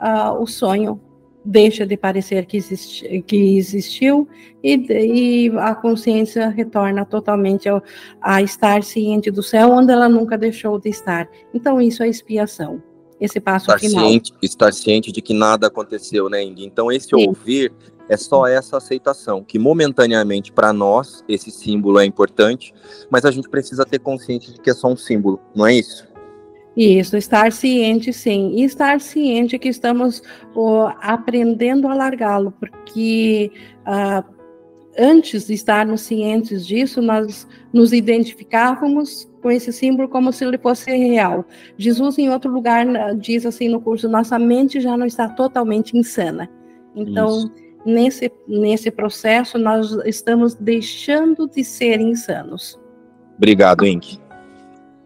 uh, 0.00 0.42
o 0.42 0.46
sonho 0.46 1.00
deixa 1.44 1.86
de 1.86 1.96
parecer 1.96 2.46
que, 2.46 2.56
existe, 2.56 3.22
que 3.26 3.56
existiu 3.56 4.28
e, 4.62 4.74
e, 5.46 5.58
a 5.58 5.74
consciência 5.74 6.48
retorna 6.48 7.04
totalmente 7.04 7.68
ao, 7.68 7.82
a 8.20 8.42
estar 8.42 8.82
ciente 8.82 9.30
do 9.30 9.42
céu, 9.42 9.70
onde 9.70 9.92
ela 9.92 10.08
nunca 10.08 10.36
deixou 10.36 10.78
de 10.78 10.90
estar. 10.90 11.28
Então, 11.54 11.80
isso 11.80 12.02
é 12.02 12.08
expiação, 12.08 12.82
esse 13.20 13.40
passo 13.40 13.70
estar 13.70 13.78
final. 13.78 14.06
Ciente, 14.06 14.34
estar 14.42 14.72
ciente 14.72 15.10
de 15.10 15.22
que 15.22 15.32
nada 15.32 15.66
aconteceu, 15.66 16.28
né, 16.28 16.42
Indy? 16.42 16.64
Então, 16.64 16.92
esse 16.92 17.08
Sim. 17.08 17.26
ouvir 17.26 17.72
é 18.08 18.16
só 18.16 18.46
essa 18.46 18.76
aceitação, 18.76 19.44
que 19.44 19.56
momentaneamente 19.56 20.50
para 20.50 20.72
nós 20.72 21.24
esse 21.28 21.50
símbolo 21.50 22.00
é 22.00 22.04
importante, 22.04 22.74
mas 23.08 23.24
a 23.24 23.30
gente 23.30 23.48
precisa 23.48 23.86
ter 23.86 24.00
consciência 24.00 24.52
de 24.52 24.60
que 24.60 24.68
é 24.68 24.74
só 24.74 24.88
um 24.88 24.96
símbolo, 24.96 25.38
não 25.54 25.64
é 25.64 25.74
isso? 25.74 26.09
Isso, 26.76 27.16
estar 27.16 27.52
ciente, 27.52 28.12
sim. 28.12 28.52
E 28.56 28.64
estar 28.64 29.00
ciente 29.00 29.58
que 29.58 29.68
estamos 29.68 30.22
aprendendo 31.00 31.88
a 31.88 31.94
largá-lo, 31.94 32.52
porque 32.52 33.50
uh, 33.80 34.24
antes 34.98 35.46
de 35.46 35.54
estarmos 35.54 36.02
cientes 36.02 36.66
disso, 36.66 37.02
nós 37.02 37.46
nos 37.72 37.92
identificávamos 37.92 39.28
com 39.42 39.50
esse 39.50 39.72
símbolo 39.72 40.08
como 40.08 40.32
se 40.32 40.44
ele 40.44 40.58
fosse 40.58 40.90
real. 40.90 41.44
Jesus, 41.76 42.18
em 42.18 42.30
outro 42.30 42.50
lugar, 42.50 42.86
diz 43.16 43.44
assim 43.46 43.68
no 43.68 43.80
curso: 43.80 44.08
nossa 44.08 44.38
mente 44.38 44.80
já 44.80 44.96
não 44.96 45.06
está 45.06 45.28
totalmente 45.28 45.96
insana. 45.96 46.48
Então, 46.94 47.50
nesse, 47.84 48.30
nesse 48.46 48.90
processo, 48.90 49.58
nós 49.58 49.92
estamos 50.04 50.54
deixando 50.54 51.48
de 51.48 51.64
ser 51.64 52.00
insanos. 52.00 52.78
Obrigado, 53.36 53.86
Ink. 53.86 54.20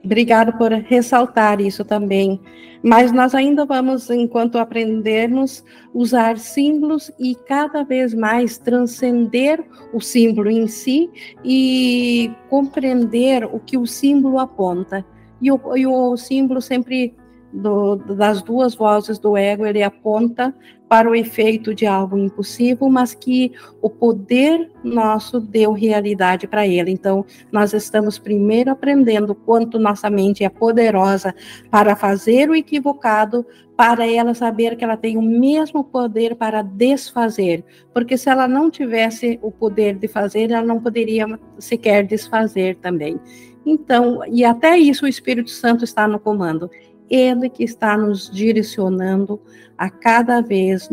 Obrigado 0.05 0.53
por 0.59 0.71
ressaltar 0.71 1.61
isso 1.61 1.85
também. 1.85 2.41
Mas 2.83 3.11
nós 3.11 3.35
ainda 3.35 3.65
vamos, 3.65 4.11
enquanto 4.11 4.59
aprendermos, 4.59 5.65
usar 5.95 6.37
símbolos 6.37 7.11
e 7.19 7.35
cada 7.35 7.83
vez 7.83 8.13
mais 8.13 8.59
transcender 8.59 9.65
o 9.95 10.01
símbolo 10.01 10.51
em 10.51 10.67
si 10.67 11.11
e 11.43 12.31
compreender 12.51 13.47
o 13.47 13.59
que 13.59 13.79
o 13.79 13.87
símbolo 13.87 14.39
aponta. 14.39 15.05
E 15.41 15.51
o, 15.51 15.59
e 15.77 15.87
o 15.87 16.15
símbolo 16.19 16.61
sempre 16.61 17.15
do, 17.55 17.97
das 17.97 18.43
duas 18.43 18.75
vozes 18.75 19.19
do 19.19 19.37
ego, 19.37 19.65
ele 19.65 19.83
aponta 19.83 20.53
para 20.89 21.09
o 21.09 21.15
efeito 21.15 21.75
de 21.75 21.87
algo 21.87 22.19
impossível, 22.19 22.89
mas 22.91 23.15
que 23.15 23.53
o 23.81 23.89
poder 23.89 24.71
nosso 24.83 25.41
deu 25.41 25.73
realidade 25.73 26.47
para 26.47 26.67
ele. 26.67 26.91
Então, 26.91 27.25
nós 27.51 27.73
estamos 27.73 28.19
primeiro 28.19 28.71
aprendendo 28.71 29.35
quanto 29.35 29.79
nossa 29.79 30.11
mente 30.11 30.45
é 30.45 30.49
poderosa 30.49 31.35
para 31.71 31.97
fazer 31.97 32.51
o 32.51 32.55
equivocado, 32.55 33.47
para 33.77 34.07
ela 34.07 34.35
saber 34.35 34.77
que 34.77 34.85
ela 34.85 34.97
tem 34.97 35.17
o 35.17 35.23
mesmo 35.23 35.83
poder 35.83 36.37
para 36.37 36.63
desfazer, 36.63 37.65
porque 37.93 38.17
se 38.17 38.29
ela 38.29 38.47
não 38.47 38.71
tivesse 38.71 39.39
o 39.43 39.51
poder 39.51 39.97
de 39.97 40.07
fazer, 40.07 40.51
ela 40.51 40.65
não 40.65 40.81
poderia 40.81 41.27
sequer 41.59 42.07
desfazer 42.07 42.77
também. 42.77 43.19
Então, 43.67 44.21
e 44.29 44.45
até 44.45 44.77
isso 44.79 45.07
o 45.07 45.09
Espírito 45.09 45.51
Santo 45.51 45.85
está 45.85 46.07
no 46.07 46.21
comando. 46.21 46.71
Ele 47.09 47.49
que 47.49 47.65
está 47.65 47.97
nos 47.97 48.31
direcionando 48.31 49.41
a 49.77 49.91
cada 49.91 50.41
vez 50.41 50.89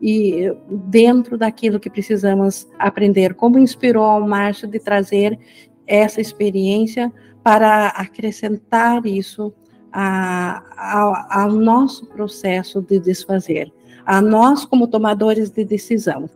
e 0.00 0.52
dentro 0.68 1.38
daquilo 1.38 1.78
que 1.78 1.90
precisamos 1.90 2.68
aprender, 2.78 3.34
como 3.34 3.58
inspirou 3.58 4.04
ao 4.04 4.26
Márcio 4.26 4.66
de 4.66 4.78
trazer 4.78 5.38
essa 5.86 6.20
experiência 6.20 7.12
para 7.42 7.88
acrescentar 7.88 9.04
isso 9.06 9.52
a, 9.92 10.62
a, 10.76 11.42
ao 11.42 11.52
nosso 11.52 12.06
processo 12.06 12.80
de 12.80 12.98
desfazer, 12.98 13.72
a 14.06 14.20
nós 14.20 14.64
como 14.64 14.86
tomadores 14.86 15.50
de 15.50 15.64
decisão. 15.64 16.28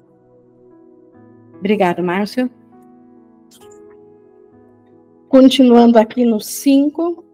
Obrigada, 1.58 2.02
Márcio. 2.02 2.50
Continuando 5.28 5.98
aqui 5.98 6.24
no 6.24 6.38
5, 6.38 7.24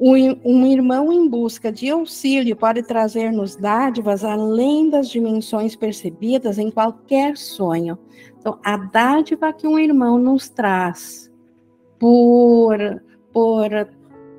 um 0.00 0.66
irmão 0.66 1.12
em 1.12 1.28
busca 1.28 1.70
de 1.70 1.90
auxílio 1.90 2.56
pode 2.56 2.82
trazer-nos 2.82 3.54
dádivas 3.54 4.24
além 4.24 4.90
das 4.90 5.08
dimensões 5.08 5.76
percebidas 5.76 6.58
em 6.58 6.70
qualquer 6.70 7.36
sonho. 7.36 7.96
Então, 8.38 8.58
a 8.64 8.76
dádiva 8.76 9.52
que 9.52 9.66
um 9.66 9.78
irmão 9.78 10.18
nos 10.18 10.48
traz 10.48 11.30
por, 11.98 12.78
por, 13.32 13.70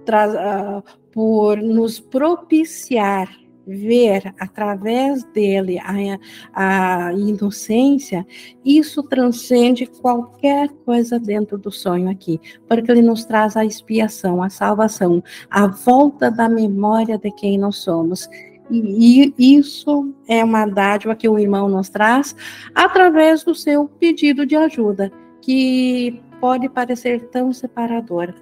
tra, 0.03 0.83
por 1.13 1.57
nos 1.57 1.99
propiciar 1.99 3.42
ver 3.65 4.33
através 4.39 5.23
dele 5.25 5.79
a, 5.79 6.19
a 6.53 7.13
inocência, 7.13 8.25
isso 8.63 9.03
transcende 9.03 9.85
qualquer 9.85 10.69
coisa 10.85 11.19
dentro 11.19 11.57
do 11.57 11.71
sonho 11.71 12.09
aqui, 12.09 12.39
porque 12.67 12.91
ele 12.91 13.01
nos 13.01 13.25
traz 13.25 13.55
a 13.55 13.65
expiação, 13.65 14.43
a 14.43 14.49
salvação, 14.49 15.23
a 15.49 15.67
volta 15.67 16.29
da 16.29 16.49
memória 16.49 17.17
de 17.17 17.31
quem 17.31 17.57
nós 17.57 17.77
somos. 17.77 18.29
E, 18.69 19.33
e 19.37 19.57
isso 19.57 20.13
é 20.27 20.43
uma 20.43 20.65
dádiva 20.65 21.15
que 21.15 21.27
o 21.27 21.37
irmão 21.37 21.67
nos 21.67 21.89
traz 21.89 22.35
através 22.73 23.43
do 23.43 23.53
seu 23.53 23.87
pedido 23.87 24.45
de 24.45 24.55
ajuda, 24.55 25.11
que 25.41 26.21
pode 26.39 26.69
parecer 26.69 27.29
tão 27.29 27.51
separador. 27.51 28.33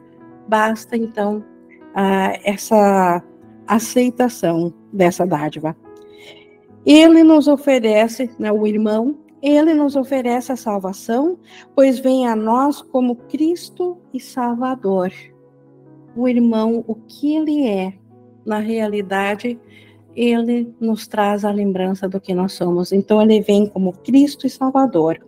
Basta 0.47 0.95
então 0.95 1.43
uh, 1.95 2.39
essa 2.43 3.23
aceitação 3.67 4.73
dessa 4.91 5.25
dádiva. 5.25 5.75
Ele 6.85 7.23
nos 7.23 7.47
oferece, 7.47 8.29
né, 8.39 8.51
o 8.51 8.65
irmão, 8.65 9.17
ele 9.41 9.73
nos 9.73 9.95
oferece 9.95 10.51
a 10.51 10.55
salvação, 10.55 11.37
pois 11.75 11.99
vem 11.99 12.27
a 12.27 12.35
nós 12.35 12.81
como 12.81 13.15
Cristo 13.15 13.97
e 14.13 14.19
Salvador. 14.19 15.11
O 16.15 16.27
irmão, 16.27 16.83
o 16.87 16.95
que 16.95 17.35
ele 17.35 17.67
é, 17.67 17.93
na 18.45 18.59
realidade, 18.59 19.59
ele 20.15 20.73
nos 20.79 21.07
traz 21.07 21.45
a 21.45 21.51
lembrança 21.51 22.07
do 22.07 22.19
que 22.19 22.33
nós 22.33 22.53
somos. 22.53 22.91
Então, 22.91 23.21
ele 23.21 23.41
vem 23.41 23.65
como 23.65 23.93
Cristo 23.93 24.45
e 24.45 24.49
Salvador. 24.49 25.19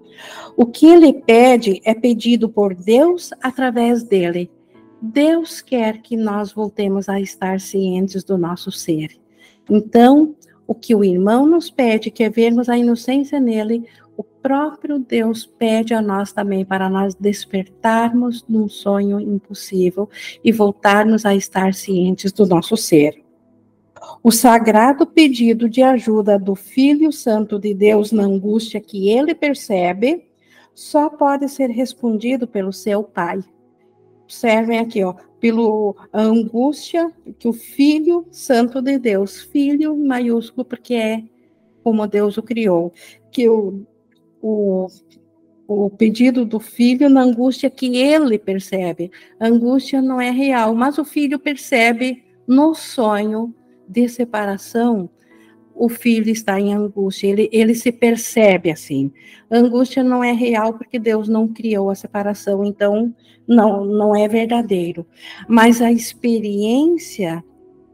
O 0.55 0.65
que 0.65 0.85
ele 0.85 1.13
pede 1.13 1.81
é 1.83 1.93
pedido 1.93 2.49
por 2.49 2.75
Deus 2.75 3.31
através 3.41 4.03
dele. 4.03 4.51
Deus 5.05 5.59
quer 5.59 6.01
que 6.01 6.15
nós 6.15 6.53
voltemos 6.53 7.09
a 7.09 7.19
estar 7.19 7.59
cientes 7.59 8.23
do 8.23 8.37
nosso 8.37 8.71
ser. 8.71 9.11
Então, 9.69 10.33
o 10.65 10.73
que 10.73 10.95
o 10.95 11.03
irmão 11.03 11.45
nos 11.45 11.69
pede, 11.69 12.09
que 12.09 12.23
é 12.23 12.29
vermos 12.29 12.69
a 12.69 12.77
inocência 12.77 13.37
nele, 13.37 13.85
o 14.15 14.23
próprio 14.23 14.99
Deus 14.99 15.45
pede 15.45 15.93
a 15.93 16.01
nós 16.01 16.31
também 16.31 16.63
para 16.63 16.89
nós 16.89 17.15
despertarmos 17.15 18.45
num 18.47 18.69
sonho 18.69 19.19
impossível 19.19 20.09
e 20.41 20.53
voltarmos 20.53 21.25
a 21.25 21.35
estar 21.35 21.73
cientes 21.73 22.31
do 22.31 22.45
nosso 22.45 22.77
ser. 22.77 23.21
O 24.23 24.31
sagrado 24.31 25.05
pedido 25.05 25.67
de 25.67 25.81
ajuda 25.81 26.39
do 26.39 26.55
Filho 26.55 27.11
Santo 27.11 27.59
de 27.59 27.73
Deus 27.73 28.13
na 28.13 28.23
angústia 28.23 28.79
que 28.79 29.09
ele 29.09 29.35
percebe 29.35 30.29
só 30.73 31.09
pode 31.09 31.49
ser 31.49 31.69
respondido 31.69 32.47
pelo 32.47 32.71
seu 32.71 33.03
Pai. 33.03 33.43
Observem 34.23 34.79
aqui, 34.79 35.03
ó, 35.03 35.13
pelo 35.39 35.95
angústia 36.13 37.11
que 37.37 37.47
o 37.47 37.53
Filho 37.53 38.25
Santo 38.31 38.81
de 38.81 38.97
Deus, 38.97 39.41
Filho 39.41 39.95
maiúsculo 39.97 40.63
porque 40.63 40.93
é 40.93 41.23
como 41.83 42.07
Deus 42.07 42.37
o 42.37 42.41
criou, 42.41 42.93
que 43.29 43.49
o, 43.49 43.85
o, 44.41 44.87
o 45.67 45.89
pedido 45.89 46.45
do 46.45 46.59
filho 46.59 47.09
na 47.09 47.23
angústia 47.23 47.69
que 47.69 47.97
ele 47.97 48.39
percebe. 48.39 49.11
A 49.39 49.47
angústia 49.47 50.01
não 50.01 50.21
é 50.21 50.29
real, 50.29 50.73
mas 50.73 50.97
o 50.97 51.03
filho 51.03 51.37
percebe 51.37 52.23
no 52.47 52.73
sonho 52.73 53.53
de 53.87 54.07
separação 54.07 55.09
o 55.75 55.89
filho 55.89 56.29
está 56.29 56.59
em 56.59 56.73
angústia, 56.73 57.27
ele, 57.27 57.49
ele 57.51 57.75
se 57.75 57.91
percebe 57.91 58.71
assim. 58.71 59.11
Angústia 59.49 60.03
não 60.03 60.23
é 60.23 60.31
real 60.31 60.73
porque 60.73 60.99
Deus 60.99 61.27
não 61.27 61.47
criou 61.47 61.89
a 61.89 61.95
separação, 61.95 62.63
então 62.63 63.13
não, 63.47 63.83
não 63.83 64.15
é 64.15 64.27
verdadeiro. 64.27 65.05
Mas 65.47 65.81
a 65.81 65.91
experiência 65.91 67.43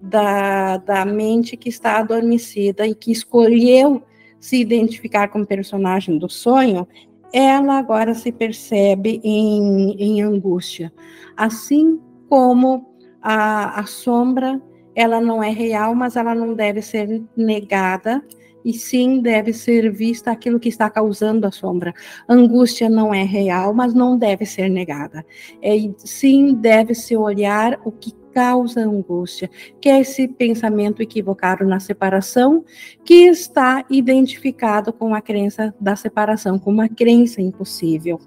da, 0.01 0.77
da 0.77 1.05
mente 1.05 1.57
que 1.57 1.69
está 1.69 1.97
adormecida 1.97 2.87
e 2.87 2.95
que 2.95 3.11
escolheu 3.11 4.01
se 4.39 4.57
identificar 4.57 5.27
como 5.27 5.45
personagem 5.45 6.17
do 6.17 6.29
sonho, 6.29 6.87
ela 7.33 7.77
agora 7.77 8.13
se 8.13 8.31
percebe 8.31 9.19
em, 9.23 9.95
em 9.99 10.21
angústia. 10.21 10.91
Assim 11.35 11.99
como 12.29 12.89
a, 13.21 13.81
a 13.81 13.85
sombra 13.85 14.61
ela 14.99 15.21
não 15.21 15.41
é 15.41 15.49
real, 15.49 15.95
mas 15.95 16.17
ela 16.17 16.35
não 16.35 16.53
deve 16.53 16.81
ser 16.81 17.23
negada, 17.33 18.21
e 18.65 18.73
sim 18.73 19.21
deve 19.21 19.53
ser 19.53 19.89
vista 19.89 20.29
aquilo 20.29 20.59
que 20.59 20.67
está 20.67 20.89
causando 20.89 21.47
a 21.47 21.51
sombra. 21.51 21.93
Angústia 22.27 22.89
não 22.89 23.13
é 23.13 23.23
real, 23.23 23.73
mas 23.73 23.93
não 23.93 24.17
deve 24.17 24.45
ser 24.45 24.67
negada. 24.67 25.25
É, 25.61 25.71
sim 25.99 26.53
deve 26.53 26.93
se 26.93 27.15
olhar 27.15 27.79
o 27.85 27.93
que 27.93 28.13
causa 28.33 28.81
angústia, 28.81 29.49
que 29.79 29.87
é 29.87 30.01
esse 30.01 30.27
pensamento 30.27 31.01
equivocado 31.01 31.63
na 31.63 31.79
separação, 31.79 32.65
que 33.05 33.23
está 33.27 33.85
identificado 33.89 34.91
com 34.91 35.15
a 35.15 35.21
crença 35.21 35.73
da 35.79 35.95
separação, 35.95 36.59
com 36.59 36.71
uma 36.71 36.89
crença 36.89 37.41
impossível. 37.41 38.19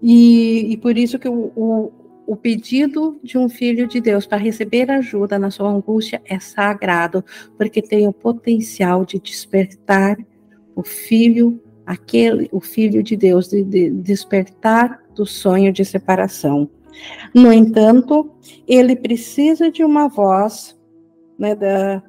E, 0.00 0.72
e 0.72 0.76
por 0.76 0.96
isso 0.96 1.18
que 1.18 1.28
o, 1.28 1.50
o 1.56 1.92
o 2.26 2.36
pedido 2.36 3.18
de 3.22 3.38
um 3.38 3.48
filho 3.48 3.86
de 3.86 4.00
Deus 4.00 4.26
para 4.26 4.38
receber 4.38 4.90
ajuda 4.90 5.38
na 5.38 5.50
sua 5.50 5.70
angústia 5.70 6.20
é 6.24 6.38
sagrado, 6.40 7.24
porque 7.56 7.80
tem 7.80 8.08
o 8.08 8.12
potencial 8.12 9.04
de 9.04 9.18
despertar 9.18 10.16
o 10.74 10.82
filho, 10.82 11.62
aquele, 11.86 12.48
o 12.52 12.60
filho 12.60 13.02
de 13.02 13.16
Deus, 13.16 13.48
de, 13.48 13.62
de 13.62 13.90
despertar 13.90 15.02
do 15.14 15.24
sonho 15.24 15.72
de 15.72 15.84
separação. 15.84 16.68
No 17.34 17.52
entanto, 17.52 18.30
ele 18.66 18.96
precisa 18.96 19.70
de 19.70 19.84
uma 19.84 20.08
voz, 20.08 20.76
né, 21.38 21.54
da, 21.54 22.02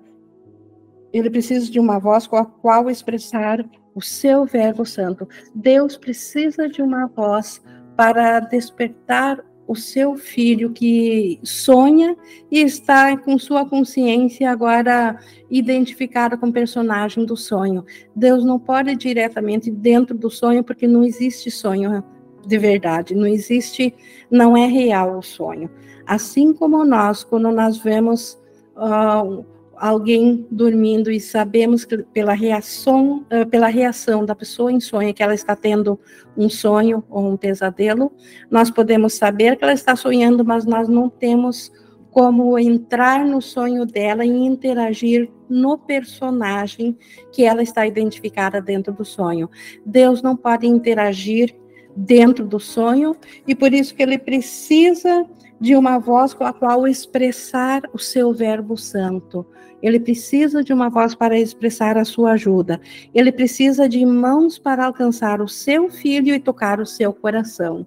ele 1.13 1.30
precisa 1.30 1.72
de 1.72 1.80
uma 1.80 1.99
voz 1.99 2.26
com 2.26 2.38
a 2.38 2.45
qual 2.45 2.89
expressar 2.89 3.63
o 3.93 4.01
seu 4.01 4.45
verbo 4.45 4.86
santo. 4.86 5.28
Deus 5.53 5.97
precisa 5.97 6.68
de 6.68 6.82
uma 6.82 7.07
voz 7.07 7.61
para 7.95 8.39
despertar 8.39 9.43
o 9.68 9.76
seu 9.76 10.15
filho 10.15 10.72
que 10.72 11.39
sonha 11.43 12.15
e 12.49 12.61
está 12.61 13.18
com 13.18 13.38
sua 13.38 13.65
consciência 13.65 14.49
agora 14.49 15.20
identificada 15.51 16.38
com 16.38 16.47
o 16.47 16.53
personagem 16.53 17.26
do 17.26 17.36
sonho. 17.36 17.86
Deus 18.15 18.45
não 18.45 18.57
pode 18.57 18.91
ir 18.91 18.95
diretamente 18.95 19.70
dentro 19.70 20.18
do 20.18 20.30
sonho 20.30 20.63
porque 20.63 20.88
não 20.88 21.03
existe 21.03 21.51
sonho 21.51 22.03
de 22.45 22.57
verdade, 22.57 23.13
não 23.13 23.28
existe, 23.28 23.93
não 24.32 24.55
é 24.55 24.65
real 24.65 25.18
o 25.18 25.22
sonho. 25.22 25.70
Assim 26.05 26.53
como 26.53 26.86
nós, 26.86 27.26
quando 27.26 27.51
nós 27.51 27.78
vemos 27.78 28.41
uh, 28.78 29.45
alguém 29.80 30.45
dormindo 30.49 31.11
e 31.11 31.19
sabemos 31.19 31.86
que 31.86 31.97
pela 31.97 32.34
reação, 32.34 33.25
eh, 33.30 33.45
pela 33.45 33.67
reação 33.67 34.25
da 34.25 34.36
pessoa 34.36 34.71
em 34.71 34.80
sonho 34.80 35.13
que 35.13 35.21
ela 35.21 35.34
está 35.34 35.55
tendo 35.55 35.99
um 36.36 36.49
sonho 36.49 37.03
ou 37.09 37.32
um 37.32 37.38
pesadelo, 37.38 38.11
nós 38.49 38.71
podemos 38.71 39.13
saber 39.13 39.55
que 39.55 39.63
ela 39.63 39.73
está 39.73 39.95
sonhando, 39.95 40.43
mas 40.43 40.65
nós 40.65 40.88
não 40.88 41.09
temos 41.09 41.71
como 42.09 42.57
entrar 42.57 43.23
no 43.23 43.39
sonho 43.41 43.86
dela 43.86 44.25
e 44.25 44.30
interagir 44.30 45.30
no 45.47 45.78
personagem 45.78 46.97
que 47.32 47.43
ela 47.43 47.61
está 47.61 47.86
identificada 47.86 48.59
dentro 48.59 48.91
do 48.91 49.05
sonho. 49.05 49.47
Deus 49.86 50.21
não 50.23 50.36
pode 50.36 50.65
interagir 50.65 51.55
dentro 51.95 52.45
do 52.45 52.59
sonho 52.59 53.15
e 53.47 53.53
por 53.53 53.73
isso 53.73 53.93
que 53.93 54.01
ele 54.01 54.17
precisa 54.17 55.25
de 55.59 55.75
uma 55.75 55.97
voz 55.97 56.34
com 56.34 56.43
a 56.43 56.53
qual 56.53 56.88
expressar 56.88 57.82
o 57.93 57.97
seu 57.97 58.34
verbo 58.34 58.78
santo. 58.78 59.45
Ele 59.82 59.99
precisa 59.99 60.63
de 60.63 60.73
uma 60.73 60.89
voz 60.89 61.13
para 61.13 61.39
expressar 61.39 61.97
a 61.97 62.05
sua 62.05 62.32
ajuda. 62.32 62.80
Ele 63.13 63.32
precisa 63.32 63.88
de 63.88 64.05
mãos 64.05 64.57
para 64.57 64.86
alcançar 64.86 65.41
o 65.41 65.47
seu 65.47 65.89
filho 65.89 66.34
e 66.34 66.39
tocar 66.39 66.80
o 66.80 66.86
seu 66.86 67.13
coração. 67.13 67.86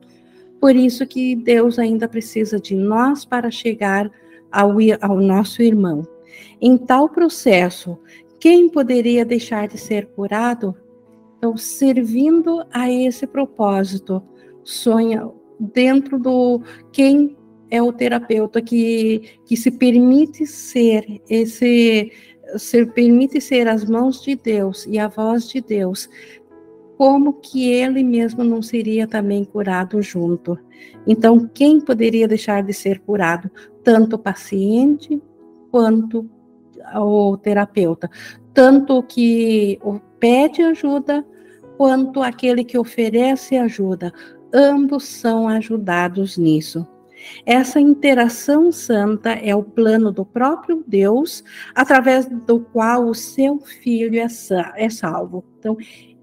Por 0.61 0.77
isso 0.77 1.07
que 1.07 1.35
Deus 1.35 1.79
ainda 1.79 2.07
precisa 2.07 2.61
de 2.61 2.75
nós 2.75 3.25
para 3.25 3.51
chegar 3.51 4.11
ao, 4.53 4.73
ao 5.01 5.17
nosso 5.17 5.63
irmão. 5.63 6.07
Em 6.61 6.77
tal 6.77 7.09
processo, 7.09 7.99
quem 8.39 8.69
poderia 8.69 9.25
deixar 9.25 9.69
de 9.69 9.79
ser 9.79 10.07
curado? 10.07 10.77
Então, 11.39 11.57
servindo 11.57 12.63
a 12.71 12.91
esse 12.91 13.27
propósito, 13.27 14.23
sonha 14.63 15.27
dentro 15.59 16.19
do 16.19 16.63
quem 16.93 17.37
é 17.71 17.81
o 17.83 17.93
terapeuta 17.93 18.61
que, 18.61 19.39
que 19.47 19.57
se 19.57 19.71
permite 19.71 20.47
ser 20.47 21.21
esse 21.29 22.13
se 22.57 22.85
permite 22.85 23.41
ser 23.41 23.69
as 23.69 23.85
mãos 23.85 24.23
de 24.23 24.35
Deus 24.35 24.85
e 24.87 24.99
a 24.99 25.07
voz 25.07 25.49
de 25.49 25.61
Deus, 25.61 26.09
como 26.97 27.35
que 27.35 27.71
ele 27.71 28.03
mesmo 28.03 28.45
não 28.45 28.61
seria 28.61 29.07
também 29.07 29.45
curado 29.45 30.03
junto? 30.03 30.59
Então, 31.07 31.49
quem 31.55 31.81
poderia 31.81 32.27
deixar 32.27 32.63
de 32.63 32.73
ser 32.73 32.99
curado? 33.01 33.51
Tanto 33.83 34.17
o 34.17 34.19
paciente 34.19 35.23
quanto 35.71 36.29
o 36.97 37.37
terapeuta. 37.37 38.11
Tanto 38.53 39.03
que 39.03 39.79
pede 40.19 40.63
ajuda, 40.63 41.25
quanto 41.79 42.23
aquele 42.23 42.65
que 42.65 42.77
oferece 42.77 43.57
ajuda. 43.57 44.13
Ambos 44.53 45.05
são 45.05 45.49
ajudados 45.49 46.37
nisso. 46.37 46.87
Essa 47.45 47.81
interação 47.81 48.71
santa 48.73 49.31
é 49.31 49.55
o 49.55 49.63
plano 49.63 50.13
do 50.13 50.25
próprio 50.25 50.85
Deus, 50.87 51.43
através 51.75 52.27
do 52.27 52.61
qual 52.61 53.07
o 53.07 53.15
seu 53.15 53.59
filho 53.61 54.19
é, 54.19 54.27
é 54.77 54.89
salvo. 54.89 55.45
Então, 55.59 55.77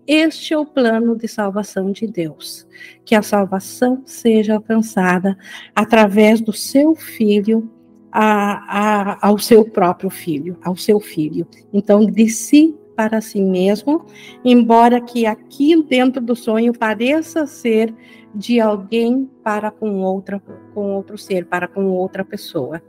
este 0.08 0.54
é 0.54 0.58
o 0.58 0.66
plano 0.66 1.18
de 1.18 1.28
salvação 1.28 1.92
de 1.92 2.08
Deus, 2.08 2.66
que 3.04 3.14
a 3.14 3.22
salvação 3.22 4.04
seja 4.06 4.56
alcançada 4.56 5.38
através 5.76 6.40
do 6.40 6.54
seu 6.54 6.96
filho 6.96 7.70
a, 8.12 9.12
a, 9.12 9.28
ao 9.28 9.38
seu 9.38 9.66
próprio 9.66 10.10
filho, 10.10 10.58
ao 10.64 10.76
seu 10.78 11.00
filho. 11.00 11.46
Então, 11.74 12.06
de 12.06 12.30
si 12.30 12.74
para 12.98 13.22
si 13.22 13.40
mesmo, 13.40 14.04
embora 14.44 15.00
que 15.00 15.28
aqui 15.28 15.80
dentro 15.84 16.20
do 16.20 16.36
sonho 16.36 16.74
pareça 16.74 17.46
ser 17.46 17.94
de 18.34 18.60
alguém 18.60 19.30
para 19.44 19.70
com 19.70 20.02
outra, 20.02 20.42
com 20.74 20.96
outro 20.96 21.16
ser, 21.16 21.46
para 21.46 21.68
com 21.68 21.86
outra 21.92 22.26
pessoa. 22.26 22.82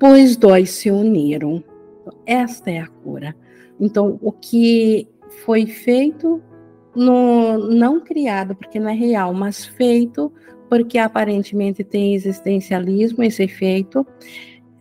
Pois 0.00 0.36
dois 0.36 0.70
se 0.70 0.90
uniram. 0.90 1.62
Esta 2.26 2.72
é 2.72 2.80
a 2.80 2.88
cura. 2.88 3.36
Então, 3.78 4.18
o 4.20 4.32
que 4.32 5.08
foi 5.44 5.66
feito, 5.66 6.42
no, 6.94 7.56
não 7.56 8.00
criado, 8.00 8.56
porque 8.56 8.80
não 8.80 8.88
é 8.88 8.94
real, 8.94 9.32
mas 9.32 9.64
feito, 9.64 10.32
porque 10.68 10.98
aparentemente 10.98 11.84
tem 11.84 12.14
existencialismo, 12.14 13.22
esse 13.22 13.44
efeito, 13.44 14.04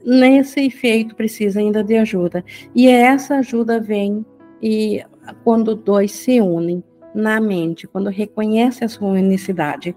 nesse 0.06 0.62
efeito 0.62 1.16
precisa 1.16 1.60
ainda 1.60 1.84
de 1.84 1.97
ajuda. 1.97 2.43
E 2.76 2.88
essa 2.88 3.36
ajuda 3.36 3.80
vem 3.80 4.26
e 4.62 5.04
quando 5.43 5.76
dois 5.76 6.12
se 6.12 6.39
unem 6.39 6.84
na 7.14 7.39
mente, 7.39 7.88
quando 7.88 8.10
reconhece 8.10 8.84
a 8.84 8.89
sua 8.89 9.10
unicidade. 9.10 9.95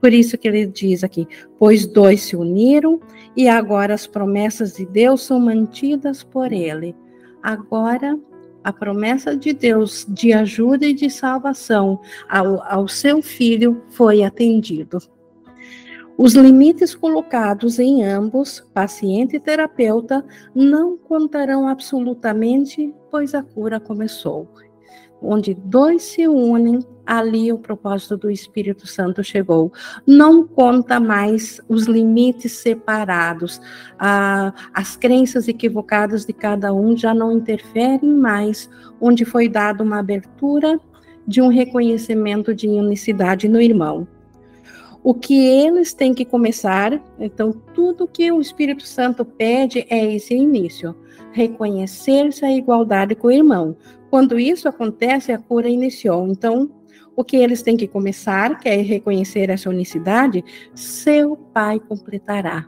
Por 0.00 0.12
isso 0.12 0.36
que 0.36 0.48
ele 0.48 0.66
diz 0.66 1.04
aqui: 1.04 1.26
pois 1.58 1.86
dois 1.86 2.22
se 2.22 2.36
uniram 2.36 3.00
e 3.36 3.48
agora 3.48 3.94
as 3.94 4.06
promessas 4.06 4.74
de 4.74 4.84
Deus 4.86 5.22
são 5.22 5.40
mantidas 5.40 6.22
por 6.22 6.52
ele. 6.52 6.94
Agora 7.42 8.18
a 8.64 8.72
promessa 8.72 9.36
de 9.36 9.52
Deus 9.52 10.04
de 10.08 10.32
ajuda 10.32 10.86
e 10.86 10.92
de 10.92 11.08
salvação 11.08 12.00
ao, 12.28 12.60
ao 12.64 12.88
seu 12.88 13.22
filho 13.22 13.80
foi 13.90 14.24
atendido. 14.24 14.98
Os 16.18 16.32
limites 16.32 16.94
colocados 16.94 17.78
em 17.78 18.02
ambos, 18.02 18.66
paciente 18.72 19.36
e 19.36 19.40
terapeuta, 19.40 20.24
não 20.54 20.96
contarão 20.96 21.68
absolutamente, 21.68 22.94
pois 23.10 23.34
a 23.34 23.42
cura 23.42 23.78
começou. 23.78 24.48
Onde 25.20 25.52
dois 25.52 26.02
se 26.04 26.26
unem, 26.26 26.78
ali 27.04 27.52
o 27.52 27.58
propósito 27.58 28.16
do 28.16 28.30
Espírito 28.30 28.86
Santo 28.86 29.22
chegou. 29.22 29.70
Não 30.06 30.46
conta 30.46 30.98
mais 30.98 31.60
os 31.68 31.84
limites 31.84 32.52
separados, 32.52 33.60
ah, 33.98 34.54
as 34.72 34.96
crenças 34.96 35.48
equivocadas 35.48 36.24
de 36.24 36.32
cada 36.32 36.72
um 36.72 36.96
já 36.96 37.12
não 37.12 37.30
interferem 37.30 38.14
mais, 38.14 38.70
onde 38.98 39.26
foi 39.26 39.50
dada 39.50 39.84
uma 39.84 39.98
abertura 39.98 40.80
de 41.28 41.42
um 41.42 41.48
reconhecimento 41.48 42.54
de 42.54 42.68
unicidade 42.68 43.48
no 43.48 43.60
irmão 43.60 44.08
o 45.06 45.14
que 45.14 45.46
eles 45.46 45.94
têm 45.94 46.12
que 46.12 46.24
começar. 46.24 47.00
Então, 47.16 47.52
tudo 47.72 48.08
que 48.08 48.32
o 48.32 48.40
Espírito 48.40 48.84
Santo 48.84 49.24
pede 49.24 49.86
é 49.88 50.12
esse 50.12 50.34
início: 50.34 50.96
reconhecer-se 51.30 52.44
a 52.44 52.50
igualdade 52.50 53.14
com 53.14 53.28
o 53.28 53.32
irmão. 53.32 53.76
Quando 54.10 54.36
isso 54.36 54.68
acontece, 54.68 55.30
a 55.30 55.38
cura 55.38 55.68
iniciou. 55.68 56.26
Então, 56.26 56.68
o 57.14 57.22
que 57.22 57.36
eles 57.36 57.62
têm 57.62 57.76
que 57.76 57.86
começar, 57.86 58.58
que 58.58 58.68
é 58.68 58.82
reconhecer 58.82 59.48
essa 59.48 59.70
unicidade, 59.70 60.44
seu 60.74 61.36
Pai 61.36 61.78
completará 61.78 62.66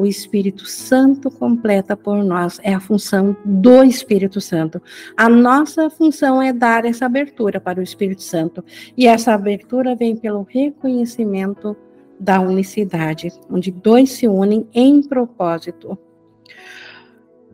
o 0.00 0.06
Espírito 0.06 0.64
Santo 0.64 1.30
completa 1.30 1.94
por 1.94 2.24
nós, 2.24 2.58
é 2.62 2.72
a 2.72 2.80
função 2.80 3.36
do 3.44 3.84
Espírito 3.84 4.40
Santo. 4.40 4.80
A 5.14 5.28
nossa 5.28 5.90
função 5.90 6.40
é 6.40 6.54
dar 6.54 6.86
essa 6.86 7.04
abertura 7.04 7.60
para 7.60 7.80
o 7.80 7.82
Espírito 7.82 8.22
Santo, 8.22 8.64
e 8.96 9.06
essa 9.06 9.34
abertura 9.34 9.94
vem 9.94 10.16
pelo 10.16 10.46
reconhecimento 10.48 11.76
da 12.18 12.40
unicidade, 12.40 13.30
onde 13.50 13.70
dois 13.70 14.12
se 14.12 14.26
unem 14.26 14.66
em 14.72 15.02
propósito. 15.02 15.98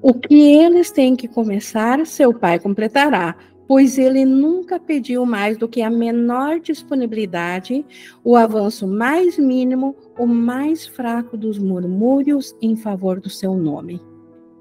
O 0.01 0.14
que 0.14 0.40
eles 0.40 0.92
têm 0.92 1.16
que 1.16 1.26
começar, 1.26 2.07
seu 2.07 2.32
Pai 2.32 2.61
completará 2.61 3.34
pois 3.66 3.98
ele 3.98 4.24
nunca 4.24 4.78
pediu 4.78 5.26
mais 5.26 5.56
do 5.56 5.68
que 5.68 5.82
a 5.82 5.90
menor 5.90 6.60
disponibilidade, 6.60 7.84
o 8.22 8.36
avanço 8.36 8.86
mais 8.86 9.38
mínimo, 9.38 9.96
o 10.18 10.26
mais 10.26 10.86
fraco 10.86 11.36
dos 11.36 11.58
murmúrios 11.58 12.54
em 12.62 12.76
favor 12.76 13.20
do 13.20 13.28
seu 13.28 13.54
nome. 13.54 14.00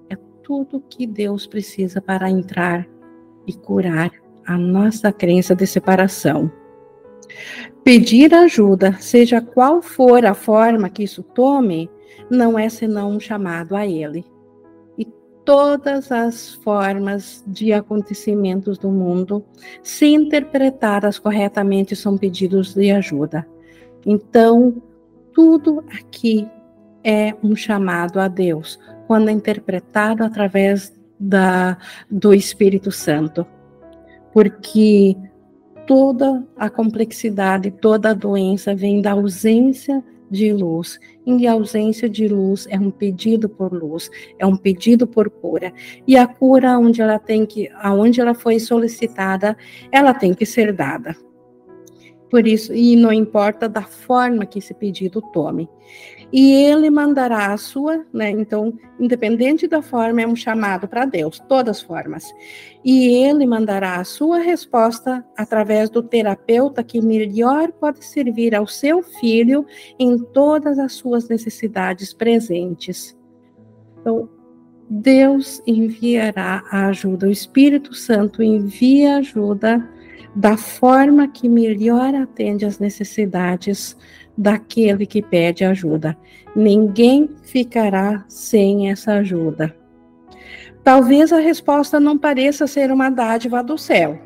É 0.10 0.18
tudo 0.44 0.84
que 0.90 1.06
Deus 1.06 1.46
precisa 1.46 2.02
para 2.02 2.30
entrar 2.30 2.88
e 3.46 3.54
curar 3.54 4.12
a 4.46 4.58
nossa 4.58 5.12
crença 5.12 5.56
de 5.56 5.68
separação. 5.68 6.52
Pedir 7.84 8.34
ajuda, 8.34 8.94
seja 9.00 9.40
qual 9.42 9.82
for 9.82 10.26
a 10.26 10.34
forma 10.34 10.90
que 10.90 11.04
isso 11.04 11.22
tome, 11.22 11.90
não 12.30 12.58
é 12.58 12.70
senão 12.70 13.12
um 13.12 13.20
chamado 13.20 13.76
a 13.76 13.86
Ele 13.86 14.26
todas 15.46 16.12
as 16.12 16.56
formas 16.56 17.44
de 17.48 17.72
acontecimentos 17.72 18.78
do 18.80 18.90
mundo, 18.90 19.46
se 19.84 20.08
interpretadas 20.08 21.20
corretamente, 21.20 21.96
são 21.96 22.18
pedidos 22.18 22.74
de 22.74 22.92
ajuda. 22.92 23.48
Então, 24.06 24.82
tudo 25.34 25.84
aqui 25.94 26.50
é 27.04 27.36
um 27.44 27.56
chamado 27.56 28.20
a 28.20 28.28
Deus, 28.28 28.80
quando 29.08 29.30
é 29.30 29.32
interpretado 29.32 30.24
através 30.24 30.92
da, 31.20 31.78
do 32.10 32.34
Espírito 32.34 32.92
Santo. 32.92 33.46
Porque 34.34 35.16
toda 35.86 36.44
a 36.58 36.70
complexidade, 36.70 37.70
toda 37.70 38.10
a 38.10 38.14
doença 38.14 38.76
vem 38.76 39.02
da 39.02 39.12
ausência 39.12 40.04
de 40.30 40.52
luz. 40.54 41.00
Em 41.26 41.48
ausência 41.48 42.10
de 42.10 42.28
luz 42.28 42.68
é 42.70 42.80
um 42.80 42.92
pedido 42.92 43.50
por 43.50 43.74
luz, 43.74 44.10
é 44.40 44.46
um 44.46 44.56
pedido 44.56 45.08
por 45.08 45.30
cura. 45.30 45.74
E 46.08 46.18
a 46.18 46.28
cura 46.28 46.78
onde 46.78 47.02
ela 47.02 47.20
tem 47.20 47.46
que, 47.46 47.70
aonde 47.76 48.22
ela 48.22 48.34
foi 48.34 48.60
solicitada, 48.60 49.58
ela 49.92 50.14
tem 50.14 50.34
que 50.34 50.46
ser 50.46 50.74
dada. 50.74 51.16
Por 52.30 52.48
isso, 52.48 52.74
e 52.74 52.96
não 52.96 53.14
importa 53.14 53.70
da 53.70 53.84
forma 53.84 54.46
que 54.46 54.60
esse 54.60 54.74
pedido 54.74 55.22
tome 55.32 55.70
e 56.32 56.54
ele 56.54 56.90
mandará 56.90 57.54
a 57.54 57.58
sua, 57.58 58.06
né? 58.14 58.30
Então, 58.32 58.74
independente 59.00 59.68
da 59.68 59.82
forma, 59.82 60.22
é 60.22 60.28
um 60.28 60.36
chamado 60.36 60.88
para 60.88 61.06
Deus, 61.06 61.40
todas 61.48 61.78
as 61.78 61.84
formas. 61.84 62.26
E 62.84 63.08
ele 63.08 63.46
mandará 63.46 63.96
a 63.96 64.04
sua 64.04 64.40
resposta 64.40 65.26
através 65.38 65.90
do 65.90 66.02
terapeuta 66.04 66.84
que 66.84 67.02
melhor 67.02 67.72
pode 67.72 68.04
servir 68.04 68.56
ao 68.56 68.68
seu 68.68 69.02
filho 69.02 69.66
em 70.00 70.18
todas 70.18 70.80
as 70.80 70.94
suas 70.94 71.28
necessidades 71.28 72.14
presentes. 72.14 73.18
Então, 74.00 74.30
Deus 74.90 75.62
enviará 75.66 76.64
a 76.70 76.88
ajuda, 76.88 77.28
o 77.28 77.32
Espírito 77.32 77.94
Santo 77.96 78.44
envia 78.44 79.18
ajuda 79.18 79.90
da 80.36 80.58
forma 80.58 81.28
que 81.28 81.48
melhor 81.48 82.14
atende 82.14 82.66
às 82.66 82.78
necessidades 82.78 83.98
daquele 84.38 85.06
que 85.06 85.22
pede 85.22 85.64
ajuda. 85.64 86.18
Ninguém 86.56 87.30
ficará 87.44 88.24
sem 88.28 88.90
essa 88.90 89.14
ajuda. 89.14 89.76
Talvez 90.84 91.34
a 91.34 91.40
resposta 91.40 92.00
não 92.00 92.18
pareça 92.18 92.68
ser 92.68 92.92
uma 92.92 93.10
dádiva 93.10 93.64
do 93.64 93.78
céu. 93.78 94.20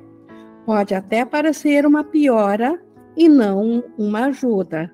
Pode 0.66 0.94
até 0.94 1.24
parecer 1.24 1.86
uma 1.86 2.04
piora 2.04 2.80
e 3.16 3.30
não 3.30 3.84
uma 3.98 4.26
ajuda. 4.26 4.94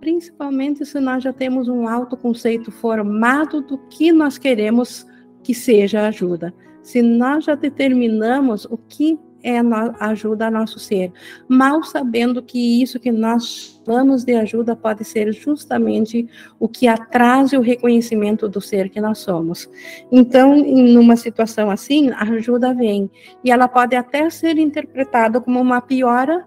Principalmente 0.00 0.84
se 0.84 0.98
nós 1.00 1.22
já 1.22 1.32
temos 1.32 1.68
um 1.68 1.88
autoconceito 1.88 2.70
formado 2.70 3.60
do 3.60 3.78
que 3.78 4.12
nós 4.12 4.36
queremos 4.36 5.06
que 5.42 5.54
seja 5.54 6.06
ajuda. 6.06 6.52
Se 6.82 7.00
nós 7.00 7.44
já 7.44 7.54
determinamos 7.54 8.64
o 8.64 8.76
que 8.76 9.18
é 9.42 9.58
ajuda 10.00 10.46
a 10.46 10.50
nosso 10.50 10.78
ser, 10.78 11.12
mal 11.48 11.82
sabendo 11.82 12.42
que 12.42 12.82
isso 12.82 13.00
que 13.00 13.10
nós 13.10 13.80
chamamos 13.84 14.24
de 14.24 14.34
ajuda 14.34 14.76
pode 14.76 15.04
ser 15.04 15.32
justamente 15.32 16.28
o 16.58 16.68
que 16.68 16.86
atrase 16.86 17.56
o 17.56 17.60
reconhecimento 17.60 18.48
do 18.48 18.60
ser 18.60 18.88
que 18.88 19.00
nós 19.00 19.18
somos. 19.18 19.68
Então, 20.10 20.54
em 20.54 20.96
uma 20.96 21.16
situação 21.16 21.70
assim, 21.70 22.10
a 22.10 22.22
ajuda 22.22 22.72
vem 22.72 23.10
e 23.44 23.50
ela 23.50 23.68
pode 23.68 23.96
até 23.96 24.30
ser 24.30 24.58
interpretada 24.58 25.40
como 25.40 25.60
uma 25.60 25.80
piora 25.80 26.46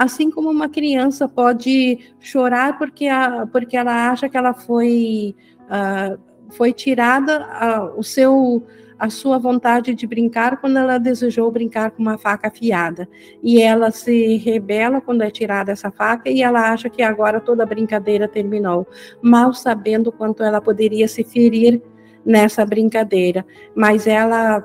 assim 0.00 0.30
como 0.30 0.48
uma 0.48 0.66
criança 0.66 1.28
pode 1.28 2.14
chorar 2.18 2.78
porque, 2.78 3.06
a, 3.06 3.46
porque 3.46 3.76
ela 3.76 4.10
acha 4.10 4.30
que 4.30 4.36
ela 4.36 4.54
foi, 4.54 5.36
uh, 5.66 6.18
foi 6.52 6.72
tirada 6.72 7.46
uh, 7.92 8.00
o 8.00 8.02
seu 8.02 8.66
a 9.00 9.08
sua 9.08 9.38
vontade 9.38 9.94
de 9.94 10.06
brincar 10.06 10.60
quando 10.60 10.76
ela 10.76 10.98
desejou 10.98 11.50
brincar 11.50 11.90
com 11.90 12.02
uma 12.02 12.18
faca 12.18 12.48
afiada. 12.48 13.08
E 13.42 13.62
ela 13.62 13.90
se 13.90 14.36
rebela 14.36 15.00
quando 15.00 15.22
é 15.22 15.30
tirada 15.30 15.72
essa 15.72 15.90
faca 15.90 16.28
e 16.28 16.42
ela 16.42 16.70
acha 16.70 16.90
que 16.90 17.02
agora 17.02 17.40
toda 17.40 17.62
a 17.62 17.66
brincadeira 17.66 18.28
terminou, 18.28 18.86
mal 19.22 19.54
sabendo 19.54 20.12
quanto 20.12 20.42
ela 20.42 20.60
poderia 20.60 21.08
se 21.08 21.24
ferir 21.24 21.80
nessa 22.22 22.66
brincadeira. 22.66 23.46
Mas 23.74 24.06
ela 24.06 24.62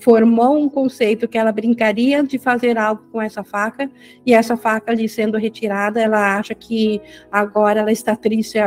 formou 0.00 0.58
um 0.58 0.68
conceito 0.68 1.28
que 1.28 1.38
ela 1.38 1.52
brincaria 1.52 2.20
de 2.24 2.38
fazer 2.40 2.76
algo 2.76 3.04
com 3.12 3.22
essa 3.22 3.44
faca 3.44 3.88
e 4.26 4.34
essa 4.34 4.56
faca 4.56 4.90
ali 4.90 5.08
sendo 5.08 5.38
retirada, 5.38 6.00
ela 6.00 6.36
acha 6.36 6.52
que 6.52 7.00
agora 7.30 7.78
ela 7.78 7.92
está 7.92 8.16
triste 8.16 8.58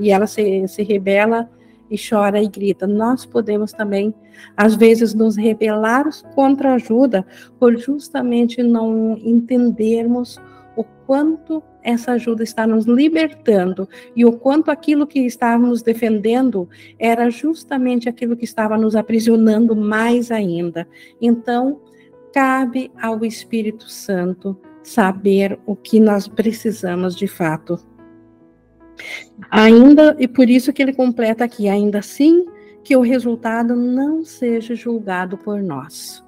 e 0.00 0.12
ela 0.12 0.28
se, 0.28 0.68
se 0.68 0.82
rebela 0.84 1.50
e 1.90 1.96
chora 1.98 2.42
e 2.42 2.48
grita. 2.48 2.86
Nós 2.86 3.24
podemos 3.24 3.72
também, 3.72 4.14
às 4.56 4.74
vezes, 4.74 5.14
nos 5.14 5.36
rebelar 5.36 6.04
contra 6.34 6.72
a 6.72 6.74
ajuda 6.74 7.26
por 7.58 7.76
justamente 7.78 8.62
não 8.62 9.16
entendermos 9.18 10.40
o 10.76 10.84
quanto 11.06 11.62
essa 11.82 12.12
ajuda 12.12 12.42
está 12.42 12.66
nos 12.66 12.86
libertando 12.86 13.88
e 14.16 14.24
o 14.24 14.32
quanto 14.32 14.70
aquilo 14.70 15.06
que 15.06 15.20
estávamos 15.20 15.82
defendendo 15.82 16.68
era 16.98 17.30
justamente 17.30 18.08
aquilo 18.08 18.36
que 18.36 18.44
estava 18.44 18.76
nos 18.78 18.96
aprisionando 18.96 19.76
mais 19.76 20.30
ainda. 20.30 20.88
Então, 21.20 21.80
cabe 22.32 22.90
ao 23.00 23.24
Espírito 23.24 23.88
Santo 23.88 24.58
saber 24.82 25.58
o 25.66 25.76
que 25.76 26.00
nós 26.00 26.26
precisamos 26.26 27.14
de 27.14 27.26
fato. 27.26 27.78
Ainda, 29.50 30.16
e 30.18 30.28
por 30.28 30.48
isso 30.48 30.72
que 30.72 30.82
ele 30.82 30.92
completa 30.92 31.44
aqui, 31.44 31.68
ainda 31.68 31.98
assim 31.98 32.46
que 32.82 32.96
o 32.96 33.00
resultado 33.00 33.74
não 33.74 34.24
seja 34.24 34.74
julgado 34.74 35.38
por 35.38 35.62
nós. 35.62 36.22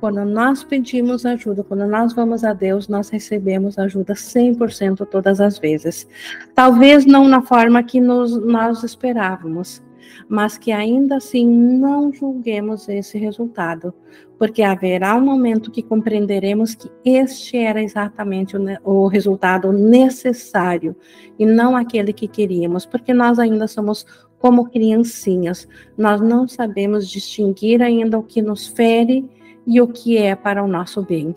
quando 0.00 0.24
nós 0.24 0.64
pedimos 0.64 1.24
ajuda, 1.24 1.62
quando 1.62 1.86
nós 1.86 2.12
vamos 2.12 2.42
a 2.42 2.52
Deus, 2.52 2.88
nós 2.88 3.08
recebemos 3.08 3.78
ajuda 3.78 4.14
100% 4.14 5.06
todas 5.06 5.40
as 5.40 5.60
vezes. 5.60 6.08
Talvez 6.56 7.06
não 7.06 7.28
na 7.28 7.40
forma 7.40 7.84
que 7.84 8.00
nos, 8.00 8.36
nós 8.44 8.82
esperávamos, 8.82 9.80
mas 10.28 10.58
que 10.58 10.72
ainda 10.72 11.18
assim 11.18 11.48
não 11.48 12.12
julguemos 12.12 12.88
esse 12.88 13.16
resultado, 13.16 13.94
porque 14.42 14.64
haverá 14.64 15.14
um 15.14 15.20
momento 15.20 15.70
que 15.70 15.84
compreenderemos 15.84 16.74
que 16.74 16.90
este 17.04 17.56
era 17.58 17.80
exatamente 17.80 18.56
o, 18.56 18.64
o 18.82 19.06
resultado 19.06 19.72
necessário 19.72 20.96
e 21.38 21.46
não 21.46 21.76
aquele 21.76 22.12
que 22.12 22.26
queríamos, 22.26 22.84
porque 22.84 23.14
nós 23.14 23.38
ainda 23.38 23.68
somos 23.68 24.04
como 24.40 24.68
criancinhas, 24.68 25.68
nós 25.96 26.20
não 26.20 26.48
sabemos 26.48 27.08
distinguir 27.08 27.80
ainda 27.80 28.18
o 28.18 28.22
que 28.24 28.42
nos 28.42 28.66
fere 28.66 29.24
e 29.64 29.80
o 29.80 29.86
que 29.86 30.18
é 30.18 30.34
para 30.34 30.64
o 30.64 30.66
nosso 30.66 31.02
bem. 31.02 31.36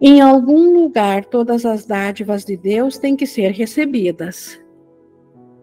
Em 0.00 0.22
algum 0.22 0.72
lugar, 0.72 1.26
todas 1.26 1.66
as 1.66 1.84
dádivas 1.84 2.42
de 2.42 2.56
Deus 2.56 2.96
têm 2.96 3.16
que 3.16 3.26
ser 3.26 3.50
recebidas. 3.50 4.58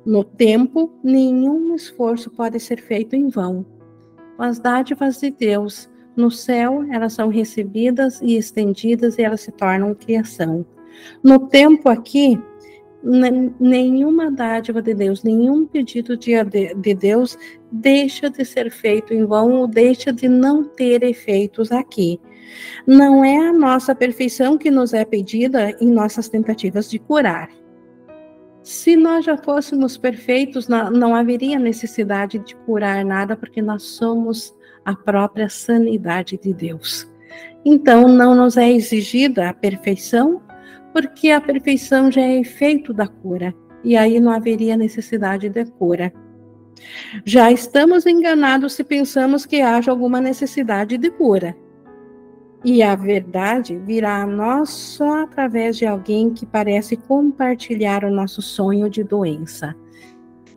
No 0.06 0.24
tempo, 0.24 0.94
nenhum 1.04 1.74
esforço 1.74 2.30
pode 2.30 2.60
ser 2.60 2.80
feito 2.80 3.16
em 3.16 3.30
vão. 3.30 3.79
As 4.40 4.58
dádivas 4.58 5.20
de 5.20 5.30
Deus 5.30 5.90
no 6.16 6.32
céu, 6.32 6.86
elas 6.92 7.14
são 7.14 7.28
recebidas 7.28 8.22
e 8.22 8.36
estendidas 8.36 9.18
e 9.18 9.22
elas 9.22 9.42
se 9.42 9.52
tornam 9.52 9.94
criação. 9.94 10.66
No 11.24 11.48
tempo 11.48 11.90
aqui, 11.90 12.42
nenhuma 13.60 14.32
dádiva 14.32 14.82
de 14.82 14.94
Deus, 14.94 15.24
nenhum 15.24 15.66
pedido 15.66 16.18
de, 16.18 16.34
de 16.76 16.94
Deus 16.94 17.38
deixa 17.72 18.30
de 18.30 18.44
ser 18.44 18.72
feito 18.72 19.14
em 19.14 19.26
vão 19.26 19.54
ou 19.54 19.68
deixa 19.68 20.12
de 20.12 20.28
não 20.28 20.64
ter 20.64 21.04
efeitos 21.04 21.72
aqui. 21.72 22.20
Não 22.86 23.24
é 23.24 23.38
a 23.38 23.54
nossa 23.54 23.94
perfeição 23.94 24.58
que 24.58 24.72
nos 24.72 24.94
é 24.94 25.06
pedida 25.06 25.76
em 25.80 25.90
nossas 25.90 26.28
tentativas 26.28 26.90
de 26.90 26.98
curar. 26.98 27.50
Se 28.70 28.96
nós 28.96 29.26
já 29.26 29.36
fôssemos 29.36 29.98
perfeitos, 29.98 30.68
não, 30.68 31.16
haveria 31.16 31.58
necessidade 31.58 32.38
de 32.38 32.56
curar 32.68 33.04
nada, 33.04 33.36
porque 33.36 33.64
nós 33.64 33.82
somos 33.82 34.56
a 34.86 34.94
própria 34.94 35.50
sanidade 35.50 36.38
de 36.38 36.54
Deus. 36.54 37.12
Então, 37.66 38.08
não 38.08 38.36
nos 38.36 38.58
é 38.58 38.72
exigida 38.72 39.50
a 39.50 39.56
perfeição, 39.56 40.40
porque 40.94 41.32
a 41.32 41.42
perfeição 41.42 42.12
já 42.12 42.22
é 42.22 42.42
efeito 42.42 42.94
da 42.94 43.08
cura, 43.08 43.56
e 43.84 43.98
aí 43.98 44.20
não 44.20 44.32
haveria 44.32 44.78
necessidade 44.78 45.50
de 45.50 45.66
cura. 45.66 46.14
Já 47.26 47.52
estamos 47.52 48.06
enganados 48.06 48.74
se 48.74 48.84
pensamos 48.84 49.48
que 49.48 49.62
haja 49.62 49.90
alguma 49.90 50.22
necessidade 50.22 50.96
de 50.96 51.10
cura. 51.10 51.58
E 52.64 52.84
a 52.84 52.94
verdade 52.96 53.78
virá 53.78 54.22
a 54.22 54.28
nós 54.28 54.70
só 54.70 55.24
através 55.24 55.78
de 55.78 55.86
alguém 55.86 56.32
que 56.32 56.46
parece 56.46 56.98
compartilhar 56.98 58.04
o 58.04 58.12
nosso 58.12 58.42
sonho 58.42 58.90
de 58.90 59.04
doença. 59.04 59.76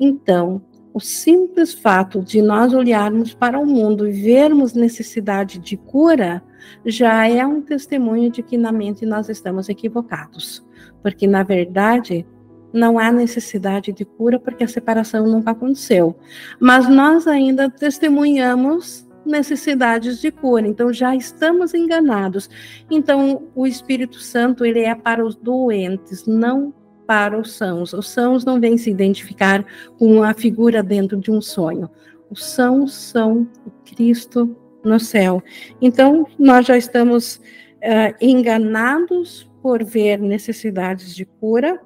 Então, 0.01 0.61
o 0.93 1.01
simples 1.01 1.73
fato 1.73 2.21
de 2.21 2.43
nós 2.43 2.75
olharmos 2.75 3.33
para 3.35 3.59
o 3.59 3.65
mundo 3.65 4.07
e 4.07 4.13
vermos 4.13 4.75
necessidade 4.75 5.59
de 5.59 5.77
cura 5.77 6.43
já 6.85 7.29
é 7.29 7.47
um 7.47 7.63
testemunho 7.63 8.31
de 8.31 8.43
que 8.43 8.59
na 8.59 8.73
mente 8.73 9.07
nós 9.07 9.29
estamos 9.29 9.69
equivocados. 9.69 10.65
Porque, 11.03 11.27
na 11.27 11.43
verdade, 11.43 12.27
não 12.73 12.99
há 12.99 13.13
necessidade 13.13 13.93
de 13.93 14.05
cura 14.05 14.39
porque 14.39 14.65
a 14.65 14.69
separação 14.69 15.27
nunca 15.27 15.53
aconteceu. 15.53 16.17
Mas 16.61 16.89
nós 16.89 17.27
ainda 17.27 17.71
testemunhamos 17.71 19.07
necessidades 19.25 20.21
de 20.21 20.31
cura. 20.31 20.67
Então 20.67 20.93
já 20.93 21.15
estamos 21.15 21.75
enganados. 21.75 22.49
Então 22.91 23.49
o 23.55 23.67
Espírito 23.67 24.19
Santo 24.19 24.65
ele 24.65 24.81
é 24.81 24.95
para 24.95 25.25
os 25.25 25.35
doentes, 25.37 26.27
não 26.27 26.75
para 27.07 27.39
os 27.39 27.53
sãos. 27.53 27.93
Os 27.93 28.09
sãos 28.09 28.45
não 28.45 28.61
vêm 28.61 28.79
se 28.79 28.91
identificar 28.91 29.65
com 29.99 30.23
a 30.23 30.35
figura 30.35 30.83
dentro 30.83 31.19
de 31.19 31.31
um 31.31 31.41
sonho. 31.41 31.91
Os 32.31 32.45
sãos 32.45 32.95
são 32.95 33.47
o 33.67 33.71
Cristo 33.85 34.57
no 34.85 34.99
céu. 34.99 35.43
Então, 35.81 36.27
nós 36.39 36.67
já 36.67 36.77
estamos 36.77 37.37
uh, 37.37 38.15
enganados 38.21 39.51
por 39.63 39.85
ver 39.85 40.19
necessidades 40.19 41.15
de 41.15 41.25
cura, 41.25 41.81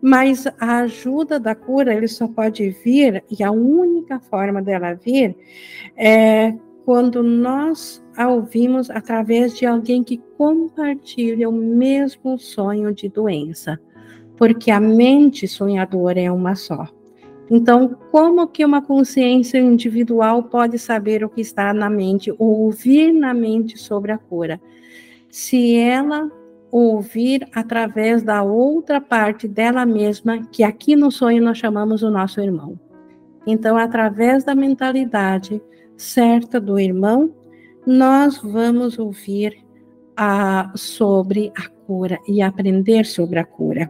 mas 0.00 0.46
a 0.58 0.78
ajuda 0.78 1.38
da 1.38 1.54
cura 1.54 1.94
ele 1.94 2.08
só 2.08 2.26
pode 2.28 2.70
vir, 2.70 3.24
e 3.30 3.42
a 3.42 3.50
única 3.50 4.20
forma 4.20 4.60
dela 4.62 4.94
vir 4.94 5.36
é 5.96 6.54
quando 6.84 7.22
nós 7.22 8.04
a 8.16 8.28
ouvimos 8.28 8.90
através 8.90 9.56
de 9.56 9.64
alguém 9.64 10.04
que 10.04 10.18
compartilha 10.36 11.48
o 11.48 11.52
mesmo 11.52 12.38
sonho 12.38 12.92
de 12.94 13.08
doença 13.08 13.80
porque 14.36 14.70
a 14.70 14.80
mente 14.80 15.46
sonhadora 15.46 16.20
é 16.20 16.30
uma 16.30 16.54
só. 16.54 16.88
Então, 17.50 17.96
como 18.10 18.48
que 18.48 18.64
uma 18.64 18.80
consciência 18.80 19.58
individual 19.58 20.44
pode 20.44 20.78
saber 20.78 21.22
o 21.24 21.28
que 21.28 21.42
está 21.42 21.74
na 21.74 21.90
mente 21.90 22.32
ou 22.32 22.62
ouvir 22.62 23.12
na 23.12 23.34
mente 23.34 23.78
sobre 23.78 24.12
a 24.12 24.18
cura? 24.18 24.60
Se 25.30 25.76
ela 25.76 26.30
ouvir 26.76 27.46
através 27.54 28.24
da 28.24 28.42
outra 28.42 29.00
parte 29.00 29.46
dela 29.46 29.86
mesma, 29.86 30.44
que 30.50 30.64
aqui 30.64 30.96
no 30.96 31.08
sonho 31.08 31.40
nós 31.40 31.56
chamamos 31.56 32.02
o 32.02 32.10
nosso 32.10 32.40
irmão. 32.40 32.76
Então, 33.46 33.76
através 33.76 34.42
da 34.42 34.56
mentalidade 34.56 35.62
certa 35.96 36.60
do 36.60 36.76
irmão, 36.76 37.32
nós 37.86 38.38
vamos 38.38 38.98
ouvir 38.98 39.56
a, 40.16 40.72
sobre 40.74 41.52
a 41.56 41.68
cura 41.86 42.18
e 42.26 42.42
aprender 42.42 43.06
sobre 43.06 43.38
a 43.38 43.44
cura. 43.44 43.88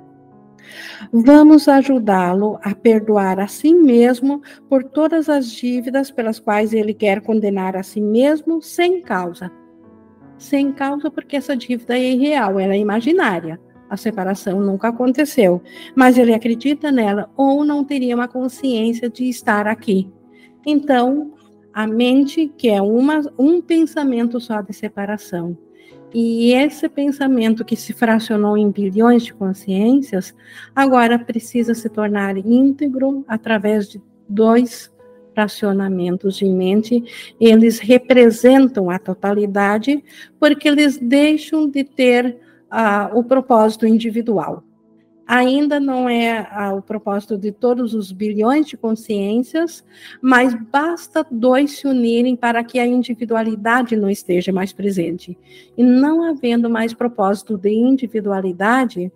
Vamos 1.11 1.69
ajudá-lo 1.69 2.59
a 2.63 2.75
perdoar 2.75 3.41
a 3.41 3.47
si 3.47 3.75
mesmo 3.75 4.43
por 4.69 4.85
todas 4.85 5.31
as 5.31 5.51
dívidas 5.51 6.11
pelas 6.11 6.39
quais 6.39 6.75
ele 6.75 6.93
quer 6.93 7.23
condenar 7.23 7.77
a 7.77 7.83
si 7.83 8.01
mesmo 8.03 8.61
sem 8.61 9.01
causa. 9.01 9.51
Sem 10.45 10.73
causa, 10.73 11.11
porque 11.11 11.37
essa 11.37 11.57
dívida 11.57 11.97
é 11.97 12.13
irreal, 12.13 12.61
ela 12.61 12.75
é 12.75 12.79
imaginária. 12.79 13.59
A 13.89 13.97
separação 13.97 14.61
nunca 14.61 14.89
aconteceu, 14.89 15.63
mas 15.97 16.19
ele 16.19 16.35
acredita 16.35 16.93
nela 16.93 17.31
ou 17.35 17.65
não 17.65 17.83
teria 17.83 18.15
uma 18.15 18.29
consciência 18.29 19.09
de 19.09 19.25
estar 19.27 19.67
aqui. 19.67 20.07
Então, 20.67 21.33
a 21.73 21.87
mente, 21.87 22.53
que 22.59 22.69
é 22.69 22.83
uma, 22.83 23.23
um 23.39 23.63
pensamento 23.63 24.39
só 24.39 24.61
de 24.61 24.75
separação, 24.75 25.57
e 26.13 26.53
esse 26.53 26.91
pensamento 26.91 27.65
que 27.65 27.75
se 27.75 27.95
fracionou 27.95 28.59
em 28.59 28.71
bilhões 28.71 29.23
de 29.25 29.33
consciências, 29.33 30.35
agora 30.77 31.19
precisa 31.19 31.73
se 31.75 31.89
tornar 31.89 32.37
íntegro 32.37 33.25
através 33.27 33.89
de 33.89 33.99
dois 34.29 34.93
fracionamentos 35.35 36.37
de 36.37 36.47
mente. 36.47 37.03
Eles 37.41 37.79
representam 37.79 38.89
a 38.89 38.99
totalidade, 38.99 40.03
porque 40.39 40.69
eles 40.69 40.97
deixam 40.97 41.69
de 41.69 41.85
ter 41.85 42.39
uh, 42.73 43.19
o 43.19 43.25
propósito 43.25 43.87
individual 43.87 44.63
ainda 45.27 45.81
não 45.81 46.09
é 46.09 46.47
ah, 46.51 46.75
o 46.75 46.83
propósito 46.83 47.37
de 47.37 47.51
todos 47.51 47.95
os 47.95 48.13
bilhões 48.13 48.67
de 48.67 48.77
consciências, 48.77 49.85
mas 50.21 50.55
basta 50.71 51.27
dois 51.31 51.79
se 51.79 51.87
unirem 51.87 52.37
para 52.37 52.63
que 52.63 52.79
a 52.79 52.87
individualidade 52.87 53.97
não 53.97 54.11
esteja 54.11 54.53
mais 54.53 54.73
presente. 54.73 55.37
E 55.77 55.83
não 55.83 56.23
havendo 56.23 56.69
mais 56.69 56.93
propósito 56.93 57.57
de 57.57 57.73
individualidade, 57.73 59.11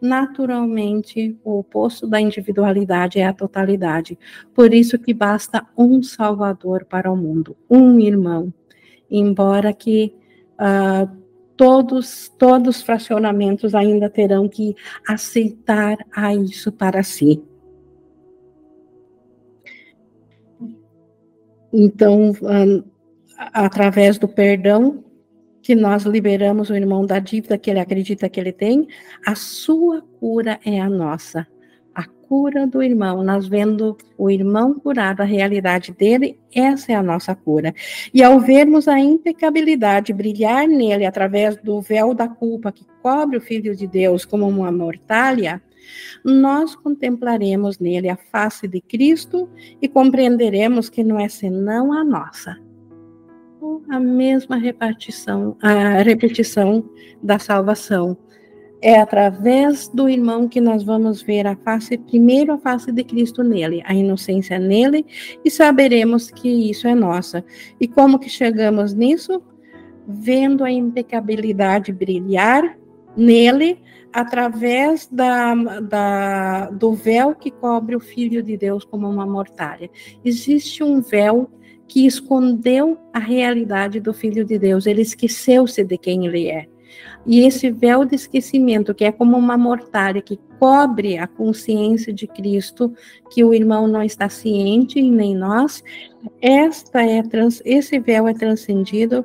naturalmente 0.00 1.38
o 1.44 1.58
oposto 1.58 2.06
da 2.06 2.20
individualidade 2.20 3.18
é 3.18 3.26
a 3.26 3.32
totalidade. 3.32 4.18
Por 4.54 4.72
isso 4.72 4.98
que 4.98 5.12
basta 5.12 5.66
um 5.76 6.02
salvador 6.02 6.84
para 6.84 7.10
o 7.10 7.16
mundo, 7.16 7.56
um 7.68 7.98
irmão. 7.98 8.52
Embora 9.10 9.72
que 9.72 10.14
uh, 10.54 11.10
todos, 11.56 12.32
todos 12.38 12.76
os 12.76 12.82
fracionamentos 12.82 13.74
ainda 13.74 14.08
terão 14.08 14.48
que 14.48 14.74
aceitar 15.06 15.98
a 16.10 16.34
isso 16.34 16.72
para 16.72 17.02
si. 17.02 17.42
Então, 21.72 22.32
através 23.36 24.18
do 24.18 24.26
perdão, 24.26 25.04
que 25.62 25.74
nós 25.74 26.04
liberamos 26.04 26.70
o 26.70 26.74
irmão 26.74 27.04
da 27.04 27.18
dívida 27.18 27.58
que 27.58 27.70
ele 27.70 27.80
acredita 27.80 28.28
que 28.28 28.40
ele 28.40 28.52
tem, 28.52 28.88
a 29.24 29.34
sua 29.34 30.02
cura 30.18 30.58
é 30.64 30.80
a 30.80 30.88
nossa 30.88 31.46
cura 32.30 32.64
do 32.64 32.80
irmão, 32.80 33.24
nós 33.24 33.48
vendo 33.48 33.98
o 34.16 34.30
irmão 34.30 34.72
curado, 34.72 35.20
a 35.20 35.24
realidade 35.24 35.90
dele, 35.90 36.38
essa 36.54 36.92
é 36.92 36.94
a 36.94 37.02
nossa 37.02 37.34
cura. 37.34 37.74
E 38.14 38.22
ao 38.22 38.38
vermos 38.38 38.86
a 38.86 39.00
impecabilidade 39.00 40.12
brilhar 40.12 40.68
nele 40.68 41.04
através 41.04 41.56
do 41.56 41.80
véu 41.80 42.14
da 42.14 42.28
culpa 42.28 42.70
que 42.70 42.86
cobre 43.02 43.36
o 43.36 43.40
Filho 43.40 43.74
de 43.74 43.84
Deus 43.84 44.24
como 44.24 44.46
uma 44.46 44.70
mortalha, 44.70 45.60
nós 46.24 46.76
contemplaremos 46.76 47.80
nele 47.80 48.08
a 48.08 48.16
face 48.16 48.68
de 48.68 48.80
Cristo 48.80 49.50
e 49.82 49.88
compreenderemos 49.88 50.88
que 50.88 51.02
não 51.02 51.18
é 51.18 51.28
senão 51.28 51.92
a 51.92 52.04
nossa. 52.04 52.56
A 53.88 54.00
mesma 54.00 54.56
repartição, 54.56 55.56
a 55.60 56.02
repetição 56.02 56.88
da 57.22 57.38
salvação. 57.38 58.16
É 58.82 58.98
através 58.98 59.88
do 59.88 60.08
irmão 60.08 60.48
que 60.48 60.60
nós 60.60 60.82
vamos 60.82 61.20
ver 61.20 61.46
a 61.46 61.54
face, 61.54 61.98
primeiro 61.98 62.54
a 62.54 62.58
face 62.58 62.90
de 62.90 63.04
Cristo 63.04 63.42
nele, 63.42 63.82
a 63.84 63.92
inocência 63.92 64.58
nele, 64.58 65.04
e 65.44 65.50
saberemos 65.50 66.30
que 66.30 66.48
isso 66.70 66.88
é 66.88 66.94
nossa. 66.94 67.44
E 67.78 67.86
como 67.86 68.18
que 68.18 68.30
chegamos 68.30 68.94
nisso? 68.94 69.42
Vendo 70.08 70.64
a 70.64 70.70
impecabilidade 70.70 71.92
brilhar 71.92 72.78
nele, 73.14 73.78
através 74.12 75.06
da, 75.10 75.54
da, 75.80 76.70
do 76.70 76.92
véu 76.92 77.34
que 77.34 77.50
cobre 77.50 77.94
o 77.94 78.00
Filho 78.00 78.42
de 78.42 78.56
Deus 78.56 78.84
como 78.84 79.08
uma 79.08 79.26
mortalha. 79.26 79.90
Existe 80.24 80.82
um 80.82 81.00
véu 81.00 81.50
que 81.90 82.06
escondeu 82.06 82.96
a 83.12 83.18
realidade 83.18 83.98
do 83.98 84.14
Filho 84.14 84.44
de 84.44 84.60
Deus, 84.60 84.86
ele 84.86 85.02
esqueceu-se 85.02 85.82
de 85.82 85.98
quem 85.98 86.24
ele 86.24 86.46
é. 86.46 86.66
E 87.26 87.40
esse 87.40 87.68
véu 87.68 88.04
de 88.04 88.14
esquecimento, 88.14 88.94
que 88.94 89.04
é 89.04 89.10
como 89.10 89.36
uma 89.36 89.58
mortalha 89.58 90.22
que 90.22 90.38
cobre 90.60 91.18
a 91.18 91.26
consciência 91.26 92.12
de 92.12 92.28
Cristo, 92.28 92.94
que 93.28 93.42
o 93.42 93.52
irmão 93.52 93.88
não 93.88 94.04
está 94.04 94.28
ciente, 94.28 95.02
nem 95.02 95.34
nós, 95.34 95.82
esta 96.40 97.02
é 97.02 97.24
trans, 97.24 97.60
esse 97.64 97.98
véu 97.98 98.28
é 98.28 98.34
transcendido 98.34 99.24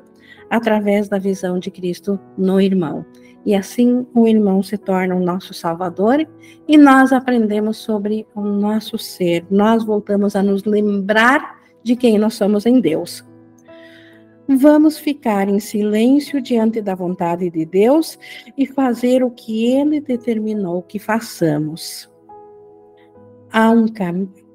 através 0.50 1.08
da 1.08 1.18
visão 1.18 1.60
de 1.60 1.70
Cristo 1.70 2.18
no 2.36 2.60
irmão. 2.60 3.06
E 3.44 3.54
assim 3.54 4.04
o 4.12 4.26
irmão 4.26 4.60
se 4.60 4.76
torna 4.76 5.14
o 5.14 5.24
nosso 5.24 5.54
Salvador 5.54 6.26
e 6.66 6.76
nós 6.76 7.12
aprendemos 7.12 7.76
sobre 7.76 8.26
o 8.34 8.40
nosso 8.40 8.98
ser. 8.98 9.46
Nós 9.48 9.84
voltamos 9.84 10.34
a 10.34 10.42
nos 10.42 10.64
lembrar 10.64 11.64
de 11.86 11.94
quem 11.94 12.18
nós 12.18 12.34
somos 12.34 12.66
em 12.66 12.80
Deus. 12.80 13.24
Vamos 14.48 14.98
ficar 14.98 15.48
em 15.48 15.60
silêncio 15.60 16.42
diante 16.42 16.82
da 16.82 16.96
vontade 16.96 17.48
de 17.48 17.64
Deus 17.64 18.18
e 18.58 18.66
fazer 18.66 19.22
o 19.22 19.30
que 19.30 19.72
Ele 19.72 20.00
determinou 20.00 20.82
que 20.82 20.98
façamos. 20.98 22.10
Há, 23.52 23.70
um 23.70 23.86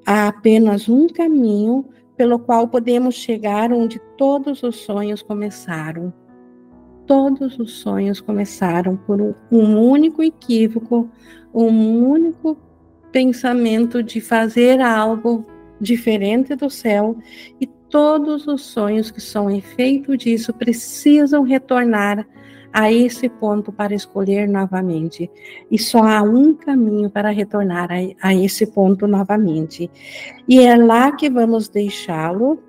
há 0.04 0.28
apenas 0.28 0.90
um 0.90 1.08
caminho 1.08 1.86
pelo 2.18 2.38
qual 2.38 2.68
podemos 2.68 3.14
chegar 3.14 3.72
onde 3.72 3.98
todos 4.18 4.62
os 4.62 4.76
sonhos 4.76 5.22
começaram 5.22 6.12
todos 7.06 7.58
os 7.58 7.72
sonhos 7.72 8.20
começaram 8.20 8.96
por 8.96 9.20
um, 9.20 9.34
um 9.50 9.90
único 9.90 10.22
equívoco, 10.22 11.10
um 11.52 12.08
único 12.08 12.56
pensamento 13.10 14.02
de 14.02 14.20
fazer 14.20 14.80
algo 14.80 15.44
diferente 15.82 16.54
do 16.54 16.70
céu, 16.70 17.16
e 17.60 17.66
todos 17.66 18.46
os 18.46 18.62
sonhos 18.62 19.10
que 19.10 19.20
são 19.20 19.50
efeito 19.50 20.16
disso 20.16 20.52
precisam 20.54 21.42
retornar 21.42 22.26
a 22.72 22.90
esse 22.90 23.28
ponto 23.28 23.70
para 23.70 23.94
escolher 23.94 24.48
novamente. 24.48 25.30
E 25.70 25.78
só 25.78 26.02
há 26.04 26.22
um 26.22 26.54
caminho 26.54 27.10
para 27.10 27.30
retornar 27.30 27.90
a, 27.90 28.28
a 28.28 28.34
esse 28.34 28.66
ponto 28.66 29.06
novamente. 29.06 29.90
E 30.48 30.60
é 30.60 30.74
lá 30.74 31.12
que 31.12 31.28
vamos 31.28 31.68
deixá-lo, 31.68 32.62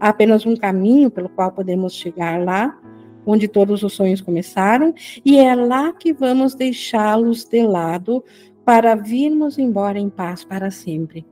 apenas 0.00 0.44
um 0.44 0.56
caminho 0.56 1.08
pelo 1.08 1.28
qual 1.28 1.52
podemos 1.52 1.94
chegar 1.94 2.42
lá, 2.42 2.76
onde 3.24 3.46
todos 3.46 3.82
os 3.82 3.92
sonhos 3.92 4.20
começaram, 4.20 4.92
e 5.24 5.38
é 5.38 5.54
lá 5.54 5.92
que 5.92 6.12
vamos 6.12 6.54
deixá-los 6.54 7.44
de 7.44 7.62
lado 7.62 8.24
para 8.64 8.94
virmos 8.94 9.58
embora 9.58 9.98
em 9.98 10.10
paz 10.10 10.42
para 10.42 10.70
sempre. 10.70 11.24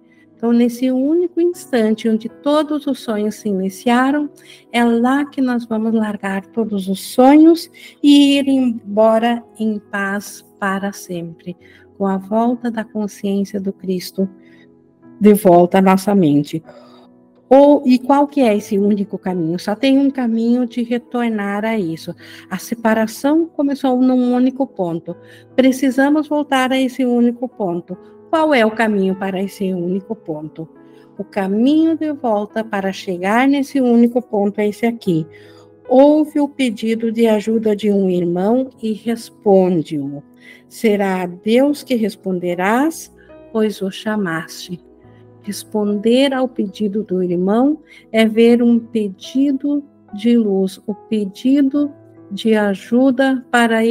Então, 0.43 0.53
nesse 0.53 0.90
único 0.90 1.40
instante 1.40 2.09
onde 2.09 2.28
todos 2.28 2.88
os 2.88 2.99
sonhos 2.99 3.36
se 3.36 3.49
iniciaram, 3.49 4.28
é 4.72 4.82
lá 4.82 5.24
que 5.24 5.40
nós 5.40 5.64
vamos 5.64 5.95
largar 5.95 6.45
todos 6.47 6.88
os 6.88 7.01
sonhos 7.01 7.70
e 8.03 8.38
ir 8.38 8.49
embora 8.49 9.40
em 9.57 9.78
paz 9.78 10.45
para 10.59 10.93
sempre, 10.93 11.57
com 11.97 12.09
a 12.09 12.16
volta 12.16 12.72
da 12.72 12.82
consciência 12.82 13.61
do 13.61 13.72
Cristo 13.72 14.28
de 15.20 15.32
volta 15.32 15.78
à 15.78 15.80
nossa 15.80 16.12
mente. 16.12 16.61
Ou, 17.49 17.84
e 17.86 18.01
qual 18.01 18.26
que 18.26 18.40
é 18.40 18.57
esse 18.57 18.76
único 18.76 19.16
caminho? 19.18 19.61
Só 19.61 19.76
tem 19.76 19.97
um 19.97 20.11
caminho 20.11 20.66
de 20.66 20.82
retornar 20.82 21.64
a 21.64 21.78
isso. 21.78 22.12
A 22.51 22.59
separação 22.59 23.47
começou 23.47 23.97
num 24.03 24.34
único 24.34 24.66
ponto. 24.66 25.14
Precisamos 25.55 26.26
voltar 26.26 26.72
a 26.72 26.80
esse 26.80 27.05
único 27.05 27.49
ponto. 27.49 27.97
Qual 28.33 28.55
é 28.55 28.64
o 28.64 28.70
caminho 28.70 29.14
para 29.14 29.43
esse 29.43 29.74
único 29.74 30.16
ponto? 30.16 30.66
O 31.18 31.22
caminho 31.22 31.99
de 31.99 32.11
volta 32.14 32.64
para 32.64 32.91
chegar 32.91 33.47
nesse 33.47 33.78
único 33.78 34.22
ponto 34.22 34.59
é 34.59 34.68
esse 34.68 34.87
aqui. 34.87 35.26
Ouve 35.87 36.41
o 36.41 36.49
pedido 36.49 37.12
de 37.12 37.26
ajuda 37.26 37.76
de 37.76 37.91
um 37.91 38.09
irmão 38.09 38.70
e 38.83 38.95
responde-o. 38.95 40.22
Será 40.66 41.20
a 41.20 41.26
Deus 41.26 41.83
que 41.83 41.95
responderás, 41.95 43.14
pois 43.53 43.83
o 43.83 43.91
chamaste. 43.91 44.83
Responder 45.43 46.33
ao 46.33 46.49
pedido 46.49 47.03
do 47.03 47.22
irmão 47.22 47.80
é 48.11 48.24
ver 48.24 48.62
um 48.62 48.78
pedido 48.78 49.85
de 50.14 50.39
luz, 50.39 50.80
o 50.87 50.95
pedido 50.95 51.93
de 52.30 52.55
ajuda 52.55 53.45
para 53.51 53.85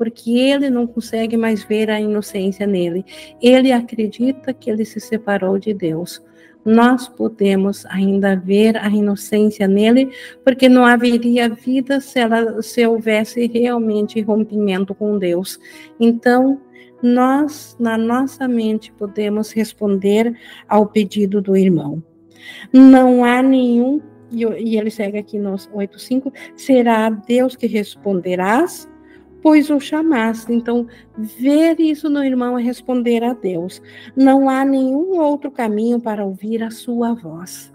porque 0.00 0.30
ele 0.30 0.70
não 0.70 0.86
consegue 0.86 1.36
mais 1.36 1.62
ver 1.62 1.90
a 1.90 2.00
inocência 2.00 2.66
nele. 2.66 3.04
Ele 3.38 3.70
acredita 3.70 4.54
que 4.54 4.70
ele 4.70 4.82
se 4.82 4.98
separou 4.98 5.58
de 5.58 5.74
Deus. 5.74 6.24
Nós 6.64 7.06
podemos 7.06 7.84
ainda 7.84 8.34
ver 8.34 8.78
a 8.78 8.88
inocência 8.88 9.68
nele, 9.68 10.10
porque 10.42 10.70
não 10.70 10.86
haveria 10.86 11.50
vida 11.50 12.00
se, 12.00 12.18
ela, 12.18 12.62
se 12.62 12.86
houvesse 12.86 13.46
realmente 13.46 14.22
rompimento 14.22 14.94
com 14.94 15.18
Deus. 15.18 15.60
Então, 16.00 16.58
nós, 17.02 17.76
na 17.78 17.98
nossa 17.98 18.48
mente, 18.48 18.90
podemos 18.92 19.52
responder 19.52 20.34
ao 20.66 20.86
pedido 20.86 21.42
do 21.42 21.54
irmão. 21.54 22.02
Não 22.72 23.22
há 23.22 23.42
nenhum, 23.42 24.00
e 24.32 24.78
ele 24.78 24.90
segue 24.90 25.18
aqui 25.18 25.38
no 25.38 25.52
8.5, 25.52 26.32
será 26.56 27.10
Deus 27.10 27.54
que 27.54 27.66
responderás, 27.66 28.88
pois 29.42 29.70
o 29.70 29.80
chamaste. 29.80 30.52
Então, 30.52 30.86
ver 31.16 31.80
isso 31.80 32.08
no 32.08 32.22
irmão 32.24 32.58
é 32.58 32.62
responder 32.62 33.22
a 33.22 33.32
Deus. 33.32 33.82
Não 34.16 34.48
há 34.48 34.64
nenhum 34.64 35.18
outro 35.18 35.50
caminho 35.50 36.00
para 36.00 36.24
ouvir 36.24 36.62
a 36.62 36.70
sua 36.70 37.14
voz. 37.14 37.72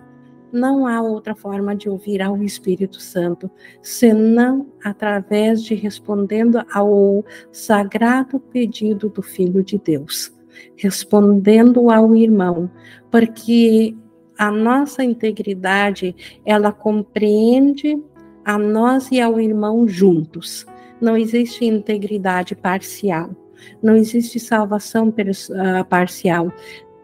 Não 0.51 0.87
há 0.87 1.01
outra 1.01 1.35
forma 1.35 1.75
de 1.75 1.89
ouvir 1.89 2.21
ao 2.21 2.41
Espírito 2.41 3.01
Santo, 3.01 3.51
senão 3.81 4.67
através 4.83 5.61
de 5.61 5.75
respondendo 5.75 6.63
ao 6.71 7.25
sagrado 7.51 8.39
pedido 8.39 9.09
do 9.09 9.21
Filho 9.21 9.61
de 9.61 9.77
Deus, 9.77 10.33
respondendo 10.77 11.89
ao 11.89 12.15
irmão, 12.15 12.71
porque 13.11 13.97
a 14.37 14.51
nossa 14.51 15.03
integridade, 15.03 16.15
ela 16.45 16.71
compreende 16.71 18.01
a 18.43 18.57
nós 18.57 19.09
e 19.11 19.19
ao 19.19 19.39
irmão 19.39 19.87
juntos. 19.87 20.65
Não 21.01 21.17
existe 21.17 21.65
integridade 21.65 22.55
parcial. 22.55 23.29
Não 23.81 23.95
existe 23.95 24.39
salvação 24.39 25.13
ah, 25.57 25.83
parcial 25.83 26.51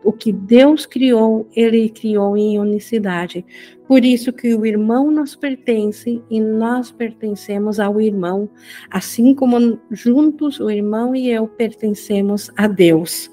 o 0.03 0.11
que 0.11 0.31
Deus 0.31 0.85
criou, 0.85 1.47
ele 1.55 1.89
criou 1.89 2.35
em 2.35 2.59
unicidade. 2.59 3.45
Por 3.87 4.03
isso 4.03 4.33
que 4.33 4.53
o 4.55 4.65
irmão 4.65 5.11
nos 5.11 5.35
pertence 5.35 6.21
e 6.29 6.39
nós 6.39 6.91
pertencemos 6.91 7.79
ao 7.79 8.01
irmão, 8.01 8.49
assim 8.89 9.35
como 9.35 9.79
juntos 9.91 10.59
o 10.59 10.69
irmão 10.69 11.15
e 11.15 11.29
eu 11.29 11.47
pertencemos 11.47 12.49
a 12.55 12.67
Deus. 12.67 13.29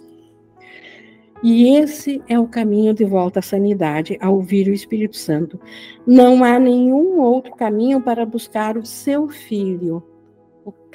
E 1.43 1.77
esse 1.77 2.21
é 2.29 2.39
o 2.39 2.49
caminho 2.49 2.93
de 2.93 3.05
volta 3.05 3.39
à 3.39 3.43
sanidade, 3.43 4.19
a 4.21 4.29
ouvir 4.29 4.67
o 4.69 4.75
Espírito 4.75 5.17
Santo. 5.17 5.59
Não 6.05 6.43
há 6.43 6.59
nenhum 6.59 7.21
outro 7.21 7.55
caminho 7.55 8.01
para 8.01 8.27
buscar 8.27 8.77
o 8.77 8.85
seu 8.85 9.29
filho 9.29 10.03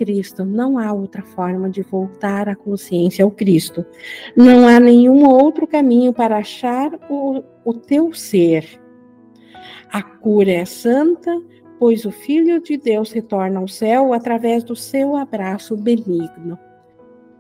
Cristo. 0.04 0.44
Não 0.44 0.78
há 0.78 0.92
outra 0.92 1.22
forma 1.22 1.70
de 1.70 1.82
voltar 1.82 2.50
à 2.50 2.56
consciência 2.56 3.24
ao 3.24 3.32
Cristo. 3.32 3.86
Não 4.36 4.68
há 4.68 4.82
nenhum 4.82 5.26
outro 5.26 5.66
caminho 5.66 6.12
para 6.12 6.38
achar 6.38 6.92
o, 7.10 7.42
o 7.64 7.74
teu 7.74 8.12
ser. 8.14 8.82
A 9.90 10.04
cura 10.04 10.52
é 10.52 10.66
santa, 10.66 11.42
pois 11.80 12.04
o 12.04 12.12
Filho 12.12 12.62
de 12.62 12.76
Deus 12.76 13.14
retorna 13.14 13.62
ao 13.62 13.68
céu 13.68 14.12
através 14.12 14.62
do 14.64 14.76
seu 14.76 15.16
abraço 15.16 15.78
benigno. 15.78 16.60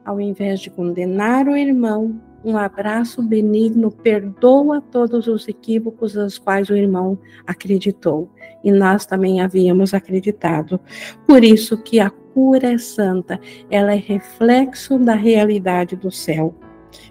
Ao 0.05 0.21
invés 0.21 0.61
de 0.61 0.69
condenar 0.69 1.47
o 1.47 1.57
irmão, 1.57 2.21
um 2.43 2.57
abraço 2.57 3.21
benigno 3.21 3.89
perdoa 3.89 4.81
todos 4.81 5.27
os 5.27 5.47
equívocos 5.47 6.17
aos 6.17 6.37
quais 6.37 6.69
o 6.69 6.75
irmão 6.75 7.17
acreditou. 7.47 8.29
E 8.61 8.71
nós 8.71 9.05
também 9.05 9.39
havíamos 9.39 9.93
acreditado. 9.93 10.79
Por 11.25 11.43
isso 11.43 11.77
que 11.81 12.01
a 12.01 12.11
cura 12.33 12.73
é 12.73 12.77
santa, 12.77 13.39
ela 13.69 13.93
é 13.93 13.97
reflexo 13.97 14.97
da 14.97 15.13
realidade 15.13 15.95
do 15.95 16.11
céu. 16.11 16.53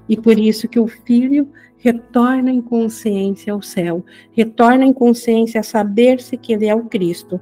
E 0.09 0.17
por 0.17 0.39
isso 0.39 0.69
que 0.69 0.79
o 0.79 0.87
filho 0.87 1.49
retorna 1.79 2.51
em 2.51 2.63
consciência 2.63 3.53
ao 3.53 3.61
céu, 3.61 4.05
retorna 4.33 4.85
em 4.85 4.93
consciência 4.93 5.61
a 5.61 5.65
saber-se 5.65 6.37
que 6.37 6.53
ele 6.53 6.67
é 6.67 6.75
o 6.75 6.85
Cristo, 6.85 7.41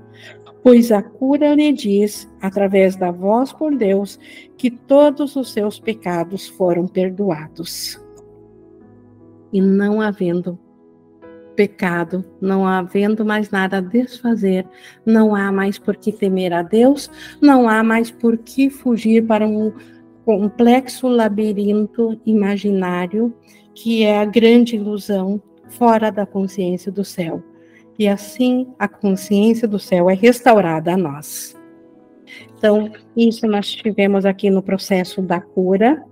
pois 0.63 0.91
a 0.91 1.03
cura 1.03 1.55
lhe 1.55 1.73
diz, 1.73 2.29
através 2.41 2.97
da 2.97 3.11
voz 3.11 3.53
por 3.53 3.77
Deus, 3.77 4.19
que 4.57 4.71
todos 4.71 5.37
os 5.37 5.53
seus 5.53 5.79
pecados 5.79 6.49
foram 6.49 6.87
perdoados. 6.87 8.03
E 9.53 9.61
não 9.61 10.01
havendo 10.01 10.59
pecado, 11.61 12.25
não 12.41 12.67
havendo 12.67 13.23
mais 13.23 13.51
nada 13.51 13.77
a 13.77 13.81
desfazer, 13.83 14.67
não 15.05 15.35
há 15.35 15.53
mais 15.53 15.79
por 15.79 15.95
que 15.95 16.11
temer 16.11 16.55
a 16.55 16.63
Deus, 16.63 17.11
não 17.39 17.69
há 17.69 17.83
mais 17.83 18.11
por 18.11 18.39
que 18.39 18.71
fugir 18.71 19.27
para 19.27 19.47
um 19.47 19.71
complexo 20.25 21.07
labirinto 21.07 22.19
imaginário 22.25 23.35
que 23.75 24.05
é 24.05 24.21
a 24.21 24.25
grande 24.25 24.77
ilusão 24.77 25.43
fora 25.69 26.11
da 26.11 26.25
consciência 26.25 26.91
do 26.91 27.05
céu. 27.05 27.43
E 27.99 28.09
assim 28.09 28.67
a 28.79 28.89
consciência 28.89 29.69
do 29.69 29.79
céu 29.79 30.09
é 30.09 30.15
restaurada 30.15 30.95
a 30.95 30.97
nós. 30.97 31.55
Então, 32.57 32.91
isso 33.15 33.47
nós 33.47 33.71
tivemos 33.71 34.25
aqui 34.25 34.49
no 34.49 34.63
processo 34.63 35.21
da 35.21 35.43
cura. 35.43 36.03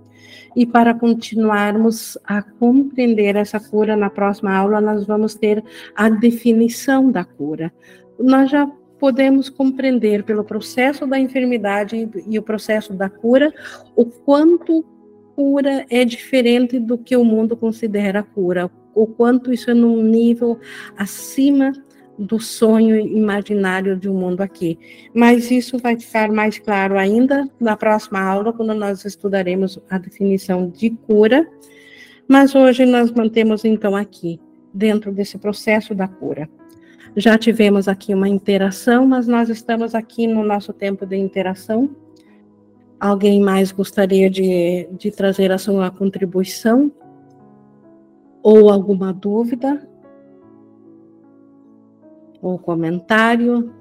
E 0.55 0.65
para 0.65 0.93
continuarmos 0.93 2.17
a 2.23 2.41
compreender 2.41 3.35
essa 3.35 3.59
cura, 3.59 3.95
na 3.95 4.09
próxima 4.09 4.55
aula 4.55 4.81
nós 4.81 5.05
vamos 5.05 5.35
ter 5.35 5.63
a 5.95 6.09
definição 6.09 7.11
da 7.11 7.23
cura. 7.23 7.71
Nós 8.19 8.49
já 8.49 8.69
podemos 8.99 9.49
compreender 9.49 10.23
pelo 10.23 10.43
processo 10.43 11.07
da 11.07 11.17
enfermidade 11.17 12.09
e 12.27 12.37
o 12.37 12.43
processo 12.43 12.93
da 12.93 13.09
cura 13.09 13.53
o 13.95 14.05
quanto 14.05 14.85
cura 15.35 15.85
é 15.89 16.03
diferente 16.03 16.77
do 16.77 16.97
que 16.97 17.15
o 17.15 17.23
mundo 17.23 17.55
considera 17.55 18.21
cura, 18.21 18.69
o 18.93 19.07
quanto 19.07 19.53
isso 19.53 19.71
é 19.71 19.73
num 19.73 20.03
nível 20.03 20.59
acima 20.97 21.71
do 22.19 22.39
sonho 22.39 22.99
imaginário 22.99 23.95
de 23.95 24.09
um 24.09 24.13
mundo 24.13 24.41
aqui. 24.41 24.77
Mas 25.13 25.49
isso 25.49 25.77
vai 25.77 25.97
ficar 25.97 26.29
mais 26.31 26.59
claro 26.59 26.97
ainda 26.97 27.49
na 27.59 27.75
próxima 27.77 28.19
aula, 28.19 28.53
quando 28.53 28.73
nós 28.73 29.05
estudaremos 29.05 29.79
a 29.89 29.97
definição 29.97 30.69
de 30.69 30.89
cura. 30.89 31.47
Mas 32.27 32.53
hoje 32.53 32.85
nós 32.85 33.11
mantemos 33.11 33.65
então 33.65 33.95
aqui, 33.95 34.39
dentro 34.73 35.11
desse 35.11 35.37
processo 35.37 35.95
da 35.95 36.07
cura. 36.07 36.49
Já 37.15 37.37
tivemos 37.37 37.87
aqui 37.87 38.13
uma 38.13 38.29
interação, 38.29 39.07
mas 39.07 39.27
nós 39.27 39.49
estamos 39.49 39.95
aqui 39.95 40.27
no 40.27 40.43
nosso 40.43 40.71
tempo 40.71 41.05
de 41.05 41.15
interação 41.15 41.89
Alguém 42.99 43.39
mais 43.39 43.71
gostaria 43.71 44.29
de, 44.29 44.89
de 44.91 45.09
trazer 45.09 45.53
a 45.53 45.57
sua 45.57 45.89
contribuição? 45.89 46.91
Ou 48.43 48.69
alguma 48.69 49.13
dúvida? 49.13 49.88
Ou 52.41 52.57
comentário? 52.57 53.73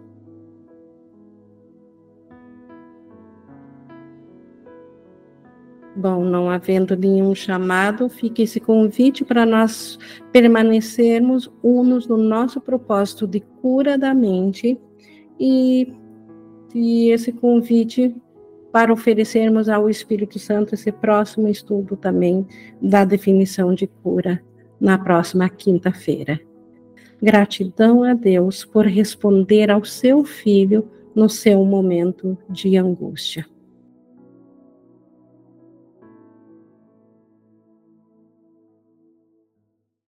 Bom, 5.98 6.24
não 6.24 6.48
havendo 6.48 6.96
nenhum 6.96 7.34
chamado, 7.34 8.08
fica 8.08 8.40
esse 8.40 8.60
convite 8.60 9.24
para 9.24 9.44
nós 9.44 9.98
permanecermos 10.30 11.50
unos 11.60 12.06
no 12.06 12.16
nosso 12.16 12.60
propósito 12.60 13.26
de 13.26 13.40
cura 13.40 13.98
da 13.98 14.14
mente 14.14 14.80
e, 15.40 15.92
e 16.72 17.10
esse 17.10 17.32
convite 17.32 18.14
para 18.70 18.92
oferecermos 18.92 19.68
ao 19.68 19.90
Espírito 19.90 20.38
Santo 20.38 20.74
esse 20.74 20.92
próximo 20.92 21.48
estudo 21.48 21.96
também 21.96 22.46
da 22.80 23.04
definição 23.04 23.74
de 23.74 23.88
cura 23.88 24.40
na 24.80 24.96
próxima 24.96 25.48
quinta-feira. 25.48 26.40
Gratidão 27.20 28.04
a 28.04 28.14
Deus 28.14 28.64
por 28.64 28.86
responder 28.86 29.70
ao 29.70 29.84
seu 29.84 30.24
filho 30.24 30.88
no 31.14 31.28
seu 31.28 31.64
momento 31.64 32.38
de 32.48 32.76
angústia. 32.76 33.44